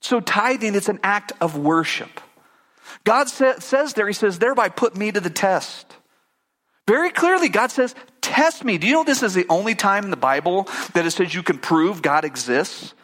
So 0.01 0.21
tithing 0.21 0.75
is 0.75 0.89
an 0.89 1.01
act 1.03 1.33
of 1.41 1.57
worship. 1.57 2.21
God 3.05 3.29
sa- 3.29 3.59
says 3.59 3.95
there, 3.95 4.07
He 4.07 4.13
says, 4.13 4.39
thereby 4.39 4.69
put 4.69 4.97
me 4.97 5.13
to 5.13 5.21
the 5.21 5.31
test. 5.31 5.96
Very 6.87 7.11
clearly, 7.11 7.49
God 7.49 7.71
says, 7.71 7.95
test 8.21 8.65
me. 8.65 8.79
Do 8.79 8.87
you 8.87 8.93
know 8.93 9.05
this 9.05 9.23
is 9.23 9.35
the 9.35 9.47
only 9.49 9.75
time 9.75 10.05
in 10.05 10.11
the 10.11 10.17
Bible 10.17 10.69
that 10.95 11.05
it 11.05 11.11
says 11.11 11.35
you 11.35 11.43
can 11.43 11.59
prove 11.59 12.03
God 12.03 12.25
exists? 12.25 12.95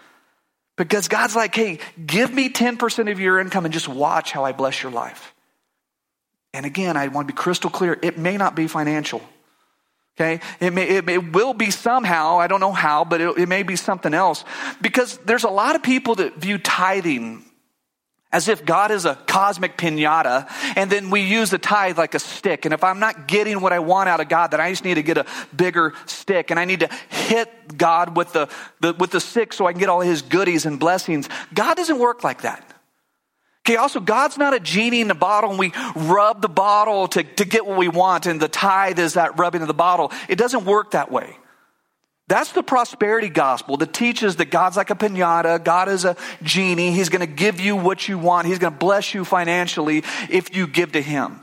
Because 0.77 1.09
God's 1.09 1.37
like, 1.37 1.55
hey, 1.55 1.79
give 2.05 2.33
me 2.33 2.49
10% 2.49 3.11
of 3.11 3.21
your 3.21 3.39
income 3.39 3.65
and 3.65 3.75
just 3.75 3.89
watch 3.89 4.33
how 4.33 4.45
I 4.45 4.53
bless 4.53 4.83
your 4.83 4.93
life. 4.93 5.35
And 6.55 6.67
again, 6.67 6.97
I 6.97 7.09
want 7.09 7.29
to 7.29 7.33
be 7.33 7.37
crystal 7.37 7.71
clear 7.71 7.99
it 8.03 8.19
may 8.19 8.37
not 8.37 8.55
be 8.55 8.67
financial. 8.69 9.23
Okay? 10.17 10.41
It, 10.61 10.73
may, 10.73 10.89
it, 10.89 11.09
it, 11.09 11.33
will 11.33 11.55
be 11.55 11.71
somehow, 11.71 12.39
I 12.39 12.47
don't 12.47 12.61
know 12.61 12.73
how, 12.73 13.05
but 13.05 13.21
it, 13.21 13.39
it 13.39 13.49
may 13.49 13.63
be 13.63 13.77
something 13.77 14.13
else. 14.13 14.45
Because 14.81 15.19
there's 15.19 15.45
a 15.45 15.51
lot 15.51 15.75
of 15.75 15.83
people 15.83 16.17
that 16.17 16.37
view 16.37 16.59
tithing 16.59 17.45
as 18.33 18.49
if 18.49 18.65
God 18.65 18.91
is 18.91 19.05
a 19.05 19.15
cosmic 19.15 19.77
pinata, 19.77 20.51
and 20.77 20.91
then 20.91 21.11
we 21.11 21.21
use 21.21 21.51
the 21.51 21.59
tithe 21.59 21.99
like 21.99 22.15
a 22.15 22.19
stick. 22.19 22.65
And 22.65 22.73
if 22.73 22.83
I'm 22.83 22.99
not 22.99 23.29
getting 23.29 23.61
what 23.61 23.73
I 23.73 23.79
want 23.79 24.09
out 24.09 24.21
of 24.21 24.29
God, 24.29 24.51
then 24.51 24.61
I 24.61 24.71
just 24.71 24.85
need 24.85 24.95
to 24.95 25.03
get 25.03 25.19
a 25.19 25.27
bigger 25.55 25.93
stick, 26.07 26.51
and 26.51 26.59
I 26.59 26.65
need 26.65 26.81
to 26.81 26.89
hit 27.09 27.77
God 27.77 28.17
with 28.17 28.33
the, 28.33 28.49
the 28.81 28.95
with 28.95 29.11
the 29.11 29.21
stick 29.21 29.53
so 29.53 29.67
I 29.67 29.73
can 29.73 29.81
get 29.81 29.89
all 29.89 30.01
his 30.01 30.23
goodies 30.23 30.67
and 30.67 30.81
blessings. 30.81 31.29
God 31.53 31.77
doesn't 31.77 31.99
work 31.99 32.25
like 32.25 32.43
that. 32.43 32.69
Okay, 33.65 33.77
also, 33.77 34.01
God's 34.01 34.39
not 34.39 34.55
a 34.55 34.61
genie 34.61 35.03
in 35.03 35.11
a 35.13 35.15
bottle 35.15 35.51
and 35.51 35.59
we 35.59 35.73
rub 35.95 36.43
the 36.43 36.49
bottle 36.49 37.07
to, 37.09 37.23
to 37.23 37.45
get 37.45 37.65
what 37.65 37.79
we 37.79 37.89
want, 37.89 38.27
and 38.27 38.41
the 38.41 38.49
tithe 38.49 38.99
is 38.99 39.15
that 39.15 39.39
rubbing 39.39 39.63
of 39.63 39.69
the 39.69 39.75
bottle. 39.75 40.11
It 40.29 40.37
doesn't 40.37 40.65
work 40.65 40.93
that 40.93 41.13
way. 41.13 41.37
That's 42.33 42.53
the 42.53 42.63
prosperity 42.63 43.29
gospel 43.29 43.77
that 43.77 43.93
teaches 43.93 44.37
that 44.37 44.47
God's 44.47 44.79
like 44.79 44.89
a 44.89 44.95
pinata, 44.95 45.63
God 45.63 45.91
is 45.91 46.07
a 46.07 46.17
genie, 46.43 46.91
He's 46.91 47.11
going 47.11 47.21
to 47.21 47.27
give 47.27 47.61
you 47.61 47.77
what 47.77 48.09
you 48.09 48.19
want, 48.19 48.47
He's 48.47 48.59
going 48.59 48.73
to 48.73 48.79
bless 48.79 49.13
you 49.13 49.23
financially 49.23 49.99
if 50.31 50.57
you 50.57 50.67
give 50.67 50.93
to 50.93 51.03
Him. 51.03 51.41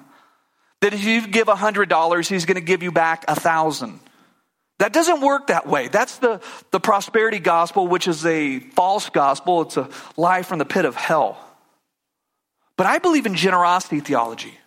That 0.82 0.96
if 0.96 1.04
you 1.04 1.28
give 1.28 1.46
$100, 1.46 2.28
He's 2.28 2.46
going 2.46 2.56
to 2.56 2.62
give 2.62 2.82
you 2.82 2.92
back 2.92 3.24
a 3.28 3.36
thousand. 3.36 4.00
That 4.80 4.92
doesn't 4.92 5.22
work 5.22 5.46
that 5.46 5.68
way. 5.68 5.90
That's 5.90 6.18
the, 6.18 6.42
the 6.72 6.80
prosperity 6.80 7.38
gospel, 7.38 7.88
which 7.88 8.08
is 8.08 8.26
a 8.26 8.58
false 8.58 9.10
gospel. 9.10 9.62
It's 9.62 9.78
a 9.78 9.92
lie 10.18 10.42
from 10.42 10.58
the 10.58 10.66
pit 10.66 10.86
of 10.86 10.96
hell. 10.96 11.38
But 12.78 12.88
I 12.88 12.98
believe 12.98 13.28
in 13.28 13.36
generosity 13.36 14.00
theology. 14.00 14.58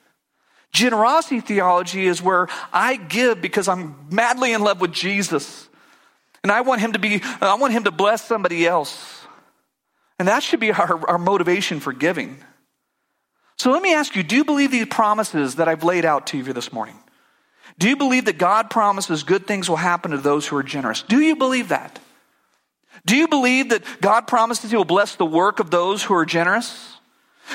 Generosity 0.70 1.40
theology 1.40 2.06
is 2.06 2.22
where 2.22 2.46
I 2.72 2.94
give 2.94 3.42
because 3.42 3.66
I'm 3.66 3.96
madly 4.08 4.52
in 4.52 4.62
love 4.62 4.80
with 4.80 4.92
Jesus. 4.92 5.68
And 6.42 6.50
I 6.50 6.62
want 6.62 6.80
him 6.80 6.92
to 6.92 6.98
be, 6.98 7.22
I 7.40 7.54
want 7.54 7.72
him 7.72 7.84
to 7.84 7.90
bless 7.90 8.24
somebody 8.24 8.66
else. 8.66 9.24
And 10.18 10.28
that 10.28 10.42
should 10.42 10.60
be 10.60 10.72
our, 10.72 11.08
our 11.08 11.18
motivation 11.18 11.80
for 11.80 11.92
giving. 11.92 12.38
So 13.58 13.70
let 13.70 13.82
me 13.82 13.94
ask 13.94 14.16
you, 14.16 14.22
do 14.22 14.36
you 14.36 14.44
believe 14.44 14.70
these 14.70 14.86
promises 14.86 15.56
that 15.56 15.68
I've 15.68 15.84
laid 15.84 16.04
out 16.04 16.28
to 16.28 16.38
you 16.38 16.52
this 16.52 16.72
morning? 16.72 16.96
Do 17.78 17.88
you 17.88 17.96
believe 17.96 18.26
that 18.26 18.38
God 18.38 18.70
promises 18.70 19.22
good 19.22 19.46
things 19.46 19.68
will 19.68 19.76
happen 19.76 20.10
to 20.10 20.18
those 20.18 20.46
who 20.46 20.56
are 20.56 20.62
generous? 20.62 21.02
Do 21.02 21.20
you 21.20 21.36
believe 21.36 21.68
that? 21.68 21.98
Do 23.06 23.16
you 23.16 23.28
believe 23.28 23.70
that 23.70 23.82
God 24.00 24.26
promises 24.26 24.70
he 24.70 24.76
will 24.76 24.84
bless 24.84 25.16
the 25.16 25.24
work 25.26 25.60
of 25.60 25.70
those 25.70 26.02
who 26.02 26.14
are 26.14 26.26
generous? 26.26 26.96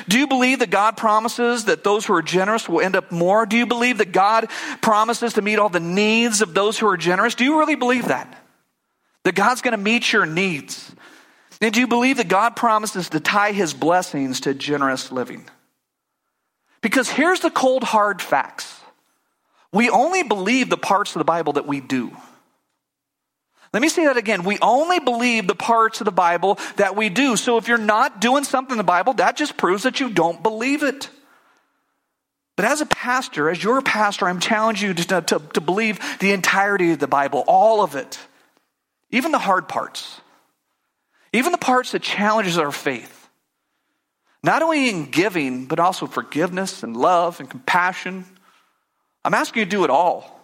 Do 0.08 0.20
you 0.20 0.28
believe 0.28 0.60
that 0.60 0.70
God 0.70 0.98
promises 0.98 1.66
that 1.66 1.84
those 1.84 2.06
who 2.06 2.14
are 2.14 2.22
generous 2.22 2.68
will 2.68 2.82
end 2.82 2.96
up 2.96 3.12
more? 3.12 3.46
Do 3.46 3.58
you 3.58 3.66
believe 3.66 4.00
that 4.00 4.12
God 4.12 4.50
promises 4.82 5.34
to 5.34 5.42
meet 5.42 5.60
all 5.60 5.70
the 5.70 5.80
needs 5.80 6.42
of 6.42 6.54
those 6.54 6.78
who 6.78 6.88
are 6.88 6.98
generous? 6.98 7.36
Do 7.36 7.44
you 7.44 7.60
really 7.60 7.76
believe 7.76 8.08
that? 8.10 8.47
That 9.28 9.36
God's 9.36 9.60
going 9.60 9.74
to 9.74 9.78
meet 9.78 10.14
your 10.14 10.26
needs? 10.26 10.90
And 11.60 11.74
do 11.74 11.82
you 11.82 11.88
believe 11.88 12.16
that 12.16 12.30
God 12.30 12.56
promises 12.56 13.10
to 13.10 13.20
tie 13.20 13.52
his 13.52 13.74
blessings 13.74 14.40
to 14.40 14.54
generous 14.54 15.12
living? 15.12 15.44
Because 16.80 17.10
here's 17.10 17.42
the 17.42 17.50
cold, 17.50 17.84
hard 17.84 18.22
facts 18.22 18.80
we 19.74 19.90
only 19.90 20.24
believe 20.24 20.70
the 20.70 20.78
parts 20.78 21.14
of 21.14 21.20
the 21.20 21.26
Bible 21.26 21.52
that 21.54 21.68
we 21.68 21.82
do. 21.82 22.16
Let 23.74 23.82
me 23.82 23.90
say 23.90 24.06
that 24.06 24.16
again. 24.16 24.44
We 24.44 24.60
only 24.62 25.02
believe 25.02 25.46
the 25.46 25.56
parts 25.56 26.00
of 26.00 26.06
the 26.06 26.12
Bible 26.12 26.58
that 26.78 26.96
we 26.96 27.10
do. 27.10 27.36
So 27.36 27.58
if 27.58 27.68
you're 27.68 27.78
not 27.78 28.22
doing 28.22 28.46
something 28.46 28.72
in 28.72 28.78
the 28.78 28.86
Bible, 28.86 29.12
that 29.16 29.36
just 29.36 29.58
proves 29.58 29.84
that 29.84 30.00
you 30.00 30.10
don't 30.10 30.42
believe 30.42 30.84
it. 30.84 31.10
But 32.56 32.64
as 32.64 32.80
a 32.80 32.86
pastor, 32.86 33.50
as 33.50 33.62
your 33.62 33.82
pastor, 33.82 34.26
I'm 34.30 34.40
challenging 34.40 34.88
you 34.88 34.94
to, 34.94 35.22
to, 35.22 35.42
to 35.54 35.60
believe 35.60 36.00
the 36.20 36.32
entirety 36.32 36.94
of 36.94 37.00
the 37.00 37.10
Bible, 37.10 37.44
all 37.46 37.84
of 37.84 37.98
it, 37.98 38.18
even 39.12 39.32
the 39.32 39.40
hard 39.40 39.68
parts, 39.68 40.22
even 41.34 41.52
the 41.52 41.58
parts 41.58 41.92
that 41.92 42.02
challenges 42.02 42.58
our 42.58 42.72
faith. 42.72 43.30
Not 44.44 44.62
only 44.62 44.90
in 44.90 45.10
giving, 45.10 45.66
but 45.66 45.80
also 45.80 46.06
forgiveness 46.06 46.84
and 46.84 46.96
love 46.96 47.40
and 47.40 47.50
compassion. 47.50 48.26
I'm 49.26 49.34
asking 49.34 49.62
you 49.62 49.66
to 49.66 49.72
do 49.72 49.84
it 49.84 49.90
all. 49.90 50.38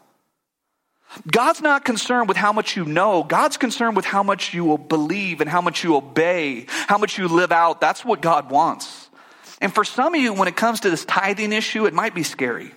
God's 1.32 1.62
not 1.62 1.86
concerned 1.86 2.28
with 2.28 2.38
how 2.38 2.52
much 2.52 2.76
you 2.76 2.86
know. 2.86 3.24
God's 3.24 3.58
concerned 3.58 3.96
with 3.96 4.06
how 4.06 4.24
much 4.24 4.54
you 4.54 4.66
will 4.66 4.80
believe 4.80 5.42
and 5.42 5.50
how 5.50 5.62
much 5.62 5.84
you 5.84 5.96
obey, 5.96 6.66
how 6.88 6.98
much 6.98 7.18
you 7.18 7.28
live 7.28 7.52
out. 7.52 7.80
That's 7.80 8.04
what 8.04 8.22
God 8.22 8.50
wants. 8.50 9.10
And 9.62 9.74
for 9.74 9.84
some 9.84 10.16
of 10.16 10.20
you, 10.20 10.34
when 10.34 10.48
it 10.48 10.56
comes 10.56 10.82
to 10.82 10.90
this 10.90 11.06
tithing 11.06 11.54
issue, 11.54 11.86
it 11.86 11.94
might 11.94 12.16
be 12.16 12.24
scary. 12.24 12.74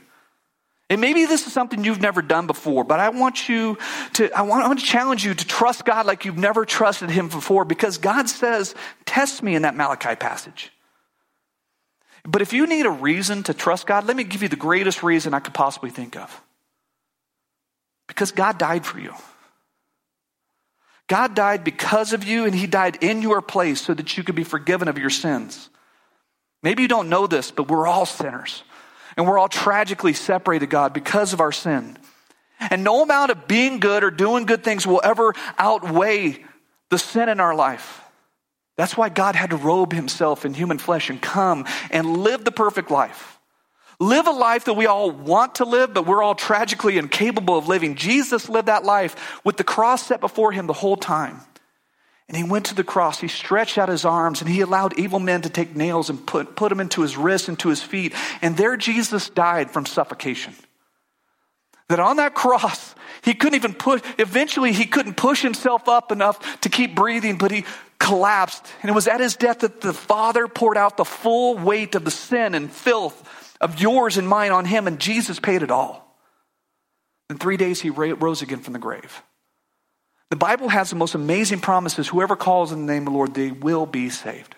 And 0.88 1.00
maybe 1.00 1.26
this 1.26 1.46
is 1.46 1.52
something 1.52 1.82
you've 1.82 2.00
never 2.00 2.22
done 2.22 2.46
before, 2.46 2.84
but 2.84 3.00
I 3.00 3.08
want 3.08 3.48
you 3.48 3.76
to, 4.14 4.30
I 4.32 4.42
want, 4.42 4.64
I 4.64 4.68
want 4.68 4.78
to 4.78 4.86
challenge 4.86 5.24
you 5.24 5.34
to 5.34 5.46
trust 5.46 5.84
God 5.84 6.06
like 6.06 6.24
you've 6.24 6.38
never 6.38 6.64
trusted 6.64 7.10
Him 7.10 7.28
before 7.28 7.64
because 7.64 7.98
God 7.98 8.28
says, 8.28 8.74
test 9.04 9.42
me 9.42 9.56
in 9.56 9.62
that 9.62 9.74
Malachi 9.74 10.14
passage. 10.14 10.70
But 12.24 12.40
if 12.40 12.52
you 12.52 12.66
need 12.66 12.86
a 12.86 12.90
reason 12.90 13.42
to 13.44 13.54
trust 13.54 13.86
God, 13.86 14.06
let 14.06 14.16
me 14.16 14.22
give 14.22 14.42
you 14.42 14.48
the 14.48 14.56
greatest 14.56 15.02
reason 15.02 15.34
I 15.34 15.40
could 15.40 15.54
possibly 15.54 15.90
think 15.90 16.16
of. 16.16 16.42
Because 18.06 18.30
God 18.30 18.58
died 18.58 18.86
for 18.86 19.00
you. 19.00 19.12
God 21.08 21.34
died 21.34 21.64
because 21.64 22.12
of 22.12 22.24
you, 22.24 22.44
and 22.44 22.54
He 22.54 22.66
died 22.66 22.98
in 23.00 23.22
your 23.22 23.42
place 23.42 23.80
so 23.80 23.94
that 23.94 24.16
you 24.16 24.24
could 24.24 24.34
be 24.34 24.44
forgiven 24.44 24.88
of 24.88 24.98
your 24.98 25.10
sins. 25.10 25.68
Maybe 26.62 26.82
you 26.82 26.88
don't 26.88 27.08
know 27.08 27.26
this, 27.26 27.50
but 27.50 27.68
we're 27.68 27.86
all 27.86 28.06
sinners. 28.06 28.62
And 29.16 29.26
we're 29.26 29.38
all 29.38 29.48
tragically 29.48 30.12
separated, 30.12 30.68
God, 30.70 30.92
because 30.92 31.32
of 31.32 31.40
our 31.40 31.52
sin. 31.52 31.96
And 32.58 32.84
no 32.84 33.02
amount 33.02 33.30
of 33.30 33.48
being 33.48 33.80
good 33.80 34.04
or 34.04 34.10
doing 34.10 34.46
good 34.46 34.64
things 34.64 34.86
will 34.86 35.00
ever 35.02 35.34
outweigh 35.58 36.44
the 36.90 36.98
sin 36.98 37.28
in 37.28 37.40
our 37.40 37.54
life. 37.54 38.02
That's 38.76 38.96
why 38.96 39.08
God 39.08 39.34
had 39.34 39.50
to 39.50 39.56
robe 39.56 39.92
himself 39.92 40.44
in 40.44 40.52
human 40.52 40.78
flesh 40.78 41.08
and 41.08 41.20
come 41.20 41.66
and 41.90 42.18
live 42.18 42.44
the 42.44 42.52
perfect 42.52 42.90
life. 42.90 43.38
Live 43.98 44.26
a 44.26 44.32
life 44.32 44.66
that 44.66 44.74
we 44.74 44.84
all 44.84 45.10
want 45.10 45.56
to 45.56 45.64
live, 45.64 45.94
but 45.94 46.06
we're 46.06 46.22
all 46.22 46.34
tragically 46.34 46.98
incapable 46.98 47.56
of 47.56 47.68
living. 47.68 47.94
Jesus 47.94 48.50
lived 48.50 48.68
that 48.68 48.84
life 48.84 49.40
with 49.42 49.56
the 49.56 49.64
cross 49.64 50.06
set 50.06 50.20
before 50.20 50.52
him 50.52 50.66
the 50.66 50.74
whole 50.74 50.96
time. 50.96 51.40
And 52.28 52.36
he 52.36 52.42
went 52.42 52.66
to 52.66 52.74
the 52.74 52.82
cross, 52.82 53.20
he 53.20 53.28
stretched 53.28 53.78
out 53.78 53.88
his 53.88 54.04
arms, 54.04 54.40
and 54.40 54.50
he 54.50 54.60
allowed 54.60 54.98
evil 54.98 55.20
men 55.20 55.42
to 55.42 55.48
take 55.48 55.76
nails 55.76 56.10
and 56.10 56.26
put, 56.26 56.56
put 56.56 56.70
them 56.70 56.80
into 56.80 57.02
his 57.02 57.16
wrists 57.16 57.48
and 57.48 57.58
to 57.60 57.68
his 57.68 57.82
feet. 57.82 58.14
And 58.42 58.56
there 58.56 58.76
Jesus 58.76 59.30
died 59.30 59.70
from 59.70 59.86
suffocation. 59.86 60.54
That 61.88 62.00
on 62.00 62.16
that 62.16 62.34
cross, 62.34 62.96
he 63.22 63.32
couldn't 63.32 63.54
even 63.54 63.74
push, 63.74 64.02
eventually, 64.18 64.72
he 64.72 64.86
couldn't 64.86 65.16
push 65.16 65.40
himself 65.40 65.88
up 65.88 66.10
enough 66.10 66.60
to 66.62 66.68
keep 66.68 66.96
breathing, 66.96 67.38
but 67.38 67.52
he 67.52 67.64
collapsed. 68.00 68.66
And 68.82 68.90
it 68.90 68.94
was 68.94 69.06
at 69.06 69.20
his 69.20 69.36
death 69.36 69.60
that 69.60 69.80
the 69.80 69.92
Father 69.92 70.48
poured 70.48 70.76
out 70.76 70.96
the 70.96 71.04
full 71.04 71.56
weight 71.56 71.94
of 71.94 72.04
the 72.04 72.10
sin 72.10 72.56
and 72.56 72.72
filth 72.72 73.56
of 73.60 73.80
yours 73.80 74.16
and 74.16 74.28
mine 74.28 74.50
on 74.50 74.64
him, 74.64 74.88
and 74.88 74.98
Jesus 74.98 75.38
paid 75.38 75.62
it 75.62 75.70
all. 75.70 76.18
In 77.30 77.38
three 77.38 77.56
days, 77.56 77.80
he 77.80 77.90
rose 77.90 78.42
again 78.42 78.58
from 78.58 78.72
the 78.72 78.80
grave. 78.80 79.22
The 80.30 80.36
Bible 80.36 80.68
has 80.68 80.90
the 80.90 80.96
most 80.96 81.14
amazing 81.14 81.60
promises. 81.60 82.08
Whoever 82.08 82.36
calls 82.36 82.72
in 82.72 82.86
the 82.86 82.92
name 82.92 83.06
of 83.06 83.12
the 83.12 83.16
Lord, 83.16 83.34
they 83.34 83.50
will 83.50 83.86
be 83.86 84.10
saved. 84.10 84.56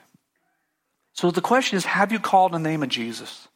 So 1.13 1.31
the 1.31 1.41
question 1.41 1.77
is 1.77 1.85
have 1.85 2.13
you 2.13 2.19
called 2.19 2.55
in 2.55 2.63
the 2.63 2.69
name 2.69 2.83
of 2.83 2.89
Jesus? 2.89 3.49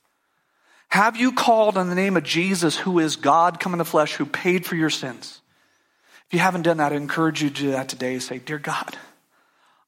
Have 0.89 1.17
you 1.17 1.33
called 1.33 1.79
on 1.79 1.89
the 1.89 1.95
name 1.95 2.19
of 2.19 2.23
Jesus, 2.23 2.77
who 2.77 2.99
is 2.99 3.17
God 3.17 3.59
come 3.59 3.73
in 3.73 3.79
the 3.79 3.85
flesh, 3.85 4.15
who 4.15 4.27
paid 4.27 4.67
for 4.67 4.77
your 4.77 4.91
sins? 4.91 5.41
If 6.27 6.35
you 6.35 6.39
haven't 6.39 6.63
done 6.63 6.77
that, 6.79 6.93
I 6.93 6.97
encourage 6.97 7.43
you 7.43 7.49
to 7.49 7.55
do 7.55 7.71
that 7.71 7.89
today. 7.89 8.19
Say, 8.19 8.39
Dear 8.39 8.59
God, 8.59 8.99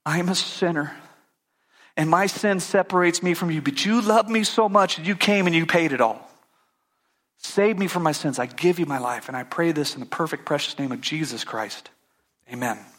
I 0.06 0.18
am 0.18 0.30
a 0.30 0.34
sinner 0.34 0.94
and 1.96 2.10
my 2.10 2.26
sin 2.26 2.60
separates 2.60 3.22
me 3.22 3.34
from 3.34 3.50
you, 3.50 3.62
but 3.62 3.84
you 3.84 4.00
love 4.00 4.28
me 4.28 4.44
so 4.44 4.68
much 4.68 4.96
that 4.96 5.06
you 5.06 5.14
came 5.14 5.46
and 5.46 5.54
you 5.54 5.64
paid 5.64 5.92
it 5.92 6.00
all. 6.00 6.28
Save 7.38 7.78
me 7.78 7.86
from 7.86 8.02
my 8.02 8.12
sins. 8.12 8.38
I 8.38 8.46
give 8.46 8.78
you 8.78 8.86
my 8.86 8.98
life. 8.98 9.28
And 9.28 9.36
I 9.36 9.44
pray 9.44 9.70
this 9.72 9.94
in 9.94 10.00
the 10.00 10.06
perfect, 10.06 10.44
precious 10.44 10.78
name 10.78 10.92
of 10.92 11.00
Jesus 11.00 11.44
Christ. 11.44 11.90
Amen. 12.52 12.93